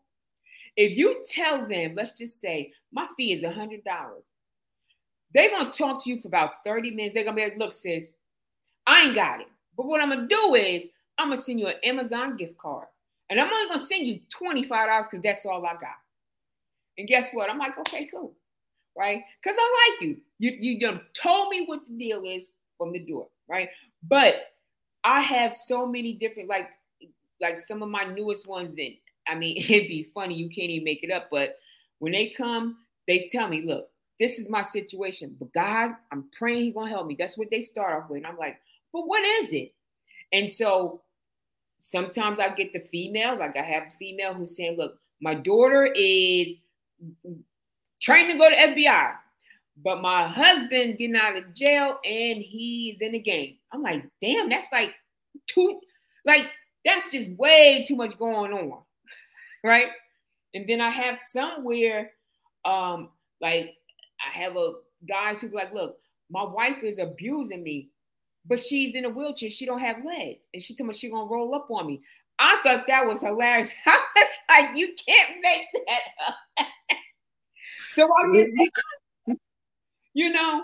if 0.78 0.98
you 0.98 1.24
tell 1.30 1.68
them, 1.68 1.96
let's 1.96 2.18
just 2.18 2.40
say, 2.40 2.72
my 2.92 3.08
fee 3.18 3.34
is 3.34 3.44
a 3.44 3.50
$100 3.50 3.82
they're 5.34 5.50
gonna 5.50 5.72
talk 5.72 6.04
to 6.04 6.10
you 6.10 6.22
for 6.22 6.28
about 6.28 6.64
30 6.66 6.92
minutes. 6.92 7.14
They're 7.14 7.24
gonna 7.24 7.36
be 7.36 7.44
like, 7.44 7.58
look, 7.58 7.74
sis, 7.74 8.14
I 8.86 9.04
ain't 9.04 9.16
got 9.16 9.42
it. 9.42 9.48
But 9.76 9.88
what 9.88 10.02
I'm 10.02 10.10
gonna 10.10 10.28
do 10.28 10.56
is 10.56 10.88
I'm 11.18 11.28
gonna 11.30 11.38
send 11.38 11.60
you 11.60 11.68
an 11.68 11.76
Amazon 11.84 12.38
gift 12.38 12.58
card. 12.58 12.88
And 13.30 13.40
I'm 13.40 13.52
only 13.52 13.68
gonna 13.68 13.80
send 13.80 14.06
you 14.06 14.20
$25 14.30 14.70
because 14.70 15.24
that's 15.24 15.46
all 15.46 15.66
I 15.66 15.74
got. 15.74 15.98
And 16.98 17.08
guess 17.08 17.32
what? 17.34 17.50
I'm 17.50 17.58
like, 17.58 17.78
okay, 17.80 18.06
cool. 18.06 18.34
Right? 18.96 19.24
Because 19.42 19.58
I 19.60 19.92
like 19.92 20.08
you. 20.08 20.18
You 20.38 20.58
you 20.60 20.80
done 20.80 21.02
told 21.14 21.50
me 21.50 21.66
what 21.66 21.86
the 21.88 21.98
deal 21.98 22.24
is 22.26 22.50
from 22.78 22.92
the 22.92 23.00
door, 23.00 23.28
right? 23.48 23.70
But 24.08 24.36
I 25.04 25.22
have 25.22 25.54
so 25.54 25.88
many 25.88 26.14
different, 26.14 26.48
like, 26.48 26.70
like 27.42 27.58
some 27.58 27.82
of 27.82 27.90
my 27.90 28.04
newest 28.04 28.48
ones 28.48 28.74
that 28.76 28.92
I 29.28 29.36
mean, 29.36 29.58
it'd 29.70 29.88
be 29.88 30.10
funny, 30.14 30.36
you 30.36 30.50
can't 30.50 30.70
even 30.70 30.84
make 30.86 31.04
it 31.04 31.12
up. 31.12 31.30
But 31.32 31.58
when 32.00 32.12
they 32.12 32.30
come, 32.30 32.78
they 33.08 33.30
tell 33.32 33.48
me, 33.48 33.64
look, 33.64 33.90
this 34.20 34.40
is 34.40 34.50
my 34.50 34.62
situation. 34.62 35.36
But 35.40 35.54
God, 35.54 35.92
I'm 36.12 36.26
praying 36.38 36.64
He's 36.64 36.74
gonna 36.74 36.90
help 36.90 37.08
me. 37.08 37.16
That's 37.18 37.38
what 37.38 37.50
they 37.50 37.62
start 37.62 38.04
off 38.04 38.10
with. 38.10 38.18
And 38.18 38.28
I'm 38.28 38.38
like, 38.38 38.60
but 38.92 39.08
what 39.08 39.24
is 39.24 39.54
it? 39.54 39.74
And 40.32 40.52
so 40.52 41.02
sometimes 41.78 42.40
I 42.40 42.50
get 42.50 42.74
the 42.74 42.80
female, 42.80 43.38
like 43.38 43.58
I 43.58 43.62
have 43.62 43.84
a 43.84 43.98
female 43.98 44.34
who's 44.34 44.56
saying, 44.56 44.78
look, 44.78 44.98
my 45.22 45.36
daughter 45.36 45.86
is 45.86 46.60
trying 48.02 48.30
to 48.32 48.38
go 48.38 48.50
to 48.50 48.56
FBI, 48.56 49.14
but 49.84 50.02
my 50.02 50.28
husband 50.28 50.98
getting 50.98 51.16
out 51.16 51.38
of 51.38 51.54
jail 51.54 52.00
and 52.06 52.42
he's 52.42 53.02
in 53.02 53.14
the 53.14 53.20
game. 53.20 53.58
I'm 53.72 53.82
like, 53.82 54.06
damn, 54.22 54.50
that's 54.50 54.72
like 54.72 54.94
too 55.48 55.80
like 56.26 56.46
that's 56.86 57.12
just 57.12 57.32
way 57.32 57.84
too 57.88 57.96
much 57.96 58.18
going 58.18 58.54
on. 58.54 58.82
right? 59.64 59.88
And 60.54 60.68
then 60.68 60.82
I 60.82 60.90
have 60.90 61.18
somewhere, 61.18 62.12
um, 62.66 63.10
like 63.42 63.76
I 64.20 64.30
have 64.32 64.56
a 64.56 64.74
guys 65.08 65.42
who 65.42 65.50
be 65.50 65.56
like, 65.56 65.74
look, 65.74 65.98
my 66.30 66.44
wife 66.44 66.84
is 66.84 67.00
abusing 67.00 67.64
me, 67.64 67.90
but 68.46 68.60
she's 68.60 68.96
in 68.96 69.06
a 69.06 69.10
wheelchair. 69.10 69.50
She 69.50 69.66
don't 69.66 69.80
have 69.80 70.06
legs, 70.06 70.40
and 70.54 70.62
she 70.62 70.76
told 70.76 70.88
me 70.88 70.94
she 70.94 71.10
gonna 71.10 71.30
roll 71.30 71.54
up 71.56 71.68
on 71.70 71.88
me. 71.88 72.02
I 72.40 72.60
thought 72.64 72.88
that 72.88 73.06
was 73.06 73.22
hilarious. 73.22 73.72
I 73.86 74.02
was 74.16 74.28
like, 74.50 74.76
you 74.76 74.94
can't 75.08 75.42
make 75.42 75.68
that 75.88 76.02
up. 76.28 76.36
so 77.92 78.06
I 78.06 78.32
get 78.32 78.50
that. 78.56 79.38
You 80.16 80.32
know, 80.32 80.64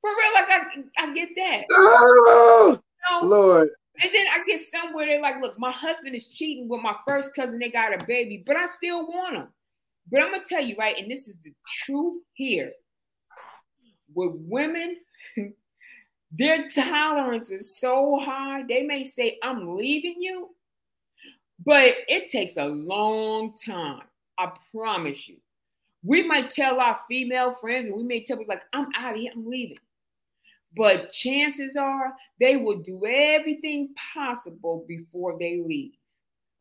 for 0.00 0.10
real, 0.10 0.34
like 0.34 0.50
I, 0.50 1.04
I 1.04 1.14
get 1.14 1.30
that. 1.36 1.64
Oh, 3.06 3.20
you 3.20 3.20
know? 3.22 3.28
Lord. 3.28 3.68
And 4.02 4.10
then 4.12 4.26
I 4.32 4.42
get 4.46 4.60
somewhere 4.60 5.06
they're 5.06 5.20
like, 5.20 5.40
look, 5.40 5.58
my 5.58 5.70
husband 5.70 6.14
is 6.14 6.28
cheating 6.28 6.68
with 6.68 6.80
my 6.80 6.94
first 7.06 7.34
cousin. 7.34 7.58
They 7.58 7.68
got 7.68 7.94
a 7.94 8.04
baby, 8.06 8.42
but 8.46 8.56
I 8.56 8.66
still 8.66 9.06
want 9.06 9.36
him. 9.36 9.48
But 10.10 10.22
I'm 10.22 10.32
gonna 10.32 10.44
tell 10.44 10.62
you, 10.62 10.74
right, 10.76 10.98
and 10.98 11.10
this 11.10 11.28
is 11.28 11.36
the 11.44 11.52
truth 11.66 12.22
here. 12.32 12.72
With 14.14 14.32
women, 14.34 14.96
their 16.32 16.68
tolerance 16.68 17.50
is 17.50 17.76
so 17.78 18.20
high, 18.20 18.64
they 18.68 18.82
may 18.82 19.04
say, 19.04 19.38
I'm 19.42 19.76
leaving 19.76 20.16
you, 20.20 20.50
but 21.64 21.94
it 22.08 22.30
takes 22.30 22.56
a 22.56 22.66
long 22.66 23.54
time. 23.54 24.02
I 24.38 24.52
promise 24.74 25.28
you. 25.28 25.36
We 26.02 26.26
might 26.26 26.50
tell 26.50 26.80
our 26.80 26.98
female 27.08 27.54
friends, 27.54 27.86
and 27.86 27.96
we 27.96 28.02
may 28.02 28.22
tell 28.22 28.36
people 28.36 28.54
like, 28.54 28.64
I'm 28.72 28.88
out 28.96 29.14
of 29.14 29.20
here, 29.20 29.32
I'm 29.34 29.48
leaving. 29.48 29.78
But 30.76 31.10
chances 31.10 31.76
are 31.76 32.12
they 32.40 32.56
will 32.56 32.78
do 32.78 33.06
everything 33.06 33.94
possible 34.12 34.84
before 34.88 35.38
they 35.38 35.62
leave. 35.64 35.92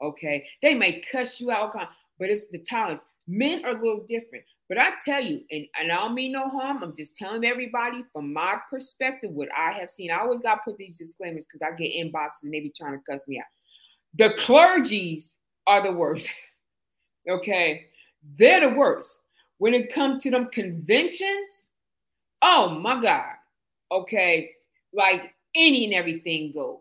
Okay. 0.01 0.45
They 0.61 0.75
may 0.75 1.01
cuss 1.11 1.39
you 1.41 1.51
out, 1.51 1.73
but 2.19 2.29
it's 2.29 2.47
the 2.47 2.59
tolerance. 2.59 3.03
Men 3.27 3.65
are 3.65 3.71
a 3.71 3.81
little 3.81 4.05
different. 4.07 4.43
But 4.73 4.83
I 4.83 4.91
tell 5.03 5.23
you, 5.23 5.41
and, 5.51 5.65
and 5.79 5.91
I 5.91 5.95
don't 5.95 6.15
mean 6.15 6.31
no 6.31 6.49
harm. 6.49 6.81
I'm 6.81 6.95
just 6.95 7.15
telling 7.15 7.45
everybody 7.45 8.03
from 8.11 8.33
my 8.33 8.57
perspective 8.69 9.31
what 9.31 9.49
I 9.55 9.71
have 9.71 9.91
seen. 9.91 10.09
I 10.09 10.19
always 10.19 10.39
got 10.39 10.55
to 10.55 10.61
put 10.65 10.77
these 10.77 10.97
disclaimers 10.97 11.45
because 11.45 11.61
I 11.61 11.75
get 11.75 11.93
inboxes 11.93 12.43
and 12.43 12.53
they 12.53 12.61
be 12.61 12.73
trying 12.75 12.93
to 12.93 13.11
cuss 13.11 13.27
me 13.27 13.39
out. 13.39 13.45
The 14.15 14.35
clergies 14.39 15.35
are 15.67 15.83
the 15.83 15.91
worst. 15.91 16.29
okay. 17.29 17.87
They're 18.37 18.61
the 18.61 18.75
worst. 18.75 19.19
When 19.57 19.73
it 19.73 19.93
comes 19.93 20.23
to 20.23 20.31
them 20.31 20.47
conventions, 20.47 21.63
oh 22.41 22.79
my 22.79 22.99
God 23.01 23.35
okay, 23.93 24.51
like 24.93 25.33
any 25.55 25.85
and 25.85 25.93
everything 25.93 26.51
goes. 26.51 26.79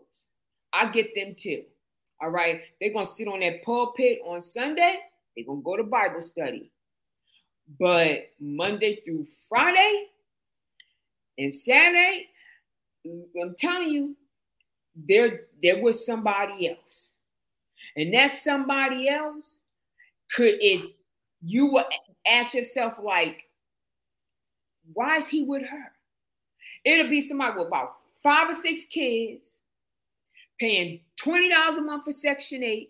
I 0.73 0.87
get 0.87 1.13
them 1.15 1.35
too. 1.37 1.63
All 2.21 2.29
right. 2.29 2.61
They're 2.79 2.93
going 2.93 3.05
to 3.05 3.11
sit 3.11 3.27
on 3.27 3.41
that 3.41 3.63
pulpit 3.63 4.19
on 4.25 4.41
Sunday. 4.41 4.99
They're 5.35 5.45
going 5.45 5.59
to 5.59 5.63
go 5.63 5.77
to 5.77 5.83
Bible 5.83 6.21
study. 6.21 6.71
But 7.79 8.29
Monday 8.39 9.01
through 9.03 9.27
Friday 9.49 10.07
and 11.37 11.53
Saturday, 11.53 12.27
I'm 13.05 13.55
telling 13.57 13.89
you, 13.89 14.15
there, 14.95 15.41
there 15.61 15.81
was 15.81 16.05
somebody 16.05 16.69
else. 16.69 17.13
And 17.95 18.13
that 18.13 18.31
somebody 18.31 19.09
else 19.09 19.63
could 20.35 20.55
is 20.61 20.93
you 21.43 21.67
will 21.67 21.85
ask 22.25 22.53
yourself, 22.53 22.95
like, 23.01 23.47
why 24.93 25.17
is 25.17 25.27
he 25.27 25.43
with 25.43 25.63
her? 25.63 25.91
It'll 26.85 27.09
be 27.09 27.21
somebody 27.21 27.57
with 27.57 27.67
about 27.67 27.95
five 28.21 28.49
or 28.49 28.53
six 28.53 28.85
kids 28.85 29.59
paying 30.59 31.01
$20 31.21 31.77
a 31.77 31.81
month 31.81 32.05
for 32.05 32.11
Section 32.11 32.63
8, 32.63 32.89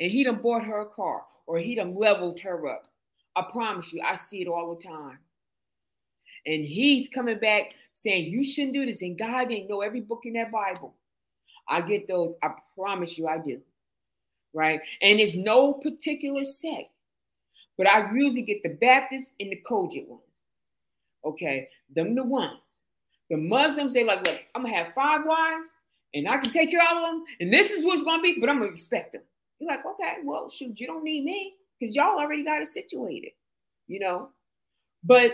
and 0.00 0.10
he 0.10 0.24
done 0.24 0.40
bought 0.42 0.64
her 0.64 0.80
a 0.80 0.86
car 0.86 1.22
or 1.46 1.58
he 1.58 1.74
done 1.74 1.94
leveled 1.94 2.40
her 2.40 2.68
up. 2.68 2.85
I 3.36 3.42
promise 3.52 3.92
you, 3.92 4.02
I 4.04 4.16
see 4.16 4.42
it 4.42 4.48
all 4.48 4.74
the 4.74 4.82
time. 4.82 5.18
And 6.46 6.64
he's 6.64 7.08
coming 7.08 7.38
back 7.38 7.74
saying, 7.92 8.32
You 8.32 8.42
shouldn't 8.42 8.72
do 8.72 8.86
this. 8.86 9.02
And 9.02 9.18
God 9.18 9.48
didn't 9.48 9.68
know 9.68 9.82
every 9.82 10.00
book 10.00 10.22
in 10.24 10.32
that 10.34 10.50
Bible. 10.50 10.94
I 11.68 11.80
get 11.82 12.08
those. 12.08 12.34
I 12.42 12.50
promise 12.76 13.18
you, 13.18 13.28
I 13.28 13.38
do. 13.38 13.60
Right? 14.54 14.80
And 15.02 15.20
it's 15.20 15.34
no 15.34 15.74
particular 15.74 16.44
sect, 16.44 16.90
but 17.76 17.86
I 17.86 18.10
usually 18.14 18.42
get 18.42 18.62
the 18.62 18.70
Baptists 18.70 19.34
and 19.38 19.52
the 19.52 19.60
COGIC 19.68 20.08
ones. 20.08 20.22
Okay? 21.24 21.68
Them 21.94 22.14
the 22.14 22.24
ones 22.24 22.60
the 23.28 23.36
Muslims, 23.36 23.94
they 23.94 24.04
like, 24.04 24.24
look, 24.26 24.42
I'm 24.54 24.62
gonna 24.62 24.74
have 24.74 24.94
five 24.94 25.22
wives 25.24 25.70
and 26.14 26.28
I 26.28 26.38
can 26.38 26.52
take 26.52 26.70
care 26.70 26.80
of 26.80 27.02
them, 27.02 27.24
and 27.40 27.52
this 27.52 27.70
is 27.70 27.84
what's 27.84 28.04
gonna 28.04 28.22
be, 28.22 28.38
but 28.38 28.48
I'm 28.48 28.58
gonna 28.58 28.70
respect 28.70 29.12
them. 29.12 29.22
You're 29.58 29.70
like, 29.70 29.84
okay, 29.84 30.18
well, 30.24 30.48
shoot, 30.48 30.78
you 30.78 30.86
don't 30.86 31.04
need 31.04 31.24
me 31.24 31.54
because 31.78 31.94
y'all 31.94 32.18
already 32.18 32.44
got 32.44 32.62
it 32.62 32.68
situated, 32.68 33.32
you 33.86 34.00
know. 34.00 34.30
But 35.04 35.32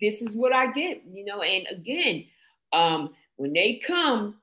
this 0.00 0.22
is 0.22 0.36
what 0.36 0.52
I 0.52 0.72
get, 0.72 1.02
you 1.12 1.24
know. 1.24 1.42
And 1.42 1.66
again, 1.70 2.24
um, 2.72 3.14
when 3.36 3.52
they 3.52 3.80
come, 3.84 4.36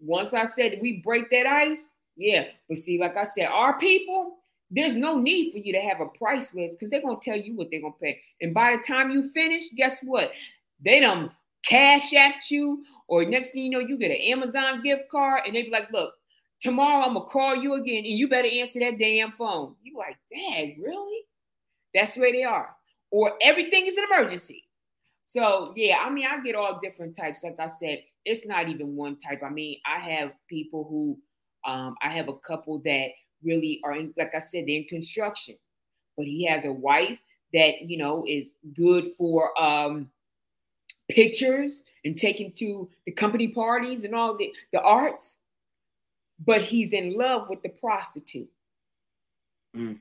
once 0.00 0.34
I 0.34 0.44
said 0.44 0.78
we 0.80 0.98
break 0.98 1.30
that 1.30 1.46
ice, 1.46 1.90
yeah. 2.16 2.48
But 2.68 2.78
see, 2.78 2.98
like 2.98 3.16
I 3.16 3.24
said, 3.24 3.46
our 3.46 3.78
people, 3.78 4.38
there's 4.70 4.96
no 4.96 5.18
need 5.18 5.52
for 5.52 5.58
you 5.58 5.72
to 5.72 5.80
have 5.80 6.00
a 6.00 6.06
price 6.06 6.54
list 6.54 6.78
because 6.78 6.90
they're 6.90 7.02
gonna 7.02 7.18
tell 7.22 7.36
you 7.36 7.54
what 7.56 7.68
they're 7.70 7.80
gonna 7.80 7.94
pay. 8.00 8.20
And 8.40 8.54
by 8.54 8.76
the 8.76 8.82
time 8.82 9.10
you 9.10 9.30
finish, 9.30 9.64
guess 9.76 10.02
what? 10.02 10.32
They 10.84 11.00
don't 11.00 11.30
cash 11.64 12.12
at 12.14 12.50
you, 12.50 12.84
or 13.08 13.24
next 13.24 13.50
thing 13.50 13.64
you 13.64 13.70
know, 13.70 13.80
you 13.80 13.98
get 13.98 14.10
an 14.10 14.16
Amazon 14.32 14.82
gift 14.82 15.08
card, 15.10 15.42
and 15.46 15.54
they 15.54 15.62
be 15.62 15.70
like, 15.70 15.90
look, 15.92 16.14
tomorrow 16.60 17.04
I'm 17.04 17.14
gonna 17.14 17.26
call 17.26 17.56
you 17.56 17.74
again, 17.74 18.04
and 18.04 18.18
you 18.18 18.28
better 18.28 18.48
answer 18.48 18.80
that 18.80 18.98
damn 18.98 19.32
phone. 19.32 19.74
You 19.82 19.96
like, 19.96 20.18
dang, 20.30 20.80
really? 20.80 21.22
That's 21.94 22.16
where 22.16 22.32
they 22.32 22.44
are. 22.44 22.76
Or 23.10 23.32
everything 23.40 23.86
is 23.86 23.96
an 23.96 24.04
emergency. 24.04 24.64
So 25.24 25.72
yeah, 25.76 25.98
I 26.04 26.10
mean, 26.10 26.26
I 26.26 26.40
get 26.42 26.54
all 26.54 26.78
different 26.80 27.16
types. 27.16 27.42
Like 27.42 27.58
I 27.58 27.66
said, 27.66 28.02
it's 28.24 28.46
not 28.46 28.68
even 28.68 28.96
one 28.96 29.16
type. 29.16 29.42
I 29.42 29.48
mean, 29.48 29.78
I 29.86 29.98
have 29.98 30.32
people 30.48 30.86
who 30.88 31.18
um, 31.70 31.96
I 32.02 32.10
have 32.10 32.28
a 32.28 32.36
couple 32.36 32.78
that 32.80 33.10
really 33.42 33.80
are 33.84 33.94
in, 33.94 34.12
like 34.16 34.34
I 34.34 34.38
said, 34.38 34.64
they're 34.66 34.76
in 34.76 34.84
construction, 34.84 35.56
but 36.16 36.26
he 36.26 36.44
has 36.46 36.64
a 36.64 36.72
wife 36.72 37.18
that 37.52 37.82
you 37.82 37.96
know 37.96 38.24
is 38.28 38.54
good 38.74 39.08
for 39.18 39.60
um 39.60 40.10
pictures 41.08 41.82
and 42.04 42.16
taken 42.16 42.52
to 42.52 42.88
the 43.04 43.12
company 43.12 43.48
parties 43.48 44.04
and 44.04 44.14
all 44.14 44.36
the, 44.36 44.52
the 44.72 44.80
arts, 44.80 45.38
but 46.44 46.62
he's 46.62 46.92
in 46.92 47.16
love 47.16 47.48
with 47.48 47.62
the 47.62 47.68
prostitute. 47.68 48.48
Mm. 49.76 50.00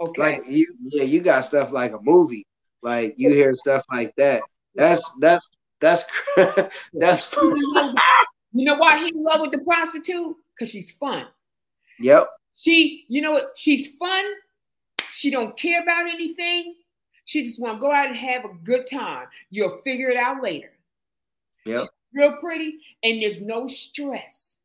Okay. 0.00 0.22
Like 0.22 0.42
you, 0.46 0.74
yeah, 0.88 1.04
you 1.04 1.20
got 1.20 1.44
stuff 1.44 1.72
like 1.72 1.92
a 1.92 2.00
movie. 2.00 2.46
Like 2.82 3.14
you 3.16 3.30
hear 3.30 3.54
stuff 3.60 3.84
like 3.90 4.14
that. 4.16 4.42
That's 4.74 5.02
that's 5.20 5.44
that's 5.80 6.04
that's. 6.92 7.32
you 8.52 8.64
know 8.64 8.76
why 8.76 8.98
he 8.98 9.08
in 9.08 9.22
love 9.22 9.40
with 9.40 9.52
the 9.52 9.58
prostitute? 9.58 10.36
Because 10.54 10.70
she's 10.70 10.90
fun. 10.92 11.26
Yep. 11.98 12.28
She, 12.56 13.06
you 13.08 13.22
know 13.22 13.32
what? 13.32 13.52
She's 13.56 13.94
fun. 13.94 14.24
She 15.12 15.30
don't 15.30 15.56
care 15.56 15.82
about 15.82 16.06
anything. 16.06 16.74
She 17.24 17.44
just 17.44 17.60
want 17.60 17.76
to 17.76 17.80
go 17.80 17.92
out 17.92 18.08
and 18.08 18.16
have 18.16 18.44
a 18.44 18.54
good 18.64 18.86
time. 18.86 19.26
You'll 19.50 19.78
figure 19.78 20.08
it 20.08 20.16
out 20.16 20.42
later. 20.42 20.72
Yep. 21.66 21.84
real 22.14 22.36
pretty, 22.40 22.78
and 23.02 23.22
there's 23.22 23.42
no 23.42 23.66
stress. 23.66 24.56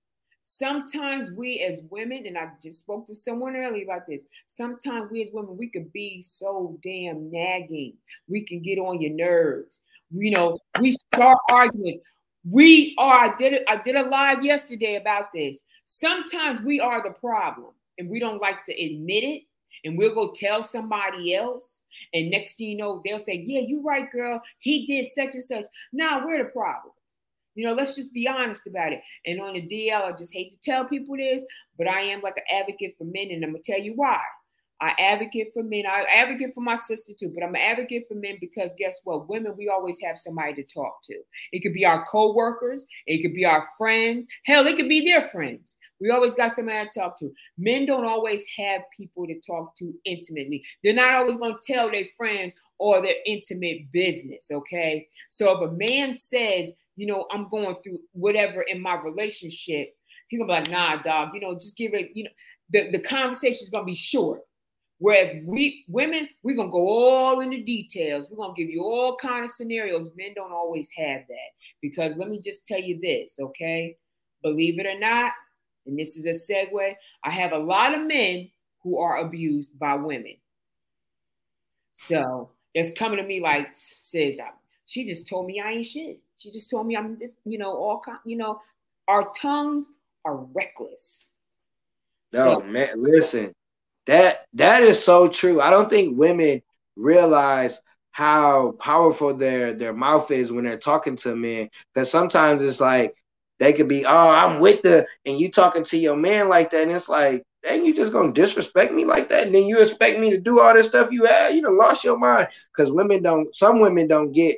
Sometimes 0.48 1.32
we 1.32 1.62
as 1.62 1.82
women, 1.90 2.28
and 2.28 2.38
I 2.38 2.52
just 2.62 2.78
spoke 2.78 3.08
to 3.08 3.16
someone 3.16 3.56
earlier 3.56 3.84
about 3.84 4.06
this. 4.06 4.28
Sometimes 4.46 5.10
we 5.10 5.24
as 5.24 5.32
women, 5.34 5.58
we 5.58 5.68
could 5.68 5.92
be 5.92 6.22
so 6.22 6.80
damn 6.84 7.32
nagging. 7.32 7.96
We 8.28 8.44
can 8.44 8.62
get 8.62 8.78
on 8.78 9.02
your 9.02 9.12
nerves. 9.12 9.82
You 10.12 10.30
know, 10.30 10.56
we 10.80 10.92
start 10.92 11.40
arguments. 11.50 12.00
We 12.48 12.94
are. 13.00 13.32
I 13.32 13.36
did 13.36 13.54
it. 13.54 13.64
I 13.68 13.78
did 13.78 13.96
a 13.96 14.04
live 14.04 14.44
yesterday 14.44 14.98
about 14.98 15.34
this. 15.34 15.64
Sometimes 15.84 16.62
we 16.62 16.80
are 16.80 17.02
the 17.02 17.16
problem, 17.16 17.72
and 17.98 18.08
we 18.08 18.20
don't 18.20 18.40
like 18.40 18.66
to 18.66 18.72
admit 18.74 19.24
it 19.24 19.42
and 19.84 19.98
we'll 19.98 20.14
go 20.14 20.32
tell 20.36 20.62
somebody 20.64 21.34
else. 21.34 21.84
And 22.14 22.30
next 22.30 22.58
thing 22.58 22.70
you 22.70 22.78
know, 22.78 23.02
they'll 23.04 23.20
say, 23.20 23.44
Yeah, 23.48 23.62
you're 23.62 23.82
right, 23.82 24.10
girl. 24.12 24.42
He 24.60 24.86
did 24.86 25.08
such 25.08 25.34
and 25.34 25.44
such. 25.44 25.66
Now 25.92 26.26
we're 26.26 26.44
the 26.44 26.50
problem. 26.50 26.94
You 27.56 27.66
know, 27.66 27.74
let's 27.74 27.96
just 27.96 28.14
be 28.14 28.28
honest 28.28 28.68
about 28.68 28.94
it. 28.94 29.02
And 29.26 29.42
on 29.42 29.54
the 29.54 29.62
DL, 29.62 30.04
I 30.04 30.12
just 30.12 30.34
hate 30.34 30.52
to 30.52 30.58
tell 30.60 30.86
people 30.86 31.18
this, 31.18 31.46
but 31.78 31.88
I 31.88 32.02
am 32.02 32.22
like 32.22 32.38
an 32.38 32.44
advocate 32.60 32.96
for 32.98 33.06
men, 33.06 33.30
and 33.32 33.44
I'm 33.44 33.52
gonna 33.52 33.64
tell 33.64 33.80
you 33.80 33.94
why. 33.96 34.20
I 34.82 34.94
advocate 35.00 35.52
for 35.54 35.64
men. 35.64 35.86
I 35.86 36.04
advocate 36.14 36.54
for 36.54 36.62
my 36.62 36.76
sister 36.76 37.14
too, 37.18 37.32
but 37.34 37.44
I'm 37.44 37.56
an 37.56 37.62
advocate 37.62 38.06
for 38.08 38.16
men 38.16 38.38
because 38.42 38.76
guess 38.78 39.00
what? 39.06 39.30
Women, 39.30 39.56
we 39.58 39.70
always 39.70 40.02
have 40.02 40.18
somebody 40.18 40.54
to 40.56 40.64
talk 40.64 41.02
to. 41.06 41.16
It 41.54 41.62
could 41.62 41.74
be 41.74 41.86
our 41.86 42.06
co-workers, 42.06 42.86
it 43.08 43.22
could 43.22 43.34
be 43.34 43.46
our 43.46 43.68
friends. 43.78 44.28
Hell, 44.46 44.68
it 44.68 44.76
could 44.76 44.90
be 44.90 45.06
their 45.06 45.28
friends. 45.30 45.78
We 46.02 46.10
always 46.10 46.36
got 46.36 46.52
somebody 46.52 46.90
to 46.90 47.00
talk 47.00 47.18
to. 47.20 47.32
Men 47.58 47.86
don't 47.86 48.06
always 48.06 48.46
have 48.58 48.82
people 48.96 49.26
to 49.28 49.40
talk 49.40 49.76
to 49.78 49.94
intimately. 50.04 50.64
They're 50.84 50.94
not 50.94 51.14
always 51.14 51.38
to 51.38 51.56
tell 51.64 51.90
their 51.90 52.06
friends 52.18 52.54
or 52.78 53.02
their 53.02 53.16
intimate 53.26 53.92
business. 53.92 54.50
Okay. 54.52 55.08
So 55.30 55.52
if 55.52 55.70
a 55.70 55.74
man 55.74 56.18
says, 56.18 56.74
you 56.96 57.06
know, 57.08 57.28
I'm 57.32 57.50
going 57.50 57.76
through 57.84 58.00
whatever 58.14 58.62
in 58.62 58.82
my 58.82 58.96
relationship, 59.02 59.96
he's 60.28 60.40
gonna 60.40 60.48
be 60.48 60.54
like, 60.54 60.72
nah, 60.72 61.02
dog, 61.02 61.32
you 61.34 61.40
know, 61.40 61.54
just 61.56 61.78
give 61.78 61.94
it, 61.94 62.12
you 62.14 62.26
know, 62.26 62.30
the, 62.72 62.92
the 62.92 63.00
conversation 63.00 63.64
is 63.64 63.70
gonna 63.70 63.86
be 63.86 63.96
short 63.96 64.42
Whereas 64.98 65.34
we 65.44 65.84
women, 65.90 66.30
we're 66.42 66.56
gonna 66.56 66.72
go 66.72 66.88
all 66.88 67.42
into 67.42 67.64
details. 67.64 68.30
We're 68.30 68.38
gonna 68.38 68.54
give 68.54 68.70
you 68.70 68.82
all 68.82 69.18
kind 69.18 69.44
of 69.44 69.52
scenarios. 69.52 70.14
Men 70.16 70.34
don't 70.36 70.54
always 70.54 70.90
have 70.96 71.22
that 71.28 71.50
because 71.82 72.16
let 72.16 72.30
me 72.30 72.40
just 72.40 72.66
tell 72.66 72.80
you 72.80 73.00
this, 73.02 73.38
okay? 73.40 73.98
Believe 74.42 74.80
it 74.80 74.86
or 74.86 74.98
not, 74.98 75.34
and 75.86 76.00
this 76.00 76.16
is 76.16 76.26
a 76.26 76.30
segue. 76.30 76.96
I 77.24 77.30
have 77.30 77.52
a 77.52 77.58
lot 77.58 77.94
of 77.94 78.08
men 78.08 78.50
who 78.84 79.00
are 79.00 79.18
abused 79.18 79.78
by 79.78 79.96
women. 79.96 80.38
So 81.92 82.52
it's 82.74 82.98
coming 82.98 83.18
to 83.18 83.26
me 83.26 83.42
like 83.42 83.70
says 83.74 84.40
she 84.86 85.06
just 85.06 85.28
told 85.28 85.46
me 85.46 85.60
I 85.60 85.72
ain't 85.72 85.86
shit. 85.86 86.20
She 86.38 86.52
just 86.52 86.70
told 86.70 86.88
me 86.88 86.98
I'm 86.98 87.18
this, 87.18 87.36
you 87.46 87.58
know, 87.58 87.76
all 87.76 88.00
kind, 88.00 88.20
you 88.26 88.38
know, 88.38 88.62
our 89.08 89.32
tongues 89.40 89.90
are 90.26 90.36
reckless. 90.36 91.30
No, 92.34 92.44
so, 92.44 92.62
man, 92.62 92.90
listen, 93.02 93.54
that 94.08 94.46
that 94.54 94.84
is 94.84 95.04
so 95.04 95.28
true. 95.28 95.62
I 95.62 95.70
don't 95.70 95.90
think 95.90 96.18
women 96.18 96.62
realize 96.96 97.80
how 98.12 98.72
powerful 98.80 99.36
their 99.36 99.74
their 99.74 99.94
mouth 99.94 100.32
is 100.32 100.52
when 100.52 100.64
they're 100.64 100.78
talking 100.78 101.16
to 101.18 101.36
men. 101.36 101.70
Because 101.94 102.10
sometimes 102.10 102.62
it's 102.62 102.80
like 102.80 103.16
they 103.60 103.74
could 103.74 103.88
be, 103.88 104.06
oh, 104.06 104.30
I'm 104.30 104.60
with 104.60 104.82
the, 104.82 105.06
and 105.26 105.40
you 105.40 105.50
talking 105.50 105.86
to 105.86 105.98
your 105.98 106.18
man 106.18 106.50
like 106.50 106.72
that, 106.72 106.84
and 106.84 106.92
it's 106.92 107.08
like, 107.08 107.44
dang, 107.64 107.86
you 107.86 107.96
just 107.96 108.12
gonna 108.12 108.34
disrespect 108.34 108.94
me 108.94 109.06
like 109.06 109.30
that, 109.30 109.46
and 109.46 109.56
then 109.56 109.64
you 109.64 109.80
expect 109.80 110.20
me 110.20 110.30
to 110.32 110.40
do 110.40 110.60
all 110.60 110.74
this 110.74 110.88
stuff 110.88 111.12
you 111.12 111.26
had, 111.26 111.56
you 111.56 111.62
know, 111.62 111.72
lost 111.72 112.04
your 112.04 112.18
mind. 112.18 112.48
Because 112.76 112.92
women 112.92 113.24
don't, 113.24 113.56
some 113.56 113.80
women 113.80 114.08
don't 114.08 114.32
get 114.32 114.58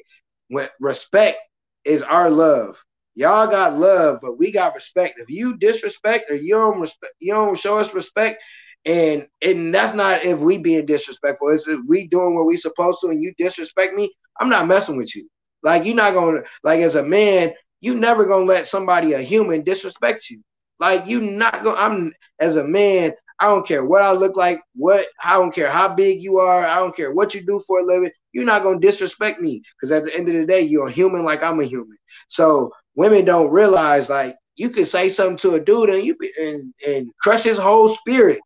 respect 0.79 1.39
is 1.87 2.03
our 2.03 2.29
love. 2.29 2.77
Y'all 3.15 3.47
got 3.47 3.77
love, 3.77 4.19
but 4.21 4.37
we 4.37 4.51
got 4.51 4.75
respect. 4.75 5.19
If 5.19 5.29
you 5.29 5.57
disrespect 5.57 6.29
or 6.31 6.35
you 6.35 6.55
don't 6.55 6.79
respect, 6.81 7.13
you 7.19 7.33
don't 7.33 7.57
show 7.57 7.77
us 7.77 7.93
respect, 7.93 8.41
and 8.85 9.27
and 9.41 9.73
that's 9.73 9.95
not 9.95 10.23
if 10.23 10.39
we 10.39 10.57
being 10.59 10.85
disrespectful. 10.85 11.49
It's 11.49 11.67
if 11.67 11.79
we 11.87 12.07
doing 12.07 12.35
what 12.35 12.45
we 12.45 12.57
supposed 12.57 12.99
to, 13.01 13.07
and 13.09 13.21
you 13.21 13.33
disrespect 13.37 13.95
me. 13.95 14.13
I'm 14.39 14.49
not 14.49 14.67
messing 14.67 14.97
with 14.97 15.15
you. 15.15 15.27
Like 15.63 15.85
you're 15.85 15.95
not 15.95 16.13
gonna 16.13 16.41
like 16.63 16.81
as 16.81 16.95
a 16.95 17.03
man, 17.03 17.53
you 17.81 17.95
never 17.95 18.25
gonna 18.25 18.45
let 18.45 18.67
somebody 18.67 19.13
a 19.13 19.19
human 19.21 19.63
disrespect 19.63 20.29
you. 20.29 20.41
Like 20.79 21.07
you 21.07 21.21
not 21.21 21.63
gonna. 21.63 21.77
I'm 21.79 22.13
as 22.39 22.57
a 22.57 22.63
man. 22.63 23.13
I 23.39 23.47
don't 23.47 23.67
care 23.67 23.85
what 23.85 24.01
I 24.01 24.11
look 24.13 24.35
like. 24.35 24.59
What 24.75 25.07
I 25.23 25.33
don't 25.33 25.53
care 25.53 25.71
how 25.71 25.93
big 25.93 26.21
you 26.21 26.37
are. 26.37 26.65
I 26.65 26.77
don't 26.77 26.95
care 26.95 27.13
what 27.13 27.33
you 27.33 27.45
do 27.45 27.61
for 27.67 27.79
a 27.79 27.83
living. 27.83 28.11
You're 28.37 28.45
not 28.45 28.61
gonna 28.61 28.79
disrespect 28.79 29.41
me 29.41 29.63
because 29.75 29.91
at 29.91 30.05
the 30.05 30.15
end 30.15 30.29
of 30.29 30.35
the 30.35 30.45
day, 30.45 30.61
you're 30.61 30.89
a 30.89 30.91
human 30.91 31.25
like 31.25 31.41
I'm 31.41 31.59
a 31.59 31.65
human. 31.65 31.97
So 32.27 32.71
women 32.95 33.25
don't 33.25 33.49
realize 33.49 34.09
like 34.09 34.35
you 34.55 34.69
can 34.69 34.85
say 34.85 35.09
something 35.09 35.37
to 35.39 35.55
a 35.55 35.59
dude 35.59 35.89
and 35.89 36.03
you 36.03 36.15
be, 36.15 36.31
and 36.39 36.71
and 36.85 37.11
crush 37.19 37.41
his 37.41 37.57
whole 37.57 37.95
spirit 37.95 38.39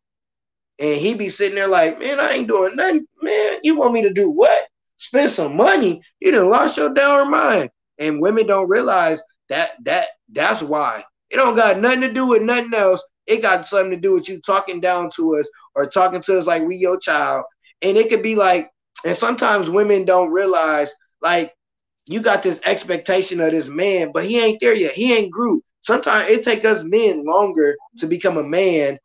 and 0.78 0.98
he 0.98 1.12
be 1.12 1.28
sitting 1.28 1.54
there 1.56 1.68
like, 1.68 1.98
man, 1.98 2.18
I 2.18 2.32
ain't 2.32 2.48
doing 2.48 2.74
nothing. 2.74 3.06
Man, 3.20 3.58
you 3.62 3.76
want 3.76 3.92
me 3.92 4.02
to 4.02 4.12
do 4.12 4.30
what? 4.30 4.62
Spend 4.96 5.30
some 5.30 5.56
money? 5.56 6.02
You 6.20 6.32
done 6.32 6.48
lost 6.48 6.76
your 6.76 6.92
damn 6.94 7.30
mind. 7.30 7.70
And 7.98 8.20
women 8.20 8.46
don't 8.46 8.68
realize 8.68 9.22
that 9.50 9.72
that 9.84 10.08
that's 10.32 10.62
why. 10.62 11.04
It 11.30 11.36
don't 11.36 11.54
got 11.54 11.78
nothing 11.78 12.00
to 12.00 12.12
do 12.12 12.26
with 12.26 12.42
nothing 12.42 12.74
else. 12.74 13.04
It 13.26 13.42
got 13.42 13.66
something 13.66 13.90
to 13.92 13.96
do 13.96 14.14
with 14.14 14.28
you 14.28 14.40
talking 14.40 14.80
down 14.80 15.10
to 15.16 15.36
us 15.36 15.48
or 15.74 15.86
talking 15.86 16.22
to 16.22 16.38
us 16.38 16.46
like 16.46 16.62
we 16.62 16.76
your 16.76 16.98
child. 16.98 17.44
And 17.82 17.96
it 17.96 18.08
could 18.08 18.22
be 18.22 18.34
like, 18.34 18.70
and 19.04 19.16
sometimes 19.16 19.70
women 19.70 20.04
don't 20.04 20.30
realize, 20.30 20.92
like, 21.20 21.54
you 22.06 22.20
got 22.20 22.42
this 22.42 22.60
expectation 22.64 23.40
of 23.40 23.52
this 23.52 23.68
man, 23.68 24.10
but 24.12 24.24
he 24.24 24.40
ain't 24.40 24.60
there 24.60 24.74
yet. 24.74 24.92
He 24.92 25.14
ain't 25.14 25.32
grew. 25.32 25.62
Sometimes 25.82 26.30
it 26.30 26.44
take 26.44 26.64
us 26.64 26.84
men 26.84 27.24
longer 27.24 27.76
to 27.98 28.06
become 28.06 28.38
a 28.38 28.42
man 28.42 28.98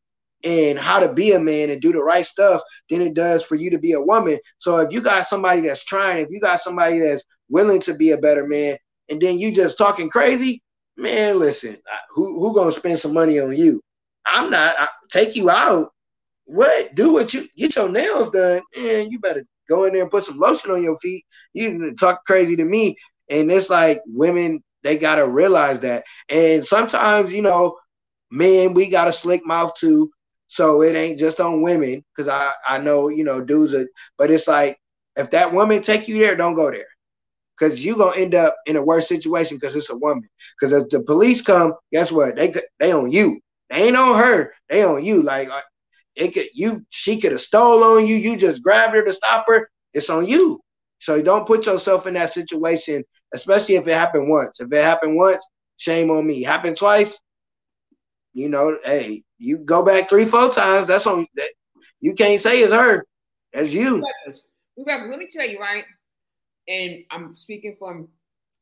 and 0.43 0.77
how 0.77 0.99
to 0.99 1.11
be 1.11 1.33
a 1.33 1.39
man 1.39 1.69
and 1.69 1.81
do 1.81 1.91
the 1.91 2.03
right 2.03 2.25
stuff 2.25 2.61
than 2.89 3.01
it 3.01 3.13
does 3.13 3.43
for 3.43 3.55
you 3.55 3.69
to 3.71 3.79
be 3.79 3.93
a 3.93 4.01
woman. 4.01 4.39
So 4.59 4.77
if 4.77 4.91
you 4.91 5.01
got 5.01 5.27
somebody 5.27 5.61
that's 5.61 5.83
trying, 5.83 6.19
if 6.23 6.29
you 6.29 6.39
got 6.39 6.61
somebody 6.61 6.99
that's 6.99 7.23
willing 7.49 7.81
to 7.81 7.93
be 7.93 8.11
a 8.11 8.17
better 8.17 8.47
man, 8.47 8.77
and 9.09 9.21
then 9.21 9.39
you 9.39 9.51
just 9.51 9.77
talking 9.77 10.09
crazy, 10.09 10.61
man, 10.95 11.39
listen, 11.39 11.77
who 12.11 12.39
who 12.39 12.53
gonna 12.53 12.71
spend 12.71 12.99
some 12.99 13.13
money 13.13 13.39
on 13.39 13.55
you? 13.55 13.81
I'm 14.25 14.51
not. 14.51 14.75
I, 14.79 14.87
take 15.11 15.35
you 15.35 15.49
out. 15.49 15.91
What? 16.45 16.93
Do 16.95 17.13
what 17.13 17.33
you 17.33 17.47
get 17.57 17.75
your 17.75 17.89
nails 17.89 18.31
done, 18.31 18.61
and 18.77 19.11
you 19.11 19.19
better 19.19 19.45
go 19.69 19.85
in 19.85 19.93
there 19.93 20.03
and 20.03 20.11
put 20.11 20.23
some 20.25 20.39
lotion 20.39 20.71
on 20.71 20.83
your 20.83 20.97
feet. 20.99 21.25
You 21.53 21.93
talk 21.95 22.25
crazy 22.25 22.55
to 22.57 22.65
me, 22.65 22.95
and 23.29 23.51
it's 23.51 23.69
like 23.69 24.01
women 24.07 24.63
they 24.83 24.97
gotta 24.97 25.27
realize 25.27 25.79
that. 25.81 26.03
And 26.29 26.65
sometimes 26.65 27.33
you 27.33 27.41
know, 27.41 27.77
men 28.31 28.73
we 28.73 28.89
got 28.89 29.07
a 29.07 29.13
slick 29.13 29.45
mouth 29.45 29.73
too. 29.75 30.11
So 30.47 30.81
it 30.81 30.95
ain't 30.95 31.19
just 31.19 31.39
on 31.41 31.61
women, 31.61 32.03
because 32.15 32.29
I, 32.29 32.51
I 32.67 32.77
know, 32.79 33.09
you 33.09 33.23
know, 33.23 33.41
dudes 33.41 33.73
are, 33.73 33.87
but 34.17 34.31
it's 34.31 34.47
like 34.47 34.77
if 35.15 35.29
that 35.31 35.53
woman 35.53 35.81
take 35.81 36.07
you 36.07 36.17
there, 36.19 36.35
don't 36.35 36.55
go 36.55 36.71
there. 36.71 36.85
Cause 37.59 37.79
you 37.81 37.95
gonna 37.95 38.15
end 38.17 38.35
up 38.35 38.55
in 38.67 38.75
a 38.75 38.81
worse 38.83 39.07
situation 39.07 39.57
because 39.57 39.75
it's 39.75 39.89
a 39.89 39.97
woman. 39.97 40.29
Because 40.59 40.73
if 40.73 40.89
the 40.89 41.01
police 41.01 41.41
come, 41.41 41.73
guess 41.91 42.11
what? 42.11 42.35
They 42.35 42.53
they 42.79 42.91
on 42.91 43.11
you. 43.11 43.39
They 43.69 43.87
ain't 43.87 43.97
on 43.97 44.17
her. 44.17 44.53
They 44.69 44.83
on 44.83 45.03
you. 45.03 45.23
Like 45.23 45.49
it 46.17 46.33
could 46.33 46.47
you 46.53 46.85
she 46.89 47.19
could 47.19 47.31
have 47.31 47.41
stole 47.41 47.83
on 47.83 48.05
you. 48.05 48.15
You 48.15 48.35
just 48.37 48.63
grabbed 48.63 48.95
her 48.95 49.03
to 49.05 49.13
stop 49.13 49.45
her. 49.47 49.69
It's 49.93 50.09
on 50.09 50.25
you. 50.25 50.59
So 50.99 51.21
don't 51.21 51.45
put 51.45 51.65
yourself 51.65 52.07
in 52.07 52.15
that 52.15 52.33
situation, 52.33 53.03
especially 53.33 53.75
if 53.75 53.87
it 53.87 53.93
happened 53.93 54.29
once. 54.29 54.59
If 54.59 54.71
it 54.71 54.83
happened 54.83 55.15
once, 55.15 55.45
shame 55.77 56.09
on 56.09 56.25
me. 56.25 56.41
Happened 56.41 56.75
twice, 56.75 57.19
you 58.33 58.49
know, 58.49 58.77
hey, 58.83 59.23
you 59.37 59.57
go 59.57 59.83
back 59.83 60.09
three, 60.09 60.25
four 60.25 60.53
times. 60.53 60.87
That's 60.87 61.07
on 61.07 61.27
that. 61.35 61.49
You 61.99 62.13
can't 62.13 62.41
say 62.41 62.61
it's 62.61 62.73
her. 62.73 63.03
That's 63.53 63.73
you. 63.73 64.03
Rebecca, 64.77 65.05
let 65.09 65.17
me 65.17 65.27
tell 65.31 65.47
you, 65.47 65.59
right? 65.59 65.83
And 66.67 67.03
I'm 67.09 67.33
speaking 67.33 67.75
from, 67.79 68.07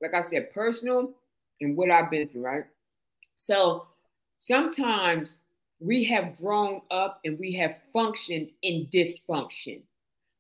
like 0.02 0.14
I 0.14 0.22
said, 0.22 0.54
personal 0.54 1.14
and 1.60 1.76
what 1.76 1.92
I've 1.92 2.10
been 2.10 2.28
through, 2.28 2.44
right? 2.44 2.64
So 3.38 3.88
sometimes 4.38 5.40
we 5.80 6.04
have 6.06 6.38
grown 6.38 6.82
up 6.92 7.20
and 7.26 7.38
we 7.40 7.54
have 7.54 7.76
functioned 7.92 8.54
in 8.62 8.88
dysfunction. 8.88 9.82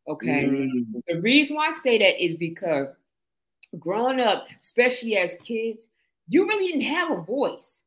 Okay. 0.07 0.45
Mm. 0.45 1.03
The 1.07 1.21
reason 1.21 1.55
why 1.55 1.67
I 1.67 1.71
say 1.71 1.97
that 1.97 2.23
is 2.23 2.36
because 2.36 2.95
growing 3.79 4.19
up, 4.19 4.47
especially 4.59 5.17
as 5.17 5.36
kids, 5.43 5.88
you 6.27 6.47
really 6.47 6.71
didn't 6.71 6.93
have 6.93 7.11
a 7.11 7.21
voice 7.21 7.86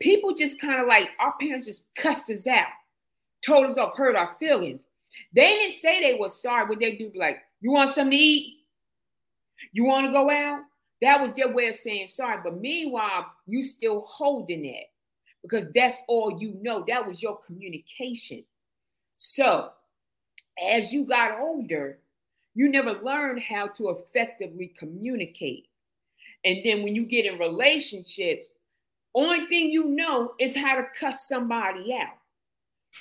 people 0.00 0.34
just 0.34 0.60
kind 0.60 0.80
of 0.80 0.86
like 0.86 1.10
our 1.18 1.34
parents 1.40 1.66
just 1.66 1.84
cussed 1.94 2.30
us 2.30 2.46
out, 2.46 2.68
told 3.44 3.66
us 3.66 3.78
off, 3.78 3.96
hurt 3.96 4.16
our 4.16 4.34
feelings. 4.38 4.86
They 5.34 5.56
didn't 5.56 5.72
say 5.72 6.00
they 6.00 6.18
were 6.18 6.28
sorry. 6.28 6.66
What 6.66 6.80
they 6.80 6.96
do, 6.96 7.10
be 7.10 7.18
like, 7.18 7.38
you 7.60 7.72
want 7.72 7.90
something 7.90 8.10
to 8.10 8.16
eat? 8.16 8.58
You 9.72 9.84
want 9.84 10.06
to 10.06 10.12
go 10.12 10.30
out? 10.30 10.60
That 11.02 11.20
was 11.20 11.32
their 11.32 11.52
way 11.52 11.68
of 11.68 11.74
saying 11.74 12.08
sorry. 12.08 12.40
But 12.42 12.60
meanwhile, 12.60 13.26
you 13.46 13.62
still 13.62 14.00
holding 14.00 14.64
it 14.64 14.86
because 15.48 15.70
that's 15.74 16.02
all 16.08 16.38
you 16.40 16.56
know. 16.60 16.84
That 16.88 17.06
was 17.06 17.22
your 17.22 17.38
communication. 17.38 18.44
So 19.16 19.70
as 20.62 20.92
you 20.92 21.04
got 21.04 21.40
older, 21.40 21.98
you 22.54 22.68
never 22.68 22.92
learned 23.02 23.40
how 23.42 23.68
to 23.68 23.90
effectively 23.90 24.72
communicate. 24.78 25.68
And 26.44 26.58
then 26.64 26.82
when 26.82 26.94
you 26.94 27.04
get 27.04 27.26
in 27.26 27.38
relationships, 27.38 28.54
only 29.14 29.46
thing 29.46 29.70
you 29.70 29.84
know 29.84 30.34
is 30.38 30.56
how 30.56 30.76
to 30.76 30.86
cuss 30.98 31.28
somebody 31.28 31.94
out. 31.94 32.16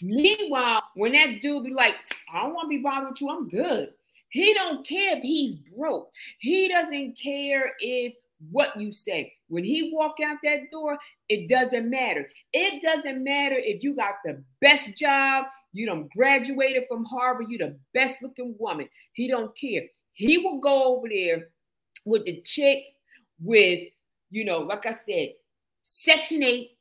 Meanwhile, 0.02 0.84
when 0.96 1.14
that 1.14 1.42
dude 1.42 1.64
be 1.64 1.72
like, 1.72 1.96
I 2.34 2.44
don't 2.44 2.54
want 2.54 2.66
to 2.66 2.78
be 2.78 2.84
bothered 2.84 3.12
with 3.12 3.22
you, 3.22 3.30
I'm 3.30 3.50
good. 3.50 3.94
He 4.30 4.54
don't 4.54 4.86
care 4.86 5.18
if 5.18 5.24
he's 5.24 5.56
broke. 5.56 6.12
He 6.40 6.68
doesn't 6.68 7.18
care 7.18 7.74
if 7.80 8.14
what 8.52 8.80
you 8.80 8.92
say. 8.92 9.34
When 9.48 9.64
he 9.64 9.92
walk 9.94 10.18
out 10.24 10.38
that 10.44 10.72
door, 10.72 10.98
it 11.30 11.50
doesn't 11.50 11.90
matter. 11.90 12.30
It 12.54 12.82
doesn't 12.82 13.24
matter 13.24 13.56
if 13.58 13.84
you 13.84 13.96
got 13.96 14.16
the 14.24 14.44
best 14.62 14.96
job, 14.96 15.46
you 15.74 15.86
don't 15.86 16.12
graduated 16.12 16.86
from 16.88 17.04
Harvard, 17.06 17.48
you 17.50 17.58
the 17.58 17.78
best 17.94 18.24
looking 18.24 18.56
woman. 18.58 18.88
He 19.14 19.28
don't 19.28 19.56
care. 19.58 19.84
He 20.14 20.38
will 20.38 20.60
go 20.60 20.96
over 20.96 21.08
there 21.10 21.50
with 22.06 22.26
the 22.26 22.42
chick 22.42 22.84
with, 23.42 23.88
you 24.32 24.46
know, 24.46 24.60
like 24.60 24.86
I 24.86 24.92
said, 24.92 25.30
Section 25.84 26.44
8 26.44 26.72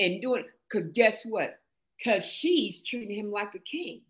and 0.00 0.22
doing 0.22 0.44
because 0.68 0.88
guess 0.88 1.24
what? 1.24 1.58
Because 1.96 2.24
she's 2.24 2.82
treating 2.82 3.16
him 3.16 3.30
like 3.30 3.54
a 3.54 3.58
king. 3.58 4.02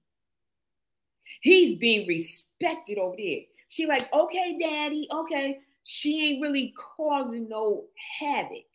He's 1.41 1.77
being 1.77 2.07
respected 2.07 2.99
over 2.99 3.17
there. 3.17 3.41
She 3.69 3.87
like, 3.87 4.13
okay, 4.13 4.57
daddy, 4.59 5.09
okay. 5.13 5.59
She 5.91 6.29
ain't 6.29 6.43
really 6.43 6.75
causing 6.77 7.49
no 7.49 7.85
havoc, 8.21 8.67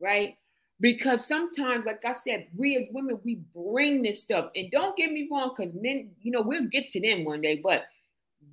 right? 0.00 0.36
Because 0.78 1.26
sometimes, 1.26 1.84
like 1.84 2.04
I 2.04 2.12
said, 2.12 2.46
we 2.56 2.76
as 2.76 2.84
women, 2.92 3.18
we 3.24 3.40
bring 3.52 4.04
this 4.04 4.22
stuff. 4.22 4.50
And 4.54 4.70
don't 4.70 4.96
get 4.96 5.10
me 5.10 5.28
wrong, 5.28 5.50
because 5.50 5.74
men, 5.74 6.12
you 6.20 6.30
know, 6.30 6.40
we'll 6.40 6.68
get 6.68 6.88
to 6.90 7.00
them 7.00 7.24
one 7.24 7.40
day, 7.40 7.56
but 7.56 7.86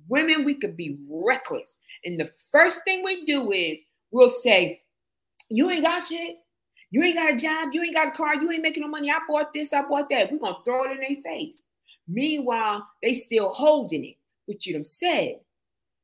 women, 0.08 0.44
we 0.44 0.56
could 0.56 0.76
be 0.76 0.98
reckless. 1.08 1.78
And 2.04 2.18
the 2.18 2.32
first 2.50 2.82
thing 2.82 3.04
we 3.04 3.24
do 3.24 3.52
is 3.52 3.80
we'll 4.10 4.30
say, 4.30 4.80
you 5.48 5.70
ain't 5.70 5.84
got 5.84 6.04
shit. 6.04 6.38
You 6.90 7.04
ain't 7.04 7.18
got 7.18 7.34
a 7.34 7.36
job. 7.36 7.68
You 7.72 7.84
ain't 7.84 7.94
got 7.94 8.08
a 8.08 8.16
car. 8.16 8.34
You 8.34 8.50
ain't 8.50 8.62
making 8.62 8.82
no 8.82 8.88
money. 8.88 9.12
I 9.12 9.20
bought 9.28 9.52
this. 9.52 9.72
I 9.72 9.82
bought 9.82 10.08
that. 10.10 10.32
We're 10.32 10.40
going 10.40 10.54
to 10.54 10.64
throw 10.64 10.86
it 10.86 10.90
in 10.90 10.98
their 10.98 11.22
face. 11.22 11.68
Meanwhile, 12.08 12.84
they 13.00 13.12
still 13.12 13.52
holding 13.52 14.06
it, 14.06 14.16
which 14.46 14.66
you 14.66 14.72
them 14.72 14.82
said, 14.82 15.36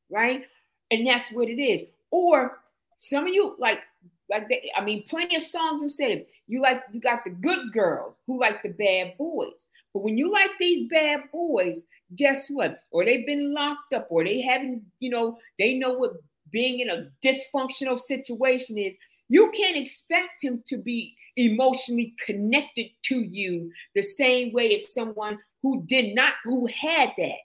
right? 0.08 0.44
And 0.90 1.06
that's 1.06 1.32
what 1.32 1.48
it 1.48 1.60
is. 1.60 1.84
Or 2.10 2.58
some 2.96 3.26
of 3.26 3.34
you 3.34 3.56
like 3.58 3.80
like 4.28 4.48
they, 4.48 4.70
I 4.76 4.84
mean, 4.84 5.04
plenty 5.08 5.36
of 5.36 5.42
songs 5.42 5.80
have 5.82 5.92
said 5.92 6.10
it. 6.10 6.32
You 6.48 6.60
like 6.60 6.82
you 6.92 7.00
got 7.00 7.24
the 7.24 7.30
good 7.30 7.72
girls 7.72 8.20
who 8.26 8.40
like 8.40 8.62
the 8.62 8.70
bad 8.70 9.16
boys. 9.16 9.68
But 9.92 10.02
when 10.02 10.18
you 10.18 10.32
like 10.32 10.50
these 10.58 10.88
bad 10.90 11.20
boys, 11.32 11.84
guess 12.16 12.48
what? 12.48 12.82
Or 12.90 13.04
they've 13.04 13.26
been 13.26 13.54
locked 13.54 13.92
up, 13.92 14.08
or 14.10 14.24
they 14.24 14.40
haven't, 14.40 14.82
you 15.00 15.10
know, 15.10 15.38
they 15.58 15.74
know 15.74 15.94
what 15.94 16.14
being 16.50 16.80
in 16.80 16.90
a 16.90 17.08
dysfunctional 17.24 17.98
situation 17.98 18.78
is. 18.78 18.96
You 19.28 19.50
can't 19.56 19.76
expect 19.76 20.42
him 20.42 20.62
to 20.66 20.76
be 20.76 21.16
emotionally 21.36 22.14
connected 22.24 22.86
to 23.02 23.20
you 23.20 23.72
the 23.94 24.02
same 24.02 24.52
way 24.52 24.76
as 24.76 24.92
someone 24.92 25.38
who 25.62 25.82
did 25.84 26.14
not, 26.14 26.34
who 26.44 26.66
had 26.66 27.12
that. 27.18 27.38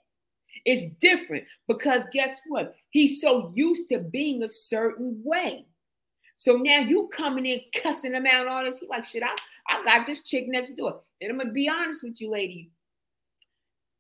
It's 0.66 0.86
different 1.00 1.46
because 1.68 2.04
guess 2.12 2.42
what? 2.48 2.76
He's 2.90 3.22
so 3.22 3.52
used 3.56 3.90
to 3.90 4.00
being 4.00 4.44
a 4.44 4.50
certain 4.50 5.22
way. 5.24 5.66
So 6.36 6.58
now 6.58 6.80
you 6.80 7.10
coming 7.16 7.46
in 7.46 7.62
cussing 7.76 8.14
him 8.14 8.26
out 8.26 8.48
all 8.48 8.64
this. 8.64 8.80
He 8.80 8.88
like, 8.88 9.06
shit, 9.06 9.24
I, 9.24 9.36
I 9.68 9.84
got 9.84 10.06
this 10.08 10.22
chick 10.22 10.48
next 10.48 10.72
door. 10.72 11.02
And 11.22 11.32
I'm 11.32 11.38
gonna 11.38 11.52
be 11.52 11.70
honest 11.70 12.04
with 12.04 12.20
you, 12.20 12.32
ladies. 12.32 12.70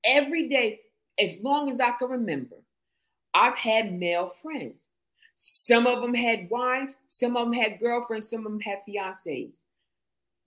Every 0.04 0.50
day, 0.50 0.80
as 1.20 1.40
long 1.42 1.70
as 1.70 1.80
I 1.80 1.92
can 1.92 2.10
remember, 2.10 2.56
I've 3.34 3.56
had 3.56 3.94
male 3.94 4.34
friends. 4.42 4.90
Some 5.36 5.88
of 5.88 6.02
them 6.02 6.14
had 6.14 6.50
wives, 6.50 6.98
some 7.08 7.38
of 7.38 7.46
them 7.46 7.54
had 7.54 7.80
girlfriends, 7.80 8.30
some 8.30 8.46
of 8.46 8.52
them 8.52 8.60
had 8.60 8.80
fiancés. 8.88 9.60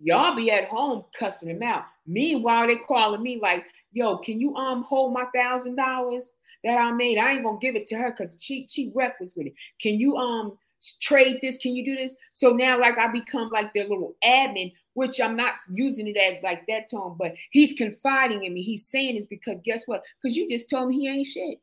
Y'all 0.00 0.36
be 0.36 0.50
at 0.50 0.68
home 0.68 1.04
cussing 1.18 1.48
them 1.48 1.62
out. 1.62 1.84
Meanwhile, 2.06 2.66
they 2.66 2.76
calling 2.76 3.22
me 3.22 3.38
like, 3.40 3.64
yo, 3.94 4.18
can 4.18 4.40
you 4.40 4.54
um 4.56 4.82
hold 4.82 5.14
my 5.14 5.24
thousand 5.34 5.76
dollars 5.76 6.34
that 6.62 6.76
I 6.76 6.92
made? 6.92 7.16
I 7.16 7.32
ain't 7.32 7.44
gonna 7.44 7.58
give 7.58 7.76
it 7.76 7.86
to 7.88 7.96
her 7.96 8.10
because 8.10 8.36
she 8.38 8.66
she 8.68 8.92
reckless 8.94 9.34
with 9.36 9.46
it. 9.46 9.54
Can 9.80 9.94
you 9.94 10.16
um 10.16 10.58
trade 11.00 11.38
this? 11.40 11.56
Can 11.56 11.74
you 11.74 11.84
do 11.84 11.96
this? 11.96 12.14
So 12.34 12.50
now 12.50 12.78
like 12.78 12.98
I 12.98 13.10
become 13.10 13.48
like 13.50 13.72
their 13.72 13.88
little 13.88 14.16
admin, 14.22 14.72
which 14.92 15.20
I'm 15.20 15.36
not 15.36 15.54
using 15.70 16.06
it 16.08 16.16
as 16.16 16.42
like 16.42 16.66
that 16.68 16.90
tone, 16.90 17.16
but 17.18 17.34
he's 17.50 17.72
confiding 17.72 18.44
in 18.44 18.52
me. 18.52 18.62
He's 18.62 18.86
saying 18.86 19.16
this 19.16 19.26
because 19.26 19.60
guess 19.62 19.84
what? 19.86 20.02
Because 20.20 20.36
you 20.36 20.48
just 20.48 20.68
told 20.68 20.88
me 20.88 21.00
he 21.00 21.08
ain't 21.08 21.26
shit. 21.26 21.60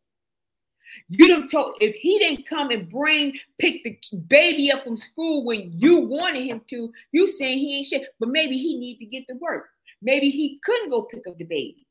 You 1.08 1.28
don't 1.28 1.48
told 1.48 1.78
if 1.80 1.96
he 1.96 2.20
didn't 2.20 2.48
come 2.48 2.70
and 2.70 2.90
bring 2.90 3.38
pick 3.60 3.84
the 3.84 3.98
baby 4.28 4.72
up 4.72 4.84
from 4.84 4.98
school 4.98 5.46
when 5.46 5.72
you 5.74 6.00
wanted 6.00 6.44
him 6.44 6.62
to, 6.70 6.92
you 7.12 7.28
saying 7.28 7.60
he 7.60 7.78
ain't 7.78 7.86
shit. 7.86 8.08
But 8.20 8.30
maybe 8.30 8.58
he 8.58 8.78
need 8.78 8.98
to 8.98 9.06
get 9.06 9.28
to 9.28 9.36
work. 9.36 9.70
Maybe 10.02 10.30
he 10.30 10.60
couldn't 10.64 10.90
go 10.90 11.04
pick 11.04 11.28
up 11.28 11.38
the 11.38 11.46
baby. 11.46 11.86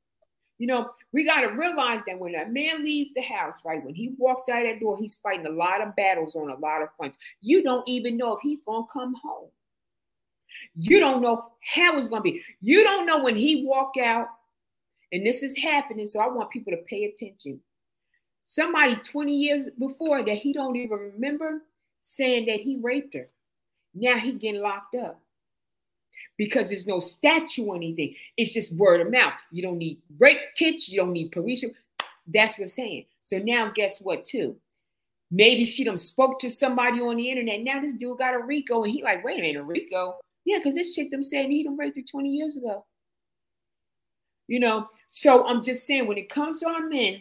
You 0.60 0.66
know, 0.66 0.90
we 1.14 1.24
got 1.24 1.40
to 1.40 1.46
realize 1.46 2.02
that 2.06 2.18
when 2.18 2.34
a 2.34 2.44
man 2.44 2.84
leaves 2.84 3.14
the 3.14 3.22
house, 3.22 3.62
right, 3.64 3.82
when 3.82 3.94
he 3.94 4.12
walks 4.18 4.46
out 4.50 4.62
that 4.64 4.78
door, 4.78 4.98
he's 4.98 5.14
fighting 5.14 5.46
a 5.46 5.50
lot 5.50 5.80
of 5.80 5.96
battles 5.96 6.36
on 6.36 6.50
a 6.50 6.56
lot 6.56 6.82
of 6.82 6.90
fronts. 6.98 7.16
You 7.40 7.62
don't 7.62 7.88
even 7.88 8.18
know 8.18 8.34
if 8.36 8.42
he's 8.42 8.62
going 8.62 8.84
to 8.84 8.92
come 8.92 9.14
home. 9.14 9.48
You 10.76 11.00
don't 11.00 11.22
know 11.22 11.46
how 11.64 11.96
it's 11.96 12.08
going 12.08 12.20
to 12.20 12.30
be. 12.30 12.42
You 12.60 12.84
don't 12.84 13.06
know 13.06 13.22
when 13.22 13.36
he 13.36 13.64
walk 13.64 13.94
out, 13.96 14.26
and 15.12 15.24
this 15.24 15.42
is 15.42 15.56
happening. 15.56 16.06
So 16.06 16.20
I 16.20 16.28
want 16.28 16.50
people 16.50 16.72
to 16.74 16.82
pay 16.86 17.04
attention 17.04 17.58
somebody 18.44 18.96
20 18.96 19.32
years 19.32 19.70
before 19.78 20.22
that 20.24 20.36
he 20.36 20.52
don't 20.52 20.76
even 20.76 20.98
remember 20.98 21.62
saying 22.00 22.44
that 22.46 22.60
he 22.60 22.76
raped 22.82 23.14
her. 23.14 23.28
Now 23.94 24.18
he 24.18 24.34
getting 24.34 24.60
locked 24.60 24.94
up 24.94 25.22
because 26.36 26.68
there's 26.68 26.86
no 26.86 27.00
statue 27.00 27.66
or 27.66 27.76
anything. 27.76 28.14
It's 28.36 28.52
just 28.52 28.76
word 28.76 29.00
of 29.00 29.10
mouth. 29.10 29.34
You 29.50 29.62
don't 29.62 29.78
need 29.78 30.02
rape 30.18 30.40
kits. 30.56 30.88
You 30.88 31.00
don't 31.00 31.12
need 31.12 31.32
police. 31.32 31.64
That's 32.26 32.58
what 32.58 32.64
I'm 32.64 32.68
saying. 32.68 33.06
So 33.22 33.38
now 33.38 33.70
guess 33.74 34.00
what 34.00 34.24
too? 34.24 34.56
Maybe 35.30 35.64
she 35.64 35.84
done 35.84 35.98
spoke 35.98 36.40
to 36.40 36.50
somebody 36.50 37.00
on 37.00 37.16
the 37.16 37.28
internet. 37.28 37.60
Now 37.62 37.80
this 37.80 37.92
dude 37.92 38.18
got 38.18 38.34
a 38.34 38.38
RICO 38.38 38.82
and 38.82 38.92
he 38.92 39.02
like, 39.02 39.24
wait 39.24 39.38
a 39.38 39.42
minute, 39.42 39.62
RICO? 39.62 40.18
Yeah, 40.44 40.58
because 40.58 40.74
this 40.74 40.94
chick 40.94 41.10
them 41.10 41.22
saying 41.22 41.50
he 41.50 41.62
done 41.62 41.76
raped 41.76 41.96
her 41.96 42.02
20 42.02 42.28
years 42.28 42.56
ago. 42.56 42.84
You 44.48 44.58
know, 44.58 44.88
so 45.08 45.46
I'm 45.46 45.62
just 45.62 45.86
saying 45.86 46.06
when 46.06 46.18
it 46.18 46.28
comes 46.28 46.60
to 46.60 46.68
our 46.68 46.88
men, 46.88 47.20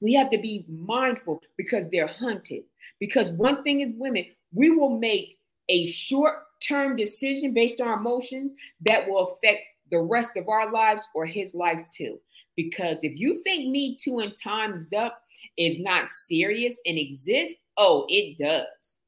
we 0.00 0.14
have 0.14 0.30
to 0.30 0.38
be 0.38 0.64
mindful 0.68 1.40
because 1.56 1.88
they're 1.90 2.06
hunted. 2.06 2.62
Because 2.98 3.32
one 3.32 3.62
thing 3.62 3.80
is 3.80 3.92
women, 3.96 4.26
we 4.52 4.70
will 4.70 4.98
make 4.98 5.38
a 5.68 5.84
short 5.86 6.36
term 6.66 6.96
decision 6.96 7.52
based 7.52 7.80
on 7.80 7.98
emotions 7.98 8.54
that 8.80 9.08
will 9.08 9.36
affect 9.42 9.60
the 9.90 10.00
rest 10.00 10.36
of 10.36 10.48
our 10.48 10.70
lives 10.72 11.06
or 11.14 11.26
his 11.26 11.54
life 11.54 11.84
too. 11.92 12.18
Because 12.56 12.98
if 13.02 13.18
you 13.18 13.42
think 13.42 13.68
Me 13.70 13.96
Too 13.96 14.20
and 14.20 14.34
Time's 14.36 14.92
Up 14.92 15.20
is 15.56 15.78
not 15.78 16.12
serious 16.12 16.80
and 16.86 16.98
exists, 16.98 17.56
oh, 17.76 18.06
it 18.08 18.38
does. 18.38 18.98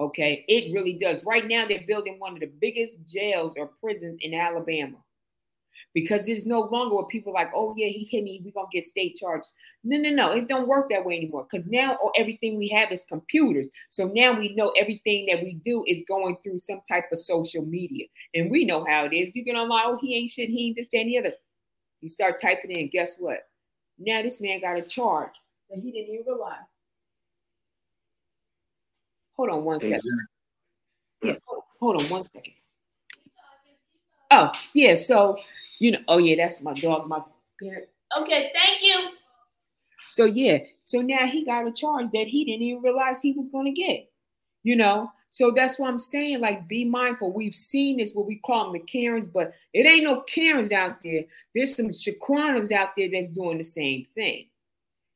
Okay, 0.00 0.44
it 0.48 0.72
really 0.72 0.94
does. 0.94 1.24
Right 1.24 1.46
now, 1.46 1.66
they're 1.66 1.84
building 1.86 2.16
one 2.18 2.34
of 2.34 2.40
the 2.40 2.50
biggest 2.60 2.96
jails 3.06 3.56
or 3.56 3.70
prisons 3.80 4.18
in 4.20 4.34
Alabama 4.34 4.96
because 5.94 6.28
it's 6.28 6.44
no 6.44 6.60
longer 6.60 6.96
where 6.96 7.04
people 7.04 7.32
like, 7.32 7.50
oh 7.54 7.72
yeah, 7.76 7.86
he 7.86 8.06
hit 8.10 8.24
me, 8.24 8.42
we're 8.44 8.50
gonna 8.50 8.68
get 8.72 8.84
state 8.84 9.16
charges. 9.16 9.54
No, 9.84 9.96
no, 9.96 10.10
no, 10.10 10.32
it 10.32 10.48
don't 10.48 10.66
work 10.66 10.90
that 10.90 11.04
way 11.04 11.16
anymore. 11.16 11.46
Because 11.50 11.66
now 11.66 11.96
oh, 12.02 12.10
everything 12.18 12.58
we 12.58 12.68
have 12.68 12.90
is 12.90 13.04
computers. 13.04 13.70
So 13.88 14.08
now 14.08 14.38
we 14.38 14.54
know 14.54 14.70
everything 14.76 15.26
that 15.26 15.42
we 15.42 15.54
do 15.64 15.84
is 15.86 16.02
going 16.08 16.36
through 16.42 16.58
some 16.58 16.80
type 16.86 17.04
of 17.12 17.18
social 17.18 17.64
media. 17.64 18.06
And 18.34 18.50
we 18.50 18.64
know 18.64 18.84
how 18.84 19.04
it 19.04 19.14
is. 19.14 19.34
You 19.36 19.44
can 19.44 19.56
online, 19.56 19.84
oh, 19.86 19.98
he 20.00 20.16
ain't 20.16 20.30
shit, 20.30 20.50
he 20.50 20.66
ain't 20.66 20.76
this, 20.76 20.88
that, 20.90 20.98
and 20.98 21.08
the 21.08 21.18
other. 21.18 21.32
You 22.00 22.10
start 22.10 22.40
typing 22.42 22.72
in, 22.72 22.88
guess 22.88 23.16
what? 23.18 23.48
Now 23.98 24.20
this 24.20 24.40
man 24.40 24.60
got 24.60 24.76
a 24.76 24.82
charge 24.82 25.30
that 25.70 25.78
he 25.78 25.92
didn't 25.92 26.12
even 26.12 26.26
realize. 26.26 26.58
Hold 29.36 29.50
on 29.50 29.64
one 29.64 29.80
second. 29.80 30.02
Yeah, 31.22 31.34
hold, 31.46 31.62
hold 31.80 32.02
on 32.02 32.08
one 32.08 32.26
second. 32.26 32.52
Oh, 34.30 34.50
yeah. 34.74 34.94
So 34.96 35.38
you 35.78 35.92
know, 35.92 36.00
oh 36.08 36.18
yeah, 36.18 36.36
that's 36.36 36.60
my 36.60 36.74
dog, 36.74 37.08
my 37.08 37.20
parent. 37.62 37.88
Okay, 38.18 38.50
thank 38.54 38.82
you. 38.82 39.10
So 40.10 40.24
yeah, 40.24 40.58
so 40.84 41.00
now 41.00 41.26
he 41.26 41.44
got 41.44 41.66
a 41.66 41.72
charge 41.72 42.06
that 42.12 42.28
he 42.28 42.44
didn't 42.44 42.62
even 42.62 42.82
realize 42.82 43.20
he 43.20 43.32
was 43.32 43.48
going 43.48 43.66
to 43.66 43.80
get. 43.80 44.08
You 44.62 44.76
know, 44.76 45.10
so 45.30 45.52
that's 45.54 45.78
what 45.78 45.90
I'm 45.90 45.98
saying. 45.98 46.40
Like, 46.40 46.68
be 46.68 46.84
mindful. 46.84 47.32
We've 47.32 47.54
seen 47.54 47.98
this, 47.98 48.14
what 48.14 48.26
we 48.26 48.36
call 48.36 48.64
them 48.64 48.72
the 48.72 48.78
Karens, 48.78 49.26
but 49.26 49.52
it 49.72 49.86
ain't 49.86 50.04
no 50.04 50.22
Karens 50.22 50.72
out 50.72 51.02
there. 51.02 51.24
There's 51.54 51.76
some 51.76 51.88
Shaquanas 51.88 52.72
out 52.72 52.90
there 52.96 53.08
that's 53.12 53.28
doing 53.30 53.58
the 53.58 53.64
same 53.64 54.06
thing. 54.14 54.46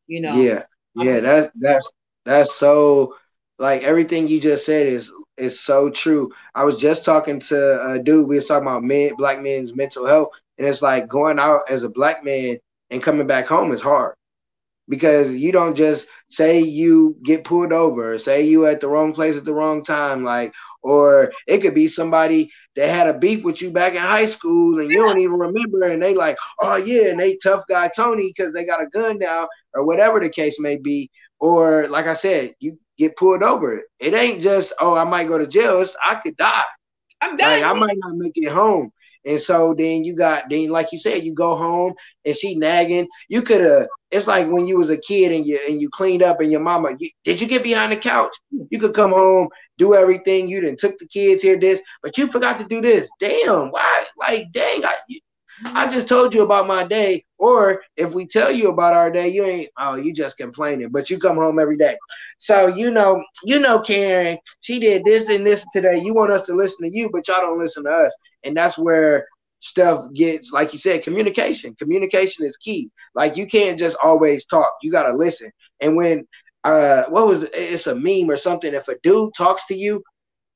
You 0.07 0.21
know. 0.21 0.35
Yeah, 0.35 0.65
yeah. 0.97 1.17
Um, 1.17 1.23
that's 1.23 1.51
that's 1.61 1.91
that's 2.25 2.55
so. 2.57 3.15
Like 3.61 3.83
everything 3.83 4.29
you 4.29 4.41
just 4.41 4.67
said 4.67 4.87
is 4.87 5.13
is 5.37 5.59
so 5.61 5.91
true. 5.91 6.31
I 6.55 6.65
was 6.65 6.79
just 6.79 7.05
talking 7.05 7.41
to 7.41 7.93
a 7.93 7.99
dude. 8.01 8.29
We 8.29 8.37
was 8.37 8.47
talking 8.47 8.69
about 8.69 8.85
men, 8.85 9.15
black 9.17 9.41
men's 9.41 9.75
mental 9.75 10.07
health, 10.07 10.31
and 10.59 10.67
it's 10.67 10.83
like 10.83 11.09
going 11.09 11.39
out 11.39 11.63
as 11.69 11.85
a 11.85 11.89
black 11.89 12.25
man 12.25 12.59
and 12.91 13.03
coming 13.03 13.27
back 13.27 13.47
home 13.47 13.73
is 13.73 13.81
hard 13.81 14.15
because 14.89 15.35
you 15.35 15.53
don't 15.53 15.77
just 15.77 16.07
say 16.31 16.61
you 16.61 17.17
get 17.23 17.45
pulled 17.45 17.73
over, 17.73 18.19
say 18.19 18.43
you 18.43 18.67
at 18.67 18.81
the 18.81 18.89
wrong 18.89 19.13
place 19.13 19.37
at 19.37 19.45
the 19.45 19.55
wrong 19.55 19.85
time, 19.85 20.25
like, 20.25 20.53
or 20.83 21.33
it 21.47 21.59
could 21.59 21.75
be 21.75 21.89
somebody 21.89 22.51
that 22.77 22.89
had 22.89 23.07
a 23.07 23.19
beef 23.19 23.45
with 23.45 23.61
you 23.61 23.71
back 23.71 23.93
in 23.93 24.01
high 24.01 24.27
school 24.27 24.81
and 24.81 24.91
you 24.91 24.97
don't 24.97 25.19
even 25.19 25.39
remember, 25.39 25.83
and 25.83 26.03
they 26.03 26.15
like, 26.15 26.37
oh 26.61 26.77
yeah, 26.77 27.09
and 27.09 27.21
they 27.21 27.37
tough 27.37 27.65
guy 27.69 27.89
Tony 27.89 28.33
because 28.35 28.53
they 28.53 28.65
got 28.65 28.83
a 28.83 28.87
gun 28.87 29.19
now, 29.19 29.49
or 29.75 29.85
whatever 29.85 30.21
the 30.21 30.31
case 30.31 30.59
may 30.59 30.77
be. 30.77 31.11
Or 31.41 31.87
like 31.89 32.07
I 32.07 32.15
said, 32.15 32.55
you 32.59 32.79
get 32.97 33.17
pulled 33.17 33.43
over. 33.43 33.83
It 34.01 34.15
ain't 34.15 34.43
just, 34.43 34.73
oh, 34.81 34.97
I 34.97 35.05
might 35.05 35.29
go 35.29 35.39
to 35.39 35.47
jail. 35.47 35.81
It's, 35.81 35.95
I 36.05 36.17
could 36.17 36.37
die. 36.37 36.65
I'm 37.21 37.37
dying. 37.37 37.63
Like, 37.63 37.71
I 37.71 37.79
might 37.79 37.99
not 37.99 38.17
make 38.17 38.33
it 38.35 38.49
home. 38.49 38.91
And 39.29 39.41
so 39.41 39.75
then 39.77 40.05
you 40.05 40.17
got 40.17 40.45
then 40.49 40.71
like 40.71 40.91
you 40.93 40.99
said, 40.99 41.23
you 41.23 41.35
go 41.35 41.55
home 41.57 41.95
and 42.25 42.35
she 42.35 42.57
nagging. 42.57 43.09
You 43.29 43.43
could 43.43 43.61
have. 43.61 43.87
It's 44.11 44.27
like 44.27 44.49
when 44.49 44.67
you 44.67 44.79
was 44.79 44.89
a 44.89 44.97
kid 44.97 45.33
and 45.33 45.47
you 45.47 45.61
and 45.69 45.81
you 45.81 45.91
cleaned 45.91 46.23
up 46.23 46.41
and 46.41 46.51
your 46.51 46.63
mama. 46.63 46.97
You, 46.99 47.11
did 47.25 47.41
you 47.41 47.47
get 47.47 47.63
behind 47.63 47.93
the 47.93 47.97
couch? 47.99 48.35
You 48.71 48.81
could 48.81 48.95
come 48.95 49.13
home, 49.13 49.49
do 49.77 49.95
everything. 49.95 50.49
You 50.49 50.63
didn't 50.63 50.81
took 50.81 50.99
the 50.99 51.07
kids 51.07 51.43
here, 51.43 51.61
this, 51.61 51.81
but 52.03 52.17
you 52.17 52.33
forgot 52.33 52.59
to 52.59 52.65
do 52.65 52.81
this. 52.81 53.11
Damn, 53.21 53.71
why? 53.71 54.05
Like, 54.19 54.51
dang, 54.53 54.85
I, 54.85 54.95
I 55.65 55.91
just 55.93 56.09
told 56.09 56.35
you 56.35 56.43
about 56.43 56.67
my 56.67 56.87
day. 56.87 57.25
Or 57.39 57.83
if 57.97 58.15
we 58.15 58.27
tell 58.27 58.51
you 58.51 58.71
about 58.71 58.95
our 58.95 59.11
day, 59.11 59.29
you 59.29 59.45
ain't. 59.45 59.71
Oh, 59.79 59.97
you 59.97 60.15
just 60.15 60.39
complaining. 60.39 60.89
But 60.91 61.11
you 61.11 61.19
come 61.19 61.37
home 61.37 61.59
every 61.59 61.77
day. 61.77 61.97
So 62.39 62.69
you 62.69 62.91
know, 62.91 63.23
you 63.45 63.61
know, 63.61 63.81
Karen, 63.81 64.39
she 64.61 64.81
did 64.81 65.05
this 65.05 65.29
and 65.29 65.47
this 65.47 65.65
today. 65.73 65.99
You 65.99 66.15
want 66.15 66.33
us 66.33 66.47
to 66.47 66.55
listen 66.55 66.89
to 66.89 66.97
you, 66.97 67.11
but 67.13 67.29
y'all 67.29 67.41
don't 67.43 67.59
listen 67.59 67.85
to 67.85 67.91
us. 67.91 68.15
And 68.45 68.57
that's 68.57 68.79
where 68.79 69.27
stuff 69.61 70.13
gets, 70.15 70.51
like 70.53 70.73
you 70.73 70.79
said, 70.79 71.03
communication. 71.03 71.75
Communication 71.77 72.45
is 72.45 72.57
key. 72.57 72.91
Like 73.15 73.37
you 73.37 73.47
can't 73.47 73.79
just 73.79 73.97
always 74.03 74.47
talk. 74.47 74.73
You 74.83 74.93
gotta 74.93 75.15
listen. 75.15 75.51
And 75.81 75.97
when 75.97 76.27
uh 76.65 77.05
what 77.09 77.27
was 77.27 77.45
it? 77.45 77.51
it's 77.55 77.87
a 77.87 77.95
meme 77.95 78.31
or 78.31 78.37
something. 78.37 78.75
If 78.75 78.89
a 78.89 78.97
dude 79.03 79.33
talks 79.37 79.67
to 79.67 79.75
you, 79.75 80.03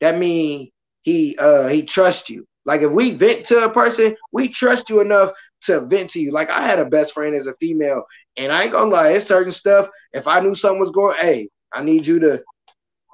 that 0.00 0.18
means 0.18 0.70
he 1.02 1.36
uh 1.38 1.68
he 1.68 1.82
trusts 1.82 2.30
you. 2.30 2.46
Like 2.64 2.82
if 2.82 2.90
we 2.92 3.16
vent 3.16 3.46
to 3.46 3.64
a 3.64 3.72
person, 3.72 4.14
we 4.32 4.48
trust 4.48 4.88
you 4.88 5.00
enough 5.00 5.32
to 5.62 5.80
vent 5.86 6.10
to 6.10 6.20
you. 6.20 6.32
Like 6.32 6.50
I 6.50 6.64
had 6.64 6.78
a 6.78 6.84
best 6.84 7.12
friend 7.14 7.34
as 7.34 7.46
a 7.46 7.54
female, 7.60 8.04
and 8.36 8.52
I 8.52 8.64
ain't 8.64 8.72
gonna 8.72 8.90
lie, 8.90 9.10
it's 9.10 9.26
certain 9.26 9.52
stuff. 9.52 9.88
If 10.12 10.26
I 10.26 10.40
knew 10.40 10.54
something 10.54 10.80
was 10.80 10.90
going, 10.90 11.16
hey, 11.18 11.48
I 11.72 11.82
need 11.82 12.06
you 12.06 12.20
to 12.20 12.42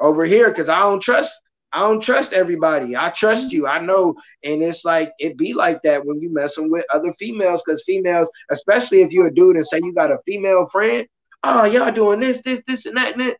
over 0.00 0.24
here 0.24 0.48
because 0.50 0.68
I 0.68 0.80
don't 0.80 1.00
trust. 1.02 1.32
I 1.72 1.80
don't 1.80 2.02
trust 2.02 2.32
everybody. 2.32 2.96
I 2.96 3.10
trust 3.10 3.52
you. 3.52 3.66
I 3.66 3.80
know. 3.80 4.14
And 4.42 4.62
it's 4.62 4.84
like 4.84 5.12
it 5.18 5.36
be 5.36 5.52
like 5.52 5.82
that 5.82 6.04
when 6.04 6.20
you 6.20 6.32
messing 6.32 6.70
with 6.70 6.86
other 6.92 7.12
females, 7.18 7.62
because 7.64 7.82
females, 7.84 8.28
especially 8.50 9.02
if 9.02 9.12
you're 9.12 9.26
a 9.26 9.34
dude 9.34 9.56
and 9.56 9.66
say 9.66 9.80
you 9.82 9.92
got 9.92 10.10
a 10.10 10.18
female 10.24 10.66
friend, 10.68 11.06
oh, 11.44 11.64
y'all 11.64 11.92
doing 11.92 12.20
this, 12.20 12.40
this, 12.42 12.62
this, 12.66 12.86
and 12.86 12.96
that, 12.96 13.12
and 13.12 13.22
that. 13.22 13.36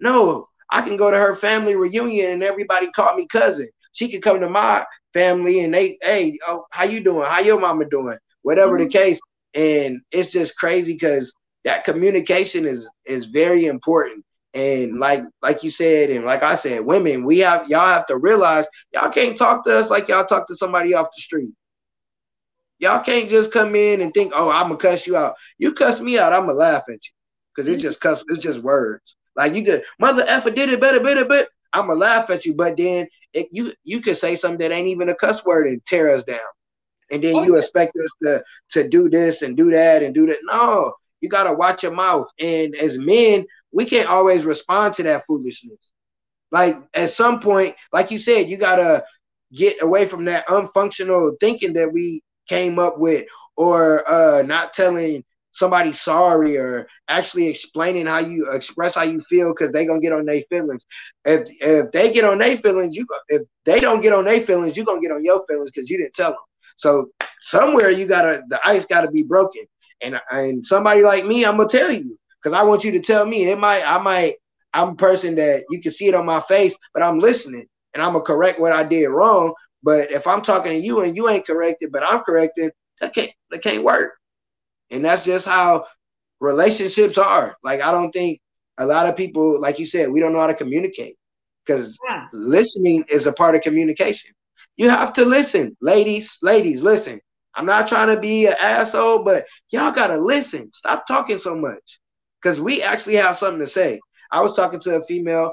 No, 0.00 0.48
I 0.70 0.82
can 0.82 0.96
go 0.96 1.10
to 1.10 1.16
her 1.16 1.36
family 1.36 1.74
reunion 1.76 2.32
and 2.32 2.42
everybody 2.42 2.90
call 2.90 3.14
me 3.14 3.26
cousin. 3.26 3.68
She 3.92 4.08
can 4.08 4.20
come 4.20 4.40
to 4.40 4.50
my 4.50 4.84
family 5.12 5.60
and 5.60 5.72
they, 5.72 5.98
hey, 6.02 6.38
oh, 6.46 6.64
how 6.70 6.84
you 6.84 7.02
doing? 7.02 7.26
How 7.26 7.40
your 7.40 7.60
mama 7.60 7.84
doing? 7.86 8.18
Whatever 8.42 8.78
mm-hmm. 8.78 8.84
the 8.84 8.90
case. 8.90 9.20
And 9.54 10.00
it's 10.10 10.32
just 10.32 10.56
crazy 10.56 10.94
because 10.94 11.32
that 11.64 11.84
communication 11.84 12.66
is 12.66 12.88
is 13.04 13.26
very 13.26 13.66
important. 13.66 14.24
And 14.54 14.98
like 14.98 15.24
like 15.40 15.62
you 15.62 15.70
said, 15.70 16.10
and 16.10 16.24
like 16.24 16.42
I 16.42 16.56
said, 16.56 16.84
women, 16.84 17.24
we 17.24 17.38
have 17.38 17.68
y'all 17.68 17.86
have 17.86 18.06
to 18.06 18.18
realize 18.18 18.66
y'all 18.92 19.10
can't 19.10 19.36
talk 19.36 19.64
to 19.64 19.78
us 19.78 19.88
like 19.88 20.08
y'all 20.08 20.26
talk 20.26 20.46
to 20.48 20.56
somebody 20.56 20.92
off 20.92 21.08
the 21.16 21.22
street. 21.22 21.52
Y'all 22.78 23.02
can't 23.02 23.30
just 23.30 23.50
come 23.50 23.74
in 23.74 24.02
and 24.02 24.12
think, 24.12 24.32
oh, 24.34 24.50
I'm 24.50 24.64
gonna 24.64 24.76
cuss 24.76 25.06
you 25.06 25.16
out. 25.16 25.36
You 25.56 25.72
cuss 25.72 26.00
me 26.00 26.18
out, 26.18 26.32
I'm 26.32 26.42
gonna 26.42 26.54
laugh 26.54 26.82
at 26.88 26.94
you. 26.94 27.12
Cause 27.56 27.66
it's 27.66 27.82
just 27.82 28.00
cuss, 28.00 28.24
it's 28.28 28.42
just 28.42 28.62
words. 28.62 29.16
Like 29.36 29.54
you 29.54 29.64
could 29.64 29.84
mother 29.98 30.24
effer 30.26 30.50
did 30.50 30.68
it 30.68 30.80
better, 30.80 31.00
better, 31.00 31.24
but 31.24 31.48
I'm 31.72 31.86
gonna 31.86 31.98
laugh 31.98 32.28
at 32.28 32.44
you. 32.44 32.54
But 32.54 32.76
then 32.76 33.08
it, 33.32 33.48
you 33.52 33.72
you 33.84 34.00
could 34.00 34.18
say 34.18 34.36
something 34.36 34.58
that 34.58 34.74
ain't 34.74 34.88
even 34.88 35.08
a 35.08 35.14
cuss 35.14 35.44
word 35.44 35.66
and 35.66 35.84
tear 35.86 36.10
us 36.10 36.24
down. 36.24 36.40
And 37.10 37.22
then 37.22 37.36
oh, 37.36 37.42
you 37.42 37.54
yeah. 37.54 37.60
expect 37.60 37.96
us 37.96 38.10
to 38.24 38.44
to 38.72 38.88
do 38.88 39.08
this 39.08 39.42
and 39.42 39.56
do 39.56 39.70
that 39.70 40.02
and 40.02 40.14
do 40.14 40.26
that. 40.26 40.38
No, 40.44 40.92
you 41.20 41.28
gotta 41.28 41.54
watch 41.54 41.82
your 41.82 41.92
mouth. 41.92 42.28
And 42.38 42.74
as 42.74 42.98
men, 42.98 43.46
we 43.72 43.84
can't 43.84 44.08
always 44.08 44.44
respond 44.44 44.94
to 44.94 45.02
that 45.04 45.24
foolishness. 45.26 45.92
Like 46.50 46.76
at 46.94 47.10
some 47.10 47.40
point, 47.40 47.74
like 47.92 48.10
you 48.10 48.18
said, 48.18 48.48
you 48.48 48.56
gotta 48.58 49.04
get 49.52 49.82
away 49.82 50.06
from 50.06 50.24
that 50.26 50.46
unfunctional 50.46 51.38
thinking 51.40 51.72
that 51.74 51.92
we 51.92 52.22
came 52.48 52.78
up 52.78 52.98
with, 52.98 53.26
or 53.56 54.08
uh, 54.10 54.42
not 54.42 54.74
telling 54.74 55.24
somebody 55.52 55.92
sorry 55.92 56.56
or 56.56 56.86
actually 57.08 57.46
explaining 57.46 58.06
how 58.06 58.18
you 58.18 58.50
express 58.52 58.94
how 58.94 59.02
you 59.02 59.20
feel 59.22 59.52
because 59.52 59.72
they 59.72 59.86
gonna 59.86 60.00
get 60.00 60.12
on 60.12 60.26
their 60.26 60.42
feelings. 60.50 60.84
If 61.24 61.48
if 61.60 61.92
they 61.92 62.12
get 62.12 62.24
on 62.24 62.38
their 62.38 62.58
feelings, 62.58 62.96
you 62.96 63.06
if 63.28 63.42
they 63.64 63.80
don't 63.80 64.00
get 64.00 64.12
on 64.12 64.24
their 64.24 64.40
feelings, 64.40 64.76
you 64.76 64.84
gonna 64.84 65.00
get 65.00 65.12
on 65.12 65.24
your 65.24 65.44
feelings 65.46 65.70
because 65.70 65.88
you 65.90 65.98
didn't 65.98 66.14
tell 66.14 66.30
them. 66.30 66.40
So 66.76 67.10
somewhere 67.42 67.90
you 67.90 68.06
gotta 68.06 68.42
the 68.48 68.60
ice 68.66 68.86
gotta 68.86 69.10
be 69.10 69.22
broken. 69.22 69.64
And 70.02 70.20
and 70.30 70.66
somebody 70.66 71.02
like 71.02 71.24
me, 71.24 71.44
I'm 71.44 71.56
gonna 71.56 71.68
tell 71.68 71.92
you 71.92 72.18
because 72.42 72.56
I 72.56 72.62
want 72.62 72.84
you 72.84 72.92
to 72.92 73.00
tell 73.00 73.24
me. 73.24 73.48
It 73.48 73.58
might 73.58 73.84
I 73.84 73.98
might 73.98 74.36
I'm 74.74 74.90
a 74.90 74.94
person 74.94 75.34
that 75.36 75.64
you 75.70 75.80
can 75.80 75.92
see 75.92 76.08
it 76.08 76.14
on 76.14 76.26
my 76.26 76.40
face, 76.42 76.76
but 76.94 77.02
I'm 77.02 77.18
listening 77.18 77.66
and 77.94 78.02
I'm 78.02 78.12
gonna 78.12 78.24
correct 78.24 78.60
what 78.60 78.72
I 78.72 78.84
did 78.84 79.06
wrong. 79.06 79.54
But 79.82 80.10
if 80.10 80.26
I'm 80.26 80.42
talking 80.42 80.72
to 80.72 80.78
you 80.78 81.00
and 81.00 81.16
you 81.16 81.28
ain't 81.28 81.46
corrected, 81.46 81.92
but 81.92 82.02
I'm 82.02 82.20
correcting, 82.20 82.70
that 83.00 83.14
can't 83.14 83.32
that 83.50 83.62
can't 83.62 83.84
work. 83.84 84.12
And 84.90 85.04
that's 85.04 85.24
just 85.24 85.46
how 85.46 85.86
relationships 86.40 87.18
are. 87.18 87.56
Like 87.62 87.80
I 87.80 87.92
don't 87.92 88.12
think 88.12 88.40
a 88.78 88.86
lot 88.86 89.06
of 89.06 89.16
people, 89.16 89.60
like 89.60 89.78
you 89.78 89.86
said, 89.86 90.10
we 90.10 90.20
don't 90.20 90.32
know 90.32 90.40
how 90.40 90.46
to 90.46 90.54
communicate 90.54 91.16
because 91.64 91.96
yeah. 92.08 92.26
listening 92.32 93.04
is 93.08 93.26
a 93.26 93.32
part 93.32 93.54
of 93.54 93.62
communication. 93.62 94.32
You 94.76 94.88
have 94.88 95.12
to 95.14 95.24
listen, 95.24 95.76
ladies. 95.80 96.38
Ladies, 96.42 96.82
listen. 96.82 97.20
I'm 97.54 97.66
not 97.66 97.86
trying 97.86 98.08
to 98.14 98.18
be 98.18 98.46
an 98.46 98.54
asshole, 98.58 99.24
but 99.24 99.44
y'all 99.68 99.92
gotta 99.92 100.16
listen. 100.16 100.70
Stop 100.72 101.06
talking 101.06 101.36
so 101.36 101.54
much 101.54 102.00
because 102.42 102.60
we 102.60 102.82
actually 102.82 103.14
have 103.16 103.38
something 103.38 103.60
to 103.60 103.66
say. 103.66 104.00
I 104.30 104.40
was 104.40 104.56
talking 104.56 104.80
to 104.80 104.96
a 104.96 105.04
female, 105.04 105.52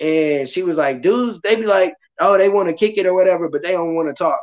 and 0.00 0.48
she 0.48 0.62
was 0.62 0.76
like, 0.76 1.02
"Dudes, 1.02 1.40
they 1.42 1.56
be 1.56 1.66
like, 1.66 1.94
oh, 2.20 2.36
they 2.36 2.48
want 2.48 2.68
to 2.68 2.74
kick 2.74 2.98
it 2.98 3.06
or 3.06 3.14
whatever, 3.14 3.48
but 3.48 3.62
they 3.62 3.72
don't 3.72 3.94
want 3.94 4.08
to 4.08 4.14
talk." 4.14 4.40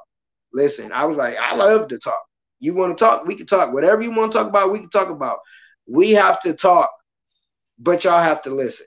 Listen, 0.54 0.92
I 0.92 1.06
was 1.06 1.18
like, 1.18 1.36
I 1.38 1.56
love 1.56 1.88
to 1.90 2.00
talk. 2.00 2.24
You 2.60 2.74
want 2.74 2.98
to 2.98 3.04
talk? 3.04 3.26
We 3.26 3.36
can 3.36 3.46
talk. 3.46 3.74
Whatever 3.74 4.02
you 4.02 4.12
want 4.12 4.32
to 4.32 4.38
talk 4.38 4.48
about, 4.48 4.72
we 4.72 4.80
can 4.80 4.90
talk 4.90 5.10
about. 5.10 5.40
We 5.88 6.12
have 6.12 6.40
to 6.42 6.54
talk, 6.54 6.90
but 7.78 8.04
y'all 8.04 8.24
have 8.24 8.42
to 8.44 8.50
listen. 8.50 8.86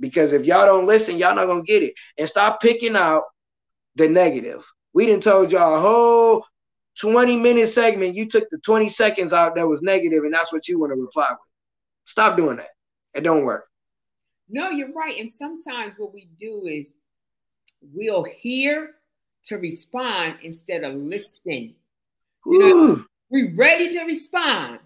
Because 0.00 0.32
if 0.32 0.44
y'all 0.44 0.66
don't 0.66 0.86
listen, 0.86 1.16
y'all 1.16 1.34
not 1.34 1.46
gonna 1.46 1.62
get 1.62 1.82
it. 1.82 1.94
And 2.18 2.28
stop 2.28 2.60
picking 2.60 2.96
out 2.96 3.22
the 3.94 4.08
negative. 4.08 4.64
We 4.92 5.06
didn't 5.06 5.22
told 5.22 5.52
y'all 5.52 5.76
a 5.76 5.80
whole 5.80 6.44
20 7.00 7.36
minute 7.36 7.68
segment. 7.68 8.14
You 8.14 8.28
took 8.28 8.48
the 8.50 8.58
20 8.58 8.88
seconds 8.88 9.32
out 9.32 9.54
that 9.56 9.68
was 9.68 9.82
negative, 9.82 10.24
and 10.24 10.34
that's 10.34 10.52
what 10.52 10.68
you 10.68 10.80
want 10.80 10.90
to 10.92 11.00
reply 11.00 11.28
with. 11.30 11.38
Stop 12.06 12.36
doing 12.36 12.56
that. 12.56 12.70
It 13.14 13.22
don't 13.22 13.44
work. 13.44 13.66
No, 14.48 14.70
you're 14.70 14.92
right. 14.92 15.18
And 15.18 15.32
sometimes 15.32 15.94
what 15.98 16.14
we 16.14 16.28
do 16.38 16.66
is 16.66 16.94
we'll 17.92 18.24
hear 18.24 18.92
to 19.44 19.56
respond 19.56 20.36
instead 20.42 20.84
of 20.84 20.94
listen. 20.94 21.74
You 22.46 22.58
know, 22.58 23.04
we 23.28 23.54
ready 23.54 23.90
to 23.92 24.04
respond. 24.04 24.78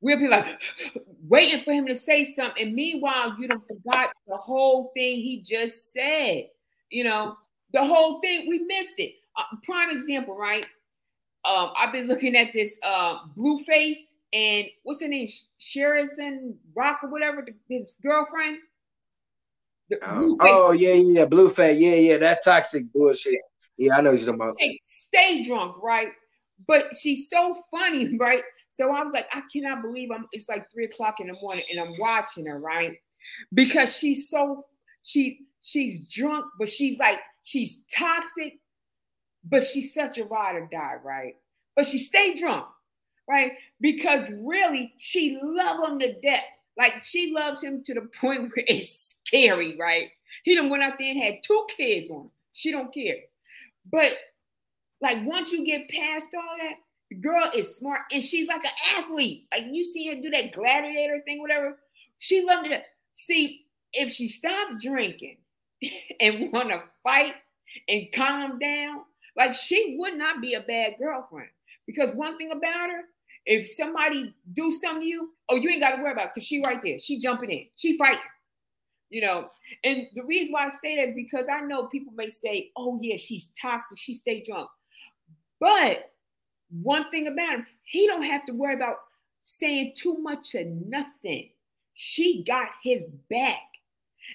We'll 0.00 0.18
be 0.18 0.28
like 0.28 0.46
waiting 1.28 1.62
for 1.62 1.72
him 1.72 1.86
to 1.86 1.94
say 1.94 2.24
something. 2.24 2.66
And 2.66 2.74
meanwhile, 2.74 3.36
you 3.38 3.48
don't 3.48 3.66
forgot 3.66 4.10
the 4.26 4.36
whole 4.36 4.92
thing 4.94 5.16
he 5.16 5.42
just 5.42 5.92
said. 5.92 6.48
You 6.90 7.04
know, 7.04 7.36
the 7.72 7.84
whole 7.84 8.20
thing, 8.20 8.48
we 8.48 8.60
missed 8.60 8.98
it. 8.98 9.14
Uh, 9.36 9.56
prime 9.62 9.90
example, 9.90 10.36
right? 10.36 10.64
Um, 11.44 11.70
I've 11.76 11.92
been 11.92 12.08
looking 12.08 12.34
at 12.34 12.52
this 12.52 12.78
uh, 12.82 13.18
Blueface 13.36 13.98
and 14.36 14.66
what's 14.82 15.00
her 15.00 15.08
name? 15.08 15.28
Chrisean 15.60 16.56
Rock 16.76 17.00
or 17.02 17.10
whatever, 17.10 17.46
his 17.68 17.94
girlfriend. 18.02 18.58
Oh, 20.02 20.36
oh, 20.40 20.72
yeah, 20.72 20.94
yeah, 20.94 21.26
Blueface. 21.26 21.78
Yeah, 21.78 21.94
yeah, 21.94 22.18
that 22.18 22.44
toxic 22.44 22.92
bullshit. 22.92 23.40
Yeah, 23.78 23.96
I 23.96 24.00
know 24.00 24.10
you're 24.10 24.20
talking 24.20 24.34
about. 24.34 24.56
Hey, 24.58 24.80
stay 24.82 25.42
drunk, 25.42 25.82
right? 25.82 26.12
but 26.66 26.94
she's 26.94 27.28
so 27.28 27.56
funny, 27.70 28.16
right? 28.20 28.42
So 28.70 28.90
I 28.90 29.02
was 29.02 29.12
like, 29.12 29.26
I 29.32 29.42
cannot 29.52 29.82
believe 29.82 30.10
I'm. 30.10 30.24
It's 30.32 30.48
like 30.48 30.70
three 30.70 30.84
o'clock 30.84 31.20
in 31.20 31.28
the 31.28 31.38
morning, 31.40 31.64
and 31.70 31.80
I'm 31.80 31.94
watching 31.98 32.46
her, 32.46 32.58
right? 32.58 32.96
Because 33.52 33.96
she's 33.96 34.28
so 34.28 34.64
she 35.02 35.40
she's 35.60 36.06
drunk, 36.06 36.46
but 36.58 36.68
she's 36.68 36.98
like 36.98 37.18
she's 37.42 37.82
toxic, 37.94 38.54
but 39.44 39.64
she's 39.64 39.94
such 39.94 40.18
a 40.18 40.24
ride 40.24 40.56
or 40.56 40.68
die, 40.70 40.96
right? 41.02 41.34
But 41.74 41.86
she 41.86 41.98
stayed 41.98 42.38
drunk, 42.38 42.66
right? 43.28 43.52
Because 43.80 44.22
really, 44.30 44.92
she 44.98 45.38
love 45.42 45.88
him 45.88 45.98
to 46.00 46.20
death. 46.20 46.44
Like 46.78 47.02
she 47.02 47.32
loves 47.32 47.62
him 47.62 47.82
to 47.84 47.94
the 47.94 48.02
point 48.20 48.42
where 48.42 48.64
it's 48.66 49.16
scary, 49.26 49.76
right? 49.78 50.08
He 50.44 50.54
done 50.54 50.70
went 50.70 50.82
out 50.82 50.98
there 50.98 51.10
and 51.10 51.22
had 51.22 51.42
two 51.42 51.66
kids 51.76 52.10
on. 52.10 52.30
She 52.52 52.70
don't 52.70 52.92
care. 52.92 53.16
But 53.90 54.12
like 55.00 55.18
once 55.24 55.52
you 55.52 55.64
get 55.64 55.88
past 55.88 56.28
all 56.36 56.56
that, 56.58 56.74
the 57.10 57.16
girl 57.16 57.50
is 57.54 57.76
smart 57.76 58.00
and 58.10 58.22
she's 58.22 58.48
like 58.48 58.64
an 58.64 58.70
athlete. 58.96 59.46
Like 59.52 59.64
you 59.70 59.84
see 59.84 60.08
her 60.08 60.20
do 60.20 60.30
that 60.30 60.52
gladiator 60.52 61.20
thing, 61.24 61.40
whatever. 61.40 61.78
She 62.18 62.44
loved 62.44 62.66
it. 62.68 62.84
See, 63.12 63.66
if 63.92 64.10
she 64.10 64.28
stopped 64.28 64.80
drinking 64.80 65.38
and 66.20 66.52
want 66.52 66.68
to 66.68 66.82
fight 67.02 67.34
and 67.88 68.08
calm 68.14 68.58
down, 68.58 69.02
like 69.36 69.54
she 69.54 69.96
would 69.98 70.16
not 70.16 70.40
be 70.40 70.54
a 70.54 70.60
bad 70.60 70.94
girlfriend. 70.98 71.50
Because 71.86 72.14
one 72.14 72.36
thing 72.36 72.50
about 72.50 72.90
her, 72.90 73.02
if 73.46 73.70
somebody 73.70 74.34
do 74.52 74.70
something 74.70 75.02
to 75.02 75.08
you, 75.08 75.30
oh, 75.48 75.56
you 75.56 75.70
ain't 75.70 75.80
got 75.80 75.96
to 75.96 76.02
worry 76.02 76.12
about 76.12 76.34
because 76.34 76.46
she 76.46 76.60
right 76.62 76.82
there. 76.82 76.98
She 76.98 77.18
jumping 77.18 77.50
in. 77.50 77.66
She 77.76 77.96
fighting. 77.96 78.18
You 79.08 79.20
know, 79.20 79.50
and 79.84 80.08
the 80.16 80.24
reason 80.24 80.52
why 80.52 80.66
I 80.66 80.70
say 80.70 80.96
that 80.96 81.10
is 81.10 81.14
because 81.14 81.48
I 81.48 81.60
know 81.60 81.86
people 81.86 82.12
may 82.12 82.28
say, 82.28 82.72
oh, 82.76 82.98
yeah, 83.00 83.16
she's 83.16 83.50
toxic. 83.60 83.98
She 83.98 84.14
stay 84.14 84.42
drunk. 84.42 84.68
But 85.60 86.10
one 86.82 87.08
thing 87.10 87.28
about 87.28 87.54
him, 87.54 87.66
he 87.84 88.08
don't 88.08 88.24
have 88.24 88.44
to 88.46 88.52
worry 88.52 88.74
about 88.74 88.96
saying 89.42 89.92
too 89.94 90.18
much 90.18 90.56
of 90.56 90.66
nothing. 90.66 91.50
She 91.94 92.42
got 92.42 92.68
his 92.82 93.06
back. 93.30 93.62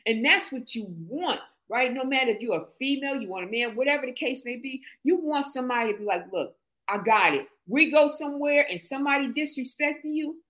And 0.06 0.24
that's 0.24 0.54
what 0.54 0.74
you 0.74 0.86
want, 1.10 1.42
right? 1.68 1.94
No 1.94 2.06
matter 2.06 2.32
if 2.32 2.42
you're 2.42 2.62
a 2.62 2.66
female, 2.80 3.20
you 3.20 3.28
want 3.28 3.50
a 3.50 3.52
man, 3.52 3.76
whatever 3.76 4.06
the 4.06 4.14
case 4.14 4.46
may 4.46 4.56
be, 4.56 4.82
you 5.04 5.18
want 5.18 5.46
somebody 5.48 5.92
to 5.92 6.00
be 6.00 6.06
like, 6.06 6.32
look, 6.32 6.56
I 6.92 6.98
got 6.98 7.34
it. 7.34 7.48
We 7.68 7.90
go 7.90 8.08
somewhere 8.08 8.66
and 8.70 8.80
somebody 8.80 9.28
disrespecting 9.30 10.14
you, 10.14 10.42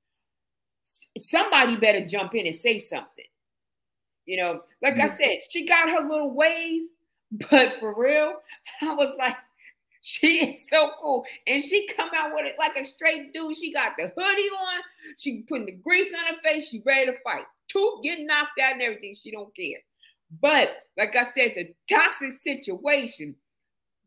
somebody 1.20 1.76
better 1.76 2.06
jump 2.06 2.34
in 2.34 2.48
and 2.48 2.56
say 2.56 2.80
something. 2.80 3.26
You 4.26 4.38
know, 4.38 4.62
like 4.82 4.96
I 4.96 5.02
mm-hmm. 5.02 5.08
said, 5.08 5.38
she 5.50 5.68
got 5.68 5.90
her 5.90 6.08
little 6.08 6.34
ways, 6.34 6.86
but 7.52 7.80
for 7.80 7.94
real, 7.96 8.36
I 8.82 8.94
was 8.94 9.16
like, 9.20 9.36
she 10.02 10.54
is 10.54 10.68
so 10.68 10.92
cool. 11.00 11.24
And 11.46 11.64
she 11.64 11.88
come 11.96 12.10
out 12.16 12.32
with 12.34 12.46
it 12.46 12.56
like 12.58 12.76
a 12.76 12.84
straight 12.84 13.34
dude. 13.34 13.56
She 13.56 13.72
got 13.72 13.94
the 13.98 14.12
hoodie 14.18 14.50
on. 14.50 14.82
She 15.18 15.44
putting 15.48 15.68
the 15.68 15.74
grease 15.74 16.12
on 16.14 16.34
her 16.34 16.42
face. 16.44 16.70
She 16.70 16.82
ready 16.84 17.06
to 17.06 17.18
fight. 17.24 17.44
Tooth 17.68 18.02
getting 18.04 18.26
knocked 18.26 18.60
out 18.60 18.74
and 18.74 18.82
everything. 18.82 19.16
She 19.16 19.30
don't 19.30 19.56
care. 19.56 19.78
But 20.42 20.70
like 20.98 21.16
I 21.16 21.24
said, 21.24 21.52
it's 21.52 21.58
a 21.58 21.76
toxic 21.88 22.34
situation. 22.34 23.36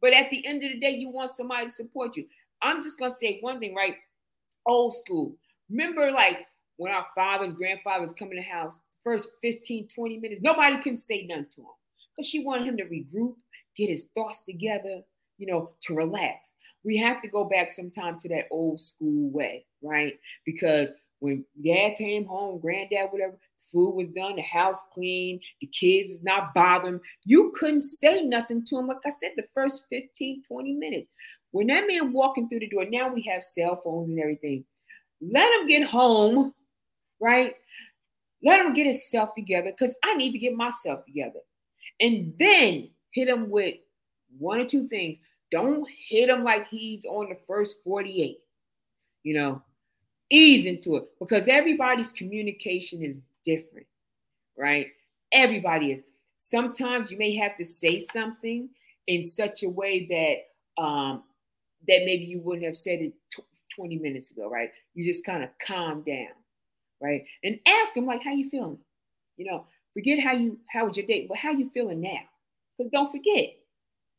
But 0.01 0.13
at 0.13 0.31
the 0.31 0.45
end 0.47 0.63
of 0.65 0.73
the 0.73 0.79
day, 0.79 0.91
you 0.91 1.09
want 1.09 1.31
somebody 1.31 1.67
to 1.67 1.73
support 1.73 2.17
you. 2.17 2.27
I'm 2.63 2.83
just 2.83 2.99
gonna 2.99 3.11
say 3.11 3.39
one 3.41 3.61
thing, 3.61 3.75
right? 3.75 3.97
Old 4.67 4.95
school. 4.95 5.37
Remember, 5.71 6.11
like 6.11 6.47
when 6.77 6.93
our 6.93 7.07
fathers, 7.15 7.55
grandfathers 7.55 8.13
come 8.13 8.31
in 8.31 8.37
the 8.37 8.43
house, 8.43 8.81
first 9.03 9.31
15, 9.43 9.89
20 9.95 10.19
minutes, 10.19 10.41
nobody 10.43 10.81
can 10.81 10.97
say 10.97 11.27
nothing 11.27 11.47
to 11.55 11.61
him. 11.63 11.67
Because 12.17 12.29
she 12.29 12.45
wanted 12.45 12.67
him 12.67 12.77
to 12.77 12.85
regroup, 12.85 13.35
get 13.77 13.91
his 13.91 14.07
thoughts 14.15 14.45
together, 14.45 15.03
you 15.39 15.47
know, 15.47 15.71
to 15.83 15.95
relax. 15.95 16.55
We 16.85 16.97
have 16.99 17.21
to 17.23 17.29
go 17.29 17.45
back 17.45 17.73
sometime 17.73 18.19
to 18.21 18.29
that 18.31 18.47
old 18.51 18.81
school 18.81 19.31
way, 19.31 19.67
right? 19.83 20.19
Because 20.45 20.93
when 21.21 21.45
dad 21.65 21.97
came 21.97 22.25
home, 22.25 22.61
granddad, 22.61 23.11
whatever, 23.11 23.39
food 23.75 23.95
was 23.95 24.09
done, 24.09 24.37
the 24.37 24.43
house 24.43 24.85
clean, 24.93 25.41
the 25.61 25.67
kids 25.67 26.11
is 26.11 26.23
not 26.23 26.55
bothering. 26.55 27.01
You 27.25 27.53
couldn't 27.59 27.83
say 27.83 28.23
nothing 28.23 28.65
to 28.67 28.79
him. 28.79 28.87
Like 28.87 28.99
I 29.05 29.11
said, 29.11 29.33
the 29.37 29.45
first 29.53 29.87
15, 29.91 30.45
20 30.45 30.73
minutes. 30.75 31.09
When 31.51 31.67
that 31.67 31.87
man 31.87 32.13
walking 32.13 32.49
through 32.49 32.61
the 32.61 32.69
door, 32.69 32.87
now 32.89 33.13
we 33.13 33.23
have 33.23 33.43
cell 33.43 33.81
phones 33.85 34.09
and 34.09 34.21
everything. 34.21 34.65
Let 35.21 35.53
him 35.61 35.67
get 35.67 35.87
home, 35.87 36.55
right? 37.21 37.55
Let 38.43 38.61
him 38.61 38.73
get 38.73 38.87
himself 38.87 39.35
together 39.35 39.71
because 39.71 39.95
I 40.05 40.15
need 40.15 40.33
to 40.33 40.39
get 40.39 40.55
myself 40.55 41.05
together. 41.05 41.41
And 42.01 42.35
then 42.39 42.91
hit 43.13 43.29
him 43.29 43.51
with 43.51 43.77
one 44.39 44.59
or 44.59 44.65
two 44.65 44.87
things. 44.89 45.21
Don't 45.51 45.87
hit 46.09 46.29
him 46.29 46.45
like 46.45 46.67
he's 46.69 47.05
on 47.05 47.29
the 47.29 47.37
first 47.47 47.79
48. 47.85 48.39
You 49.23 49.35
know, 49.35 49.63
ease 50.31 50.67
into 50.67 50.97
it 50.97 51.05
because 51.19 51.49
everybody's 51.49 52.13
communication 52.13 53.03
is 53.03 53.19
different, 53.45 53.87
right? 54.59 54.89
Everybody 55.33 55.93
is. 55.93 56.03
Sometimes 56.37 57.11
you 57.11 57.19
may 57.19 57.35
have 57.37 57.57
to 57.57 57.65
say 57.65 57.99
something 57.99 58.69
in 59.07 59.25
such 59.25 59.63
a 59.63 59.69
way 59.69 60.07
that 60.07 60.83
um, 60.83 61.23
that 61.89 62.03
maybe 62.05 62.25
you 62.25 62.41
wouldn't 62.41 62.65
have 62.67 62.77
said 62.77 63.01
it 63.01 63.13
t- 63.31 63.43
20 63.77 63.99
minutes 63.99 64.31
ago, 64.31 64.49
right? 64.49 64.71
You 64.95 65.05
just 65.05 65.25
kind 65.25 65.45
of 65.45 65.51
calm 65.65 66.03
down, 66.03 66.29
right? 67.01 67.25
And 67.43 67.59
ask 67.67 67.95
them 67.95 68.07
like, 68.07 68.23
how 68.23 68.33
you 68.33 68.49
feeling? 68.51 68.79
You 69.37 69.47
know, 69.47 69.67
forget 69.93 70.21
how 70.21 70.33
you 70.33 70.59
how 70.69 70.87
was 70.87 70.97
your 70.97 71.07
date, 71.07 71.29
but 71.29 71.39
how 71.39 71.53
you 71.53 71.71
feeling 71.71 72.01
now? 72.01 72.21
Because 72.77 72.91
don't 72.93 73.11
forget, 73.13 73.55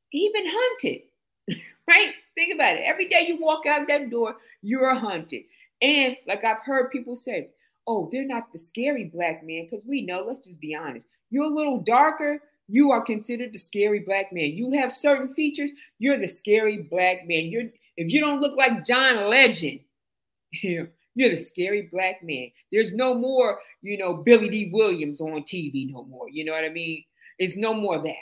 he 0.10 0.32
been 0.34 0.46
hunted, 0.48 1.02
right? 1.88 2.14
Think 2.36 2.54
about 2.54 2.76
it. 2.78 2.84
Every 2.86 3.08
day 3.08 3.26
you 3.28 3.38
walk 3.40 3.66
out 3.66 3.88
that 3.88 4.10
door, 4.10 4.38
you're 4.62 4.94
hunted. 4.96 5.44
And 5.82 6.16
like 6.28 6.44
I've 6.44 6.62
heard 6.64 6.92
people 6.92 7.16
say, 7.16 7.50
oh, 7.88 8.10
they're 8.12 8.26
not 8.26 8.52
the 8.52 8.60
scary 8.60 9.06
black 9.06 9.44
man, 9.46 9.66
because 9.66 9.86
we 9.86 10.06
know, 10.06 10.24
let's 10.26 10.40
just 10.40 10.60
be 10.60 10.76
honest, 10.76 11.08
you're 11.30 11.46
a 11.46 11.48
little 11.48 11.80
darker, 11.80 12.42
you 12.68 12.92
are 12.92 13.02
considered 13.02 13.54
the 13.54 13.60
scary 13.60 14.00
black 14.00 14.34
man. 14.34 14.54
You 14.54 14.72
have 14.72 14.92
certain 14.92 15.34
features, 15.34 15.70
you're 16.00 16.18
the 16.18 16.28
scary 16.28 16.78
black 16.78 17.28
man. 17.28 17.46
You're 17.46 17.70
if 17.98 18.12
you 18.12 18.20
don't 18.20 18.42
look 18.42 18.58
like 18.58 18.86
John 18.86 19.30
Legend, 19.30 19.80
you're 20.52 20.90
the 21.16 21.38
scary 21.38 21.90
black 21.92 22.24
man. 22.24 22.52
There's 22.72 22.94
no 22.94 23.14
more, 23.14 23.60
you 23.82 23.98
know, 23.98 24.16
Billy 24.16 24.50
Dee 24.50 24.72
Williams 24.74 25.22
on 25.22 25.44
TV 25.44 25.92
no 25.92 26.04
more. 26.04 26.30
You 26.30 26.46
know 26.46 26.52
what 26.52 26.66
I 26.66 26.70
mean? 26.70 27.04
It's 27.38 27.56
no 27.56 27.74
more 27.74 28.00
that. 28.00 28.16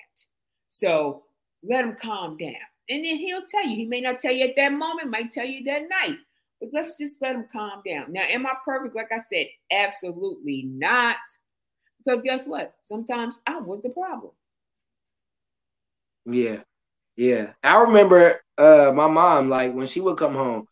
So 0.67 1.23
let 1.63 1.85
him 1.85 1.95
calm 1.99 2.37
down. 2.37 2.55
And 2.89 3.03
then 3.03 3.15
he'll 3.17 3.45
tell 3.47 3.65
you. 3.65 3.75
He 3.75 3.85
may 3.85 4.01
not 4.01 4.19
tell 4.19 4.33
you 4.33 4.45
at 4.45 4.55
that 4.57 4.73
moment, 4.73 5.09
might 5.09 5.31
tell 5.31 5.45
you 5.45 5.63
that 5.63 5.83
night. 5.89 6.17
But 6.63 6.71
let's 6.73 6.97
just 6.97 7.21
let 7.21 7.33
them 7.33 7.45
calm 7.51 7.81
down. 7.85 8.13
Now, 8.13 8.21
am 8.21 8.45
I 8.47 8.53
perfect? 8.63 8.95
Like 8.95 9.11
I 9.13 9.17
said, 9.17 9.47
absolutely 9.69 10.63
not. 10.65 11.17
Because 12.03 12.21
guess 12.21 12.47
what? 12.47 12.73
Sometimes 12.83 13.39
I 13.45 13.59
was 13.59 13.81
the 13.81 13.89
problem. 13.89 14.31
Yeah. 16.25 16.61
Yeah. 17.17 17.53
I 17.63 17.81
remember 17.81 18.39
uh 18.57 18.93
my 18.95 19.07
mom, 19.09 19.49
like 19.49 19.73
when 19.73 19.87
she 19.87 19.99
would 19.99 20.17
come 20.17 20.35
home, 20.35 20.67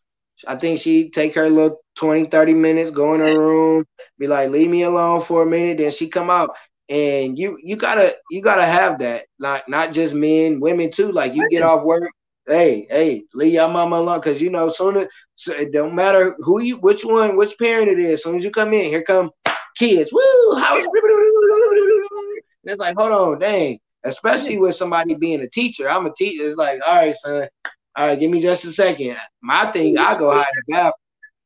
I 0.46 0.56
think 0.56 0.80
she'd 0.80 1.12
take 1.12 1.34
her 1.34 1.50
little 1.50 1.78
20, 1.96 2.26
30 2.26 2.54
minutes, 2.54 2.90
go 2.90 3.14
in 3.14 3.20
her 3.20 3.38
room, 3.38 3.84
be 4.18 4.26
like, 4.26 4.50
leave 4.50 4.70
me 4.70 4.82
alone 4.84 5.22
for 5.22 5.42
a 5.42 5.46
minute. 5.46 5.78
Then 5.78 5.90
she 5.90 6.08
come 6.08 6.30
out. 6.30 6.56
And 6.88 7.38
you 7.38 7.58
you 7.62 7.76
gotta 7.76 8.16
you 8.30 8.42
gotta 8.42 8.64
have 8.64 8.98
that. 9.00 9.26
Like 9.38 9.68
not 9.68 9.92
just 9.92 10.14
men, 10.14 10.58
women 10.60 10.90
too. 10.90 11.12
Like 11.12 11.34
you 11.34 11.48
get 11.48 11.62
off 11.62 11.84
work, 11.84 12.10
hey, 12.46 12.86
hey, 12.90 13.24
leave 13.34 13.54
your 13.54 13.68
mama 13.68 13.96
alone. 13.96 14.20
Cause 14.22 14.40
you 14.40 14.50
know, 14.50 14.70
soon 14.70 14.96
as 14.96 15.08
so 15.36 15.52
it 15.52 15.72
don't 15.72 15.94
matter 15.94 16.36
who 16.38 16.60
you 16.60 16.76
which 16.76 17.04
one, 17.04 17.36
which 17.36 17.58
parent 17.58 17.88
it 17.88 17.98
is, 17.98 18.12
as 18.12 18.22
soon 18.22 18.36
as 18.36 18.44
you 18.44 18.50
come 18.50 18.72
in, 18.72 18.86
here 18.86 19.02
come 19.02 19.30
kids. 19.76 20.12
Woo, 20.12 20.54
how's 20.56 20.86
it's 22.64 22.78
like, 22.78 22.96
hold 22.96 23.12
on, 23.12 23.38
dang 23.38 23.78
especially 24.04 24.58
with 24.58 24.76
somebody 24.76 25.14
being 25.14 25.40
a 25.42 25.48
teacher. 25.48 25.88
I'm 25.88 26.06
a 26.06 26.14
teacher. 26.14 26.48
It's 26.48 26.56
like, 26.56 26.80
all 26.86 26.96
right, 26.96 27.16
son, 27.16 27.48
all 27.96 28.06
right, 28.06 28.18
give 28.18 28.30
me 28.30 28.40
just 28.40 28.64
a 28.64 28.72
second. 28.72 29.16
My 29.40 29.70
thing, 29.72 29.98
I 29.98 30.18
go 30.18 30.32
hide 30.32 30.44
the 30.66 30.72
bathroom. 30.72 30.92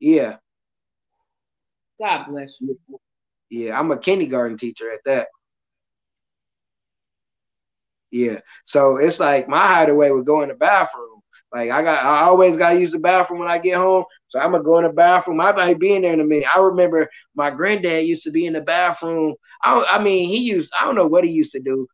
Yeah. 0.00 0.36
God 2.00 2.26
bless 2.28 2.54
you. 2.60 2.78
Yeah, 3.48 3.78
I'm 3.78 3.90
a 3.90 3.98
kindergarten 3.98 4.58
teacher 4.58 4.90
at 4.92 5.00
that. 5.04 5.28
Yeah. 8.10 8.40
So 8.64 8.96
it's 8.96 9.20
like 9.20 9.48
my 9.48 9.66
hideaway 9.66 10.10
would 10.10 10.26
go 10.26 10.42
in 10.42 10.48
the 10.48 10.54
bathroom. 10.54 11.15
Like 11.56 11.70
I 11.70 11.82
got 11.82 12.04
I 12.04 12.20
always 12.24 12.56
gotta 12.56 12.78
use 12.78 12.90
the 12.92 12.98
bathroom 12.98 13.40
when 13.40 13.48
I 13.48 13.58
get 13.58 13.78
home. 13.78 14.04
So 14.28 14.38
I'm 14.38 14.52
gonna 14.52 14.62
go 14.62 14.78
in 14.78 14.84
the 14.84 14.92
bathroom. 14.92 15.40
I 15.40 15.52
might 15.52 15.78
be 15.80 15.94
in 15.94 16.02
there 16.02 16.12
in 16.12 16.20
a 16.20 16.24
minute. 16.24 16.48
I 16.54 16.60
remember 16.60 17.08
my 17.34 17.50
granddad 17.50 18.06
used 18.06 18.24
to 18.24 18.30
be 18.30 18.46
in 18.46 18.52
the 18.52 18.60
bathroom. 18.60 19.34
I, 19.62 19.82
I 19.88 20.02
mean, 20.02 20.28
he 20.28 20.38
used 20.38 20.70
I 20.78 20.84
don't 20.84 20.94
know 20.96 21.06
what 21.08 21.24
he 21.24 21.30
used 21.30 21.52
to 21.52 21.60
do, 21.60 21.88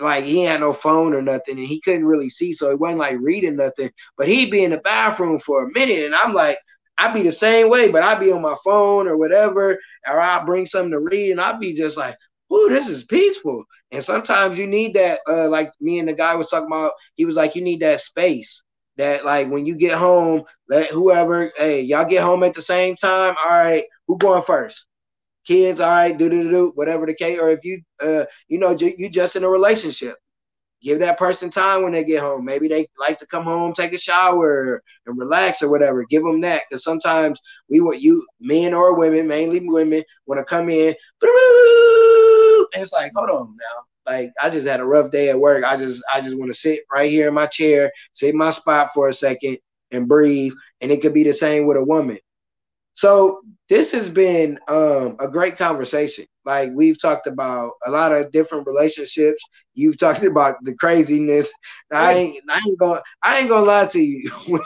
like 0.00 0.24
he 0.24 0.42
had 0.42 0.60
no 0.60 0.72
phone 0.72 1.12
or 1.14 1.22
nothing 1.22 1.58
and 1.58 1.66
he 1.66 1.80
couldn't 1.80 2.06
really 2.06 2.30
see 2.30 2.52
so 2.52 2.70
he 2.70 2.76
wasn't 2.76 2.98
like 2.98 3.16
reading 3.20 3.56
nothing 3.56 3.90
but 4.16 4.28
he'd 4.28 4.50
be 4.50 4.64
in 4.64 4.70
the 4.70 4.78
bathroom 4.78 5.38
for 5.38 5.64
a 5.64 5.72
minute 5.72 6.04
and 6.04 6.14
i'm 6.14 6.32
like 6.32 6.58
i'd 6.98 7.14
be 7.14 7.22
the 7.22 7.32
same 7.32 7.68
way 7.68 7.90
but 7.90 8.02
i'd 8.02 8.20
be 8.20 8.32
on 8.32 8.42
my 8.42 8.56
phone 8.64 9.06
or 9.06 9.16
whatever 9.16 9.78
or 10.08 10.20
i'd 10.20 10.46
bring 10.46 10.66
something 10.66 10.92
to 10.92 11.00
read 11.00 11.30
and 11.30 11.40
i'd 11.40 11.60
be 11.60 11.74
just 11.74 11.96
like 11.96 12.16
ooh 12.52 12.68
this 12.68 12.88
is 12.88 13.04
peaceful 13.04 13.64
and 13.92 14.04
sometimes 14.04 14.58
you 14.58 14.66
need 14.66 14.94
that 14.94 15.20
uh, 15.28 15.48
like 15.48 15.72
me 15.80 15.98
and 15.98 16.08
the 16.08 16.14
guy 16.14 16.34
was 16.34 16.48
talking 16.48 16.66
about 16.66 16.92
he 17.16 17.24
was 17.24 17.36
like 17.36 17.54
you 17.54 17.62
need 17.62 17.80
that 17.80 18.00
space 18.00 18.62
that 18.96 19.24
like 19.24 19.48
when 19.50 19.64
you 19.64 19.74
get 19.74 19.92
home 19.92 20.42
let 20.68 20.90
whoever 20.90 21.52
hey 21.56 21.80
y'all 21.80 22.04
get 22.04 22.22
home 22.22 22.42
at 22.42 22.54
the 22.54 22.62
same 22.62 22.96
time 22.96 23.34
all 23.42 23.50
right 23.50 23.84
who 24.06 24.18
going 24.18 24.42
first 24.42 24.86
kids, 25.50 25.80
all 25.80 25.88
right, 25.88 26.16
do 26.16 26.28
do 26.30 26.50
do, 26.50 26.72
whatever 26.74 27.06
the 27.06 27.14
case, 27.14 27.38
or 27.38 27.50
if 27.50 27.64
you, 27.64 27.82
uh, 28.00 28.24
you 28.48 28.58
know, 28.58 28.76
you 28.78 29.08
just 29.10 29.36
in 29.36 29.44
a 29.44 29.48
relationship, 29.48 30.16
give 30.82 31.00
that 31.00 31.18
person 31.18 31.50
time 31.50 31.82
when 31.82 31.92
they 31.92 32.04
get 32.04 32.20
home. 32.20 32.44
Maybe 32.44 32.68
they 32.68 32.86
like 32.98 33.18
to 33.20 33.26
come 33.26 33.44
home, 33.44 33.74
take 33.74 33.92
a 33.92 33.98
shower, 33.98 34.82
and 35.06 35.18
relax 35.18 35.62
or 35.62 35.68
whatever. 35.68 36.04
Give 36.04 36.22
them 36.22 36.40
that 36.42 36.62
because 36.68 36.84
sometimes 36.84 37.40
we 37.68 37.80
want 37.80 38.00
you, 38.00 38.24
men 38.40 38.72
or 38.74 38.94
women, 38.94 39.26
mainly 39.26 39.60
women, 39.66 40.04
want 40.26 40.38
to 40.38 40.44
come 40.44 40.68
in, 40.68 40.94
and 41.22 42.82
it's 42.82 42.92
like, 42.92 43.12
hold 43.14 43.30
on 43.30 43.56
now. 43.56 43.89
Like 44.06 44.32
I 44.42 44.50
just 44.50 44.66
had 44.66 44.80
a 44.80 44.84
rough 44.84 45.10
day 45.10 45.30
at 45.30 45.38
work. 45.38 45.64
I 45.64 45.76
just 45.76 46.02
I 46.12 46.20
just 46.20 46.38
want 46.38 46.52
to 46.52 46.58
sit 46.58 46.80
right 46.92 47.10
here 47.10 47.28
in 47.28 47.34
my 47.34 47.46
chair, 47.46 47.92
sit 48.12 48.30
in 48.30 48.36
my 48.36 48.50
spot 48.50 48.90
for 48.94 49.08
a 49.08 49.14
second, 49.14 49.58
and 49.90 50.08
breathe. 50.08 50.52
And 50.80 50.90
it 50.90 51.02
could 51.02 51.14
be 51.14 51.24
the 51.24 51.34
same 51.34 51.66
with 51.66 51.76
a 51.76 51.84
woman. 51.84 52.18
So 52.94 53.40
this 53.70 53.90
has 53.92 54.10
been 54.10 54.58
um, 54.68 55.16
a 55.20 55.28
great 55.28 55.56
conversation. 55.56 56.26
Like 56.44 56.70
we've 56.74 57.00
talked 57.00 57.26
about 57.26 57.72
a 57.86 57.90
lot 57.90 58.12
of 58.12 58.30
different 58.30 58.66
relationships. 58.66 59.42
You've 59.72 59.98
talked 59.98 60.22
about 60.24 60.56
the 60.64 60.74
craziness. 60.74 61.50
I 61.90 62.12
ain't, 62.12 62.44
I 62.50 62.58
ain't 62.58 62.78
gonna, 62.78 63.00
I 63.22 63.38
ain't 63.38 63.48
gonna 63.48 63.64
lie 63.64 63.86
to 63.86 64.00
you. 64.00 64.30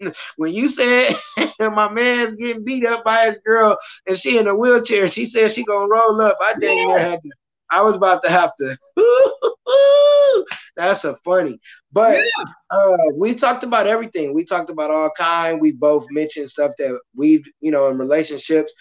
When, 0.00 0.14
when 0.36 0.52
you 0.52 0.68
said 0.68 1.14
my 1.60 1.90
man's 1.90 2.36
getting 2.36 2.64
beat 2.64 2.86
up 2.86 3.04
by 3.04 3.26
his 3.26 3.38
girl 3.44 3.76
and 4.06 4.18
she 4.18 4.38
in 4.38 4.48
a 4.48 4.54
wheelchair, 4.54 5.08
she 5.08 5.26
said 5.26 5.50
she 5.50 5.64
gonna 5.64 5.86
roll 5.86 6.20
up. 6.20 6.38
I 6.40 6.54
didn't 6.58 6.88
yeah. 6.88 6.98
had 6.98 7.22
to. 7.22 7.30
I 7.70 7.82
was 7.82 7.96
about 7.96 8.22
to 8.22 8.30
have 8.30 8.52
to. 8.56 8.76
That's 10.76 11.04
a 11.04 11.16
funny. 11.24 11.58
But 11.92 12.18
yeah. 12.18 12.44
uh, 12.70 12.96
we 13.16 13.34
talked 13.34 13.64
about 13.64 13.86
everything. 13.86 14.34
We 14.34 14.44
talked 14.44 14.70
about 14.70 14.90
all 14.90 15.10
kind. 15.16 15.60
We 15.60 15.72
both 15.72 16.06
mentioned 16.10 16.50
stuff 16.50 16.72
that 16.78 16.98
we've, 17.14 17.44
you 17.60 17.70
know, 17.70 17.88
in 17.88 17.98
relationships. 17.98 18.72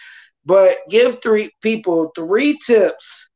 But 0.45 0.77
give 0.89 1.21
three 1.21 1.51
people 1.61 2.11
three 2.15 2.57
tips 2.65 3.29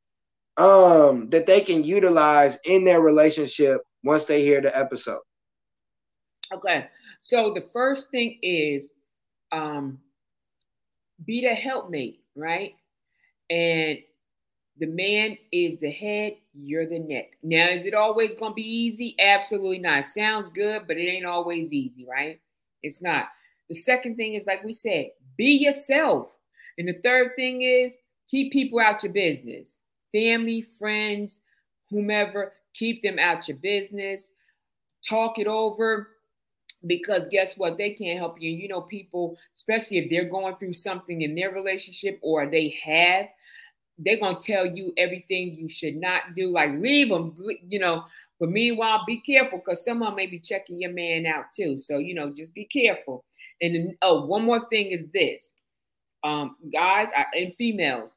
um 0.57 1.29
that 1.29 1.45
they 1.45 1.61
can 1.61 1.83
utilize 1.83 2.57
in 2.65 2.83
their 2.83 2.99
relationship 2.99 3.79
once 4.03 4.25
they 4.25 4.41
hear 4.41 4.59
the 4.59 4.75
episode. 4.77 5.21
Okay. 6.51 6.87
So 7.21 7.53
the 7.53 7.61
first 7.61 8.09
thing 8.09 8.39
is 8.41 8.89
um 9.51 9.99
be 11.25 11.41
the 11.41 11.53
helpmate, 11.53 12.21
right? 12.35 12.73
And 13.49 13.99
the 14.79 14.87
man 14.87 15.37
is 15.51 15.77
the 15.77 15.89
head, 15.89 16.33
you're 16.53 16.85
the 16.85 16.99
neck. 16.99 17.31
Now, 17.43 17.67
is 17.69 17.85
it 17.85 17.93
always 17.93 18.35
going 18.35 18.51
to 18.51 18.55
be 18.55 18.61
easy? 18.61 19.15
Absolutely 19.19 19.79
not. 19.79 20.05
Sounds 20.05 20.49
good, 20.49 20.83
but 20.87 20.97
it 20.97 21.07
ain't 21.07 21.25
always 21.25 21.73
easy, 21.73 22.05
right? 22.05 22.39
It's 22.83 23.01
not. 23.01 23.27
The 23.69 23.75
second 23.75 24.15
thing 24.15 24.35
is, 24.35 24.45
like 24.45 24.63
we 24.63 24.73
said, 24.73 25.11
be 25.35 25.51
yourself. 25.57 26.29
And 26.77 26.87
the 26.87 26.99
third 27.03 27.31
thing 27.35 27.63
is, 27.63 27.95
keep 28.29 28.51
people 28.53 28.79
out 28.79 29.03
your 29.03 29.13
business. 29.13 29.79
Family, 30.11 30.61
friends, 30.77 31.39
whomever, 31.89 32.53
keep 32.73 33.01
them 33.01 33.19
out 33.19 33.47
your 33.47 33.57
business. 33.57 34.31
Talk 35.07 35.39
it 35.39 35.47
over. 35.47 36.09
because 36.85 37.23
guess 37.31 37.57
what 37.57 37.77
they 37.77 37.91
can't 37.91 38.19
help 38.19 38.39
you 38.39 38.51
you 38.51 38.67
know 38.67 38.81
people 38.81 39.35
especially 39.55 39.97
if 39.97 40.09
they're 40.11 40.29
going 40.29 40.55
through 40.57 40.73
something 40.73 41.23
in 41.23 41.33
their 41.33 41.51
relationship 41.51 42.19
or 42.21 42.45
they 42.45 42.69
have 42.83 43.25
they're 43.99 44.17
to 44.17 44.35
tell 44.35 44.65
you 44.65 44.93
everything 44.97 45.55
you 45.55 45.67
should 45.69 45.95
not 45.95 46.35
do 46.35 46.51
like 46.51 46.71
leave 46.79 47.09
them 47.09 47.33
you 47.67 47.79
know 47.79 48.03
but 48.39 48.49
meanwhile 48.49 49.03
be 49.07 49.19
careful 49.21 49.59
because 49.59 49.83
someone 49.83 50.15
may 50.15 50.27
be 50.27 50.39
checking 50.39 50.79
your 50.79 50.91
man 50.91 51.25
out 51.25 51.45
too 51.53 51.77
so 51.77 51.97
you 51.97 52.13
know 52.13 52.29
just 52.29 52.53
be 52.53 52.65
careful 52.65 53.25
and 53.61 53.75
then, 53.75 53.97
oh 54.01 54.25
one 54.25 54.43
more 54.43 54.67
thing 54.69 54.87
is 54.87 55.07
this 55.13 55.53
um 56.23 56.55
guys 56.71 57.09
and 57.35 57.53
females 57.55 58.15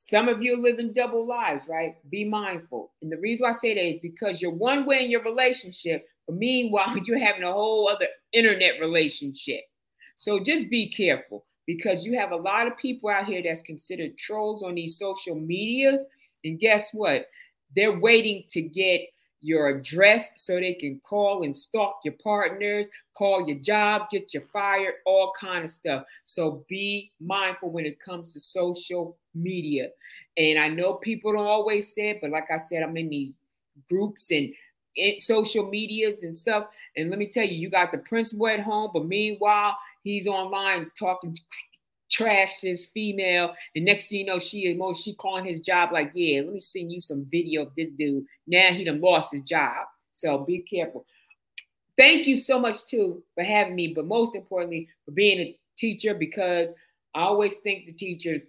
some 0.00 0.28
of 0.28 0.40
you 0.40 0.54
are 0.54 0.62
living 0.62 0.92
double 0.92 1.26
lives, 1.26 1.66
right? 1.68 1.96
Be 2.08 2.22
mindful. 2.22 2.92
And 3.02 3.10
the 3.10 3.16
reason 3.16 3.42
why 3.42 3.50
I 3.50 3.52
say 3.52 3.74
that 3.74 3.84
is 3.84 3.98
because 4.00 4.40
you're 4.40 4.52
one 4.52 4.86
way 4.86 5.04
in 5.04 5.10
your 5.10 5.24
relationship, 5.24 6.06
but 6.24 6.36
meanwhile, 6.36 6.96
you're 7.04 7.18
having 7.18 7.42
a 7.42 7.52
whole 7.52 7.88
other 7.88 8.06
internet 8.32 8.78
relationship. 8.78 9.62
So 10.16 10.38
just 10.38 10.70
be 10.70 10.88
careful 10.88 11.44
because 11.68 12.04
you 12.04 12.18
have 12.18 12.32
a 12.32 12.36
lot 12.36 12.66
of 12.66 12.78
people 12.78 13.10
out 13.10 13.26
here 13.26 13.42
that's 13.44 13.60
considered 13.60 14.16
trolls 14.16 14.62
on 14.62 14.74
these 14.74 14.98
social 14.98 15.34
medias. 15.34 16.00
And 16.42 16.58
guess 16.58 16.92
what? 16.94 17.26
They're 17.76 17.98
waiting 17.98 18.44
to 18.48 18.62
get 18.62 19.02
your 19.40 19.68
address 19.68 20.30
so 20.36 20.54
they 20.54 20.72
can 20.72 20.98
call 21.06 21.42
and 21.44 21.54
stalk 21.54 22.00
your 22.04 22.14
partners, 22.24 22.88
call 23.14 23.46
your 23.46 23.58
jobs, 23.58 24.06
get 24.10 24.32
you 24.32 24.40
fired, 24.50 24.94
all 25.04 25.30
kind 25.38 25.62
of 25.62 25.70
stuff. 25.70 26.04
So 26.24 26.64
be 26.70 27.12
mindful 27.20 27.70
when 27.70 27.84
it 27.84 28.00
comes 28.00 28.32
to 28.32 28.40
social 28.40 29.18
media. 29.34 29.90
And 30.38 30.58
I 30.58 30.68
know 30.70 30.94
people 30.94 31.34
don't 31.34 31.46
always 31.46 31.94
say 31.94 32.08
it, 32.08 32.20
but 32.22 32.30
like 32.30 32.50
I 32.50 32.56
said, 32.56 32.82
I'm 32.82 32.96
in 32.96 33.10
these 33.10 33.36
groups 33.90 34.32
and 34.32 34.54
social 35.18 35.68
medias 35.68 36.22
and 36.22 36.34
stuff. 36.34 36.66
And 36.96 37.10
let 37.10 37.18
me 37.18 37.28
tell 37.28 37.44
you, 37.44 37.56
you 37.56 37.68
got 37.68 37.92
the 37.92 37.98
principal 37.98 38.48
at 38.48 38.60
home, 38.60 38.90
but 38.94 39.04
meanwhile, 39.04 39.76
he's 40.08 40.26
online 40.26 40.90
talking 40.98 41.36
trash 42.10 42.60
to 42.60 42.68
his 42.68 42.86
female. 42.86 43.54
And 43.74 43.84
next 43.84 44.08
thing 44.08 44.20
you 44.20 44.26
know, 44.26 44.38
she 44.38 44.72
most 44.74 45.04
she 45.04 45.14
calling 45.14 45.44
his 45.44 45.60
job 45.60 45.90
like, 45.92 46.10
yeah, 46.14 46.40
let 46.40 46.54
me 46.54 46.60
send 46.60 46.90
you 46.90 47.00
some 47.00 47.26
video 47.30 47.62
of 47.62 47.72
this 47.76 47.90
dude. 47.90 48.24
Now 48.46 48.72
he 48.72 48.84
done 48.84 49.00
lost 49.00 49.32
his 49.32 49.42
job. 49.42 49.86
So 50.12 50.38
be 50.38 50.60
careful. 50.60 51.04
Thank 51.96 52.26
you 52.26 52.38
so 52.38 52.58
much 52.58 52.86
too 52.86 53.22
for 53.34 53.44
having 53.44 53.74
me, 53.74 53.88
but 53.88 54.06
most 54.06 54.34
importantly 54.34 54.88
for 55.04 55.10
being 55.10 55.40
a 55.40 55.58
teacher 55.76 56.14
because 56.14 56.72
I 57.14 57.22
always 57.22 57.58
think 57.58 57.86
the 57.86 57.92
teachers, 57.92 58.46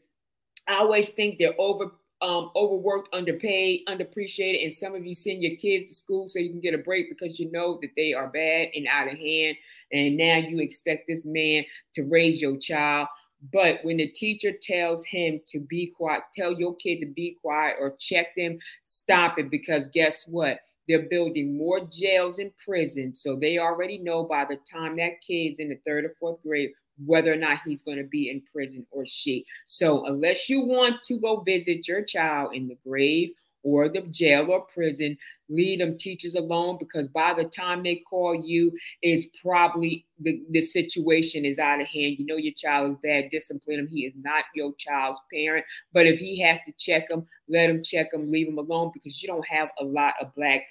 I 0.68 0.76
always 0.76 1.10
think 1.10 1.38
they're 1.38 1.60
over 1.60 1.92
um, 2.22 2.52
overworked, 2.56 3.14
underpaid, 3.14 3.86
underappreciated, 3.88 4.64
and 4.64 4.74
some 4.74 4.94
of 4.94 5.06
you 5.06 5.16
send 5.16 5.42
your 5.42 5.56
kids 5.56 5.86
to 5.86 5.96
school 5.96 6.28
so 6.28 6.40
you 6.40 6.50
can 6.50 6.60
get 6.60 6.74
a 6.74 6.80
break 6.80 7.10
because 7.10 7.40
you 7.40 7.50
know 7.52 7.80
that 7.82 7.92
they 7.96 8.14
are 8.14 8.28
bad 8.28 8.70
and 8.76 8.88
out 8.88 9.12
of 9.12 9.18
hand, 9.18 9.56
and 9.94 10.18
now 10.18 10.38
you 10.38 10.60
expect 10.60 11.08
this 11.08 11.24
man 11.24 11.64
to 11.94 12.04
raise 12.04 12.42
your 12.42 12.58
child. 12.58 13.08
But 13.54 13.80
when 13.84 13.98
the 13.98 14.10
teacher 14.10 14.52
tells 14.52 15.06
him 15.06 15.40
to 15.48 15.60
be 15.62 15.94
quiet, 15.96 16.24
tell 16.34 16.52
your 16.54 16.76
kid 16.76 17.00
to 17.00 17.06
be 17.06 17.38
quiet 17.42 17.78
or 17.80 17.96
check 17.98 18.36
them, 18.36 18.60
stop 18.84 19.40
it 19.40 19.50
because 19.50 19.88
guess 19.88 20.28
what? 20.28 20.60
They're 20.90 21.08
building 21.08 21.58
more 21.58 21.82
jails 21.86 22.40
and 22.40 22.52
prisons. 22.58 23.22
So 23.22 23.36
they 23.36 23.60
already 23.60 24.00
know 24.00 24.24
by 24.24 24.44
the 24.44 24.58
time 24.70 24.98
that 24.98 25.22
kid's 25.26 25.60
in 25.60 25.70
the 25.70 25.80
third 25.86 26.04
or 26.04 26.14
fourth 26.20 26.42
grade 26.44 26.72
whether 27.06 27.32
or 27.32 27.38
not 27.38 27.60
he's 27.66 27.82
going 27.82 27.98
to 27.98 28.04
be 28.04 28.30
in 28.30 28.42
prison 28.54 28.86
or 28.92 29.06
she. 29.06 29.46
So 29.66 30.06
unless 30.06 30.50
you 30.50 30.62
want 30.62 31.02
to 31.04 31.20
go 31.20 31.42
visit 31.42 31.88
your 31.88 32.04
child 32.04 32.54
in 32.54 32.68
the 32.68 32.78
grave 32.86 33.32
or 33.64 33.90
the 33.90 34.02
jail 34.10 34.50
or 34.50 34.62
prison, 34.74 35.18
leave 35.50 35.80
them 35.80 35.98
teachers 35.98 36.36
alone 36.36 36.78
because 36.80 37.08
by 37.08 37.34
the 37.34 37.46
time 37.46 37.84
they 37.84 37.98
call 37.98 38.36
you, 38.36 38.72
it's 39.02 39.28
probably 39.42 40.06
the, 40.20 40.42
the 40.52 40.62
situation 40.62 41.46
is 41.46 41.60
out 41.60 41.82
of 41.82 41.88
hand. 41.88 42.16
You 42.18 42.26
know 42.26 42.38
your 42.38 42.54
child 42.54 42.92
is 42.92 42.98
bad, 43.04 43.30
discipline 43.32 43.80
him. 43.80 43.88
He 43.88 44.06
is 44.06 44.14
not 44.22 44.46
your 44.56 44.74
child's 44.78 45.22
parent. 45.34 45.66
But 45.94 46.08
if 46.08 46.20
he 46.20 46.40
has 46.42 46.62
to 46.62 46.72
check 46.78 47.10
him, 47.10 47.26
let 47.48 47.70
him 47.70 47.84
check 47.84 48.14
him, 48.14 48.32
leave 48.32 48.48
him 48.48 48.58
alone 48.58 48.92
because 48.94 49.22
you 49.22 49.28
don't 49.28 49.48
have 49.48 49.70
a 49.80 49.84
lot 49.84 50.14
of 50.22 50.34
black 50.36 50.64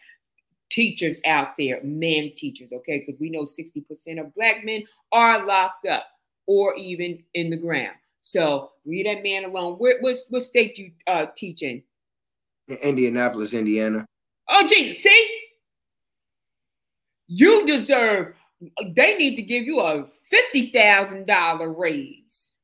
teachers 0.70 1.20
out 1.24 1.57
there, 1.59 1.81
men 1.83 2.31
teachers, 2.37 2.72
okay? 2.72 3.01
Because 3.01 3.18
we 3.18 3.31
know 3.31 3.43
60% 3.43 4.20
of 4.20 4.35
black 4.35 4.64
men 4.64 4.85
are 5.12 5.45
locked 5.45 5.87
up 5.87 6.07
or 6.49 6.74
even 6.76 7.22
in 7.34 7.51
the 7.51 7.57
ground. 7.57 7.94
So 8.22 8.72
leave 8.84 9.05
that 9.05 9.22
man 9.22 9.44
alone. 9.44 9.74
Where, 9.74 10.01
what, 10.01 10.16
what 10.30 10.42
state 10.42 10.76
you 10.78 10.90
uh, 11.07 11.26
teach 11.36 11.62
in? 11.62 11.82
Indianapolis, 12.68 13.53
Indiana. 13.55 14.05
Oh, 14.49 14.66
geez, 14.66 15.03
see? 15.03 15.40
You 17.28 17.66
deserve, 17.66 18.34
they 18.94 19.16
need 19.16 19.36
to 19.36 19.42
give 19.42 19.64
you 19.64 19.80
a 19.80 20.07
$50,000 20.55 21.78
raise. 21.78 22.55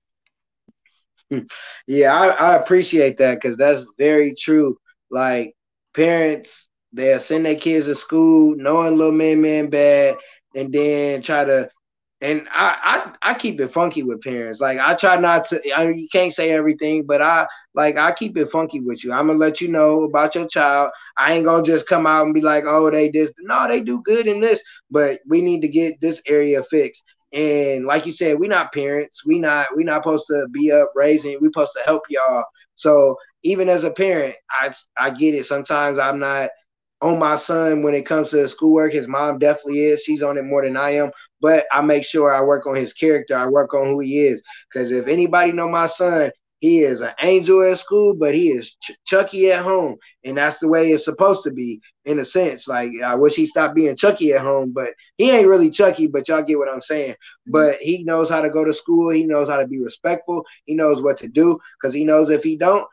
yeah, 1.86 2.14
I, 2.14 2.28
I 2.28 2.56
appreciate 2.56 3.18
that 3.18 3.36
because 3.40 3.56
that's 3.58 3.86
very 3.98 4.34
true. 4.34 4.78
Like, 5.10 5.54
parents, 5.94 6.68
they'll 6.92 7.20
send 7.20 7.44
their 7.44 7.56
kids 7.56 7.86
to 7.86 7.94
school 7.94 8.56
knowing 8.56 8.96
little 8.96 9.12
man, 9.12 9.42
man 9.42 9.68
bad, 9.68 10.16
and 10.54 10.72
then 10.72 11.20
try 11.20 11.44
to 11.44 11.68
and 12.24 12.48
I, 12.50 13.12
I 13.22 13.32
I 13.32 13.34
keep 13.34 13.60
it 13.60 13.72
funky 13.74 14.02
with 14.02 14.22
parents. 14.22 14.58
Like 14.60 14.78
I 14.78 14.94
try 14.94 15.18
not 15.18 15.46
to. 15.48 15.60
I 15.72 15.90
you 15.90 16.08
can't 16.10 16.32
say 16.32 16.50
everything, 16.52 17.04
but 17.06 17.20
I 17.20 17.46
like 17.74 17.96
I 17.98 18.12
keep 18.12 18.38
it 18.38 18.50
funky 18.50 18.80
with 18.80 19.04
you. 19.04 19.12
I'm 19.12 19.26
gonna 19.26 19.38
let 19.38 19.60
you 19.60 19.68
know 19.68 20.04
about 20.04 20.34
your 20.34 20.48
child. 20.48 20.90
I 21.18 21.34
ain't 21.34 21.44
gonna 21.44 21.62
just 21.62 21.86
come 21.86 22.06
out 22.06 22.24
and 22.24 22.34
be 22.34 22.40
like, 22.40 22.64
oh, 22.66 22.90
they 22.90 23.10
this. 23.10 23.32
No, 23.40 23.68
they 23.68 23.80
do 23.82 24.00
good 24.04 24.26
in 24.26 24.40
this, 24.40 24.62
but 24.90 25.20
we 25.28 25.42
need 25.42 25.60
to 25.62 25.68
get 25.68 26.00
this 26.00 26.22
area 26.26 26.64
fixed. 26.64 27.04
And 27.34 27.84
like 27.84 28.06
you 28.06 28.12
said, 28.12 28.38
we 28.38 28.48
not 28.48 28.72
parents. 28.72 29.24
We 29.26 29.38
not 29.38 29.66
we 29.76 29.84
not 29.84 30.02
supposed 30.02 30.26
to 30.28 30.48
be 30.50 30.72
up 30.72 30.92
raising. 30.96 31.38
We 31.42 31.48
supposed 31.48 31.72
to 31.76 31.82
help 31.84 32.04
y'all. 32.08 32.44
So 32.76 33.16
even 33.42 33.68
as 33.68 33.84
a 33.84 33.90
parent, 33.90 34.34
I 34.50 34.72
I 34.98 35.10
get 35.10 35.34
it. 35.34 35.44
Sometimes 35.44 35.98
I'm 35.98 36.20
not 36.20 36.48
on 37.02 37.18
my 37.18 37.36
son 37.36 37.82
when 37.82 37.94
it 37.94 38.06
comes 38.06 38.30
to 38.30 38.48
schoolwork. 38.48 38.92
His 38.92 39.08
mom 39.08 39.38
definitely 39.38 39.84
is. 39.84 40.02
She's 40.02 40.22
on 40.22 40.38
it 40.38 40.44
more 40.44 40.64
than 40.64 40.76
I 40.76 40.90
am 40.92 41.10
but 41.44 41.66
I 41.70 41.82
make 41.82 42.06
sure 42.06 42.32
I 42.32 42.40
work 42.40 42.66
on 42.66 42.74
his 42.74 42.94
character. 42.94 43.36
I 43.36 43.44
work 43.44 43.74
on 43.74 43.84
who 43.84 44.00
he 44.00 44.20
is. 44.20 44.42
Because 44.72 44.90
if 44.90 45.08
anybody 45.08 45.52
know 45.52 45.68
my 45.68 45.86
son, 45.86 46.32
he 46.60 46.80
is 46.80 47.02
an 47.02 47.12
angel 47.20 47.70
at 47.70 47.78
school, 47.78 48.14
but 48.14 48.34
he 48.34 48.48
is 48.48 48.76
ch- 48.82 48.92
Chucky 49.04 49.52
at 49.52 49.62
home, 49.62 49.98
and 50.24 50.38
that's 50.38 50.58
the 50.58 50.68
way 50.68 50.90
it's 50.90 51.04
supposed 51.04 51.42
to 51.42 51.50
be 51.50 51.82
in 52.06 52.18
a 52.20 52.24
sense. 52.24 52.66
Like 52.66 52.92
I 53.04 53.14
wish 53.14 53.34
he 53.34 53.44
stopped 53.44 53.74
being 53.74 53.94
Chucky 53.94 54.32
at 54.32 54.40
home, 54.40 54.72
but 54.74 54.94
he 55.18 55.30
ain't 55.32 55.46
really 55.46 55.68
Chucky. 55.68 56.06
But 56.06 56.28
y'all 56.28 56.42
get 56.42 56.56
what 56.56 56.70
I'm 56.72 56.80
saying. 56.80 57.12
Mm-hmm. 57.12 57.52
But 57.52 57.74
he 57.74 58.04
knows 58.04 58.30
how 58.30 58.40
to 58.40 58.48
go 58.48 58.64
to 58.64 58.72
school. 58.72 59.10
He 59.10 59.24
knows 59.24 59.46
how 59.46 59.58
to 59.58 59.68
be 59.68 59.82
respectful. 59.82 60.46
He 60.64 60.74
knows 60.74 61.02
what 61.02 61.18
to 61.18 61.28
do 61.28 61.58
because 61.78 61.94
he 61.94 62.06
knows 62.06 62.30
if 62.30 62.42
he 62.42 62.56
don't, 62.56 62.88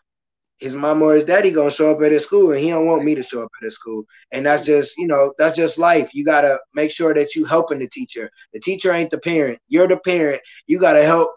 his 0.62 0.76
mom 0.76 1.02
or 1.02 1.16
his 1.16 1.26
daddy 1.26 1.52
gonna 1.52 1.72
show 1.72 1.92
up 1.92 2.02
at 2.04 2.12
his 2.12 2.24
school 2.24 2.52
and 2.52 2.62
he 2.62 2.70
don't 2.70 2.86
want 2.86 3.04
me 3.04 3.16
to 3.16 3.24
show 3.24 3.42
up 3.44 3.52
at 3.62 3.66
his 3.66 3.76
school. 3.76 4.06
And 4.32 4.46
that's 4.46 4.66
just 4.66 4.94
you 4.98 5.08
know 5.08 5.34
that's 5.38 5.56
just 5.56 5.78
life. 5.78 6.10
You 6.14 6.24
gotta 6.24 6.60
make 6.74 6.92
sure 6.92 7.14
that 7.16 7.36
you 7.36 7.46
helping 7.46 7.80
the 7.80 7.90
teacher. 7.90 8.30
The 8.54 8.60
teacher 8.62 8.94
ain't 8.94 9.10
the 9.12 9.18
parent. 9.20 9.60
You're 9.68 9.88
the 9.88 9.98
parent. 9.98 10.42
You 10.68 10.80
gotta 10.80 11.04
help 11.04 11.32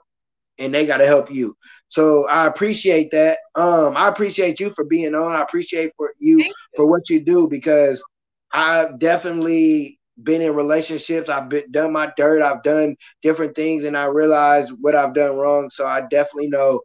and 0.59 0.73
they 0.75 0.87
gotta 0.87 1.07
help 1.07 1.31
you. 1.31 1.57
So 1.89 2.29
i 2.29 2.47
appreciate 2.47 3.11
that. 3.13 3.39
Um 3.55 3.97
i 3.97 4.09
appreciate 4.09 4.61
you 4.61 4.71
for 4.71 4.85
being 4.85 5.15
on. 5.15 5.33
I 5.33 5.43
appreciate 5.43 5.93
for 5.97 6.13
you, 6.21 6.39
you. 6.39 6.53
for 6.77 6.87
what 6.87 7.03
you 7.09 7.21
do 7.21 7.49
because 7.49 8.03
i've 8.53 8.99
definitely 8.99 9.99
been 10.23 10.43
in 10.43 10.55
relationships. 10.55 11.29
I've 11.29 11.49
been, 11.49 11.71
done 11.73 11.93
my 11.93 12.13
dirt. 12.17 12.41
I've 12.43 12.63
done 12.63 12.95
different 13.23 13.57
things 13.57 13.85
and 13.85 13.97
i 13.97 14.05
realize 14.05 14.71
what 14.81 14.95
i've 14.95 15.15
done 15.15 15.37
wrong. 15.37 15.71
So 15.71 15.87
i 15.87 16.03
definitely 16.11 16.49
know 16.51 16.81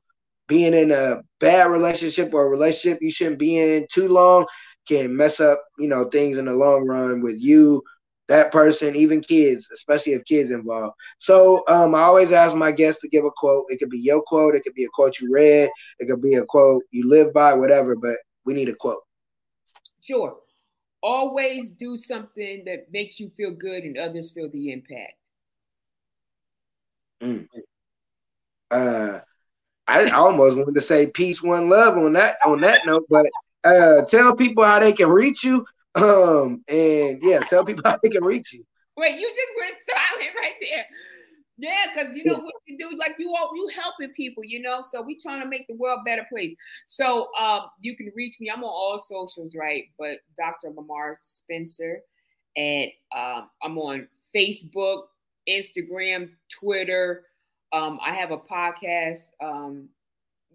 being 0.49 0.73
in 0.73 0.91
a 0.91 1.21
bad 1.39 1.71
relationship 1.71 2.33
or 2.33 2.45
a 2.45 2.49
relationship 2.49 2.99
you 3.01 3.11
shouldn't 3.11 3.39
be 3.39 3.57
in 3.57 3.87
too 3.89 4.09
long 4.09 4.45
can 4.89 5.15
mess 5.15 5.39
up, 5.39 5.63
you 5.77 5.87
know, 5.87 6.05
things 6.05 6.37
in 6.37 6.45
the 6.45 6.53
long 6.53 6.85
run 6.85 7.21
with 7.21 7.39
you, 7.39 7.81
that 8.27 8.51
person, 8.51 8.95
even 8.95 9.21
kids, 9.21 9.69
especially 9.71 10.13
if 10.13 10.25
kids 10.25 10.51
involved. 10.51 10.95
So 11.19 11.63
um, 11.67 11.93
I 11.93 12.01
always 12.01 12.31
ask 12.31 12.55
my 12.55 12.71
guests 12.71 12.99
to 13.01 13.07
give 13.07 13.23
a 13.23 13.31
quote. 13.37 13.65
It 13.69 13.77
could 13.77 13.91
be 13.91 13.99
your 13.99 14.21
quote, 14.23 14.55
it 14.55 14.63
could 14.63 14.73
be 14.73 14.85
a 14.85 14.89
quote 14.89 15.19
you 15.19 15.31
read, 15.31 15.69
it 15.99 16.07
could 16.07 16.21
be 16.21 16.35
a 16.35 16.45
quote 16.45 16.83
you 16.91 17.07
live 17.07 17.31
by, 17.33 17.53
whatever, 17.53 17.95
but 17.95 18.17
we 18.45 18.53
need 18.53 18.69
a 18.69 18.75
quote. 18.75 19.03
Sure. 20.01 20.37
Always 21.01 21.69
do 21.69 21.95
something 21.95 22.63
that 22.65 22.87
makes 22.91 23.19
you 23.19 23.29
feel 23.37 23.53
good 23.55 23.83
and 23.83 23.97
others 23.97 24.31
feel 24.31 24.49
the 24.49 24.71
impact. 24.71 25.13
Mm. 27.21 27.47
Uh, 28.71 29.19
I 29.89 30.09
almost 30.11 30.55
wanted 30.55 30.75
to 30.75 30.81
say 30.81 31.07
peace, 31.07 31.41
one 31.41 31.67
love 31.67 31.97
on 31.97 32.13
that 32.13 32.37
on 32.45 32.61
that 32.61 32.85
note, 32.85 33.05
but 33.09 33.25
uh, 33.63 34.05
tell 34.05 34.35
people 34.35 34.63
how 34.63 34.79
they 34.79 34.93
can 34.93 35.09
reach 35.09 35.43
you. 35.43 35.65
Um, 35.95 36.63
and 36.67 37.19
yeah, 37.23 37.39
tell 37.39 37.65
people 37.65 37.81
how 37.83 37.97
they 38.01 38.09
can 38.09 38.23
reach 38.23 38.53
you. 38.53 38.63
Wait, 38.95 39.19
you 39.19 39.27
just 39.27 39.51
went 39.57 39.75
silent 39.81 40.35
right 40.37 40.53
there. 40.61 40.85
Yeah, 41.57 41.87
because 41.87 42.15
you 42.15 42.23
know 42.23 42.39
what 42.39 42.53
you 42.67 42.77
do, 42.77 42.97
like 42.97 43.15
you 43.19 43.33
all 43.35 43.49
you 43.53 43.69
helping 43.75 44.13
people, 44.13 44.43
you 44.45 44.61
know. 44.61 44.81
So 44.81 45.01
we 45.01 45.17
trying 45.17 45.41
to 45.41 45.47
make 45.47 45.67
the 45.67 45.75
world 45.75 46.01
better 46.05 46.25
place. 46.31 46.55
So 46.85 47.27
um, 47.37 47.61
you 47.81 47.97
can 47.97 48.11
reach 48.15 48.35
me. 48.39 48.49
I'm 48.49 48.63
on 48.63 48.69
all 48.69 48.99
socials, 48.99 49.55
right? 49.59 49.85
But 49.97 50.19
Dr. 50.37 50.69
Lamarr 50.71 51.15
Spencer, 51.21 51.99
and 52.55 52.89
um, 53.13 53.49
I'm 53.61 53.77
on 53.77 54.07
Facebook, 54.33 55.03
Instagram, 55.49 56.29
Twitter. 56.49 57.25
Um, 57.71 57.99
I 58.03 58.13
have 58.13 58.31
a 58.31 58.37
podcast. 58.37 59.31
Um, 59.41 59.89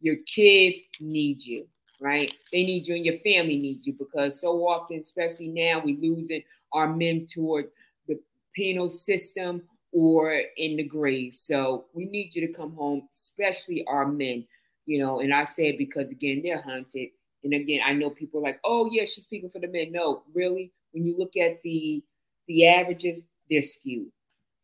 your 0.00 0.16
kids 0.26 0.80
need 1.00 1.42
you, 1.42 1.66
right? 2.00 2.32
They 2.52 2.64
need 2.64 2.88
you, 2.88 2.94
and 2.94 3.04
your 3.04 3.18
family 3.18 3.56
needs 3.56 3.86
you 3.86 3.92
because 3.94 4.40
so 4.40 4.66
often, 4.66 5.00
especially 5.00 5.48
now, 5.48 5.80
we 5.84 5.96
losing 5.96 6.42
our 6.72 6.94
men 6.94 7.26
toward 7.26 7.68
the 8.06 8.18
penal 8.54 8.90
system 8.90 9.62
or 9.92 10.42
in 10.56 10.76
the 10.76 10.84
grave. 10.84 11.34
So 11.34 11.86
we 11.94 12.04
need 12.04 12.34
you 12.34 12.46
to 12.46 12.52
come 12.52 12.74
home, 12.74 13.08
especially 13.12 13.84
our 13.86 14.06
men 14.06 14.44
you 14.88 14.98
know, 14.98 15.20
and 15.20 15.34
I 15.34 15.44
say 15.44 15.68
it 15.68 15.78
because 15.78 16.10
again, 16.10 16.40
they're 16.42 16.62
hunted. 16.62 17.10
And 17.44 17.52
again, 17.52 17.82
I 17.84 17.92
know 17.92 18.08
people 18.08 18.42
like, 18.42 18.58
oh 18.64 18.88
yeah, 18.90 19.04
she's 19.04 19.24
speaking 19.24 19.50
for 19.50 19.58
the 19.58 19.68
men. 19.68 19.92
No, 19.92 20.22
really, 20.34 20.72
when 20.92 21.04
you 21.04 21.14
look 21.16 21.36
at 21.36 21.60
the 21.62 22.02
the 22.48 22.66
averages, 22.66 23.22
they're 23.50 23.62
skewed. 23.62 24.10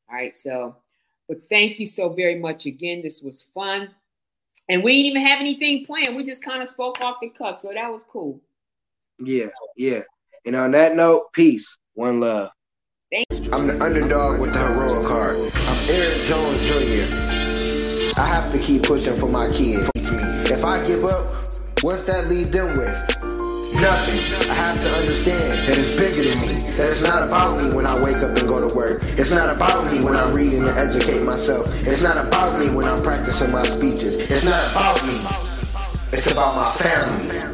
All 0.09 0.17
right, 0.17 0.35
so 0.35 0.77
but 1.29 1.37
thank 1.51 1.79
you 1.79 1.87
so 1.87 2.09
very 2.09 2.37
much 2.37 2.65
again. 2.65 3.03
This 3.03 3.21
was 3.21 3.43
fun. 3.55 3.91
And 4.69 4.83
we 4.83 4.93
didn't 4.93 5.07
even 5.07 5.27
have 5.27 5.41
anything 5.41 5.85
planned. 5.85 6.17
We 6.17 6.25
just 6.25 6.43
kind 6.43 6.63
of 6.63 6.69
spoke 6.69 7.01
off 7.01 7.17
the 7.21 7.29
cuff. 7.29 7.61
So 7.61 7.73
that 7.75 7.93
was 7.93 8.03
cool. 8.03 8.41
Yeah, 9.19 9.49
yeah. 9.77 10.01
And 10.47 10.57
on 10.57 10.71
that 10.73 10.97
note, 10.97 11.33
peace. 11.33 11.77
One 11.95 12.21
love. 12.21 12.51
I'm 13.53 13.69
the 13.69 13.79
underdog 13.81 14.41
with 14.41 14.53
the 14.53 14.59
heroic 14.59 15.07
heart. 15.07 15.37
I'm 15.37 15.95
Eric 15.95 16.21
Jones 16.23 16.61
Jr. 16.69 18.21
I 18.21 18.27
have 18.27 18.49
to 18.51 18.59
keep 18.59 18.83
pushing 18.83 19.15
for 19.15 19.29
my 19.29 19.49
kids. 19.49 19.89
If 20.51 20.65
I 20.65 20.85
give 20.85 21.05
up, 21.05 21.33
what's 21.83 22.03
that 22.05 22.27
leave 22.29 22.51
them 22.51 22.77
with? 22.77 23.24
Nothing. 23.85 24.51
I 24.51 24.55
have 24.55 24.81
to 24.81 24.91
understand 24.97 25.69
that 25.69 25.77
it's 25.77 25.91
bigger 25.91 26.25
than 26.25 26.41
me. 26.41 26.71
That 26.71 26.89
it's 26.89 27.03
not 27.03 27.23
about 27.23 27.61
me 27.61 27.75
when 27.77 27.85
I 27.85 28.03
wake 28.03 28.17
up 28.17 28.35
and 28.35 28.49
go 28.49 28.67
to 28.67 28.75
work. 28.75 29.05
It's 29.19 29.31
not 29.31 29.55
about 29.55 29.85
me 29.93 30.03
when 30.03 30.17
I 30.17 30.27
read 30.33 30.55
and 30.55 30.67
educate 30.71 31.23
myself. 31.23 31.69
It's 31.87 32.01
not 32.01 32.17
about 32.17 32.59
me 32.59 32.75
when 32.75 32.89
I'm 32.89 33.03
practicing 33.03 33.53
my 33.53 33.63
speeches. 33.63 34.31
It's 34.31 34.47
not 34.47 34.71
about 34.73 35.07
me. 35.07 35.21
It's 36.13 36.33
about 36.33 36.57
my 36.57 36.71
family. 36.81 37.54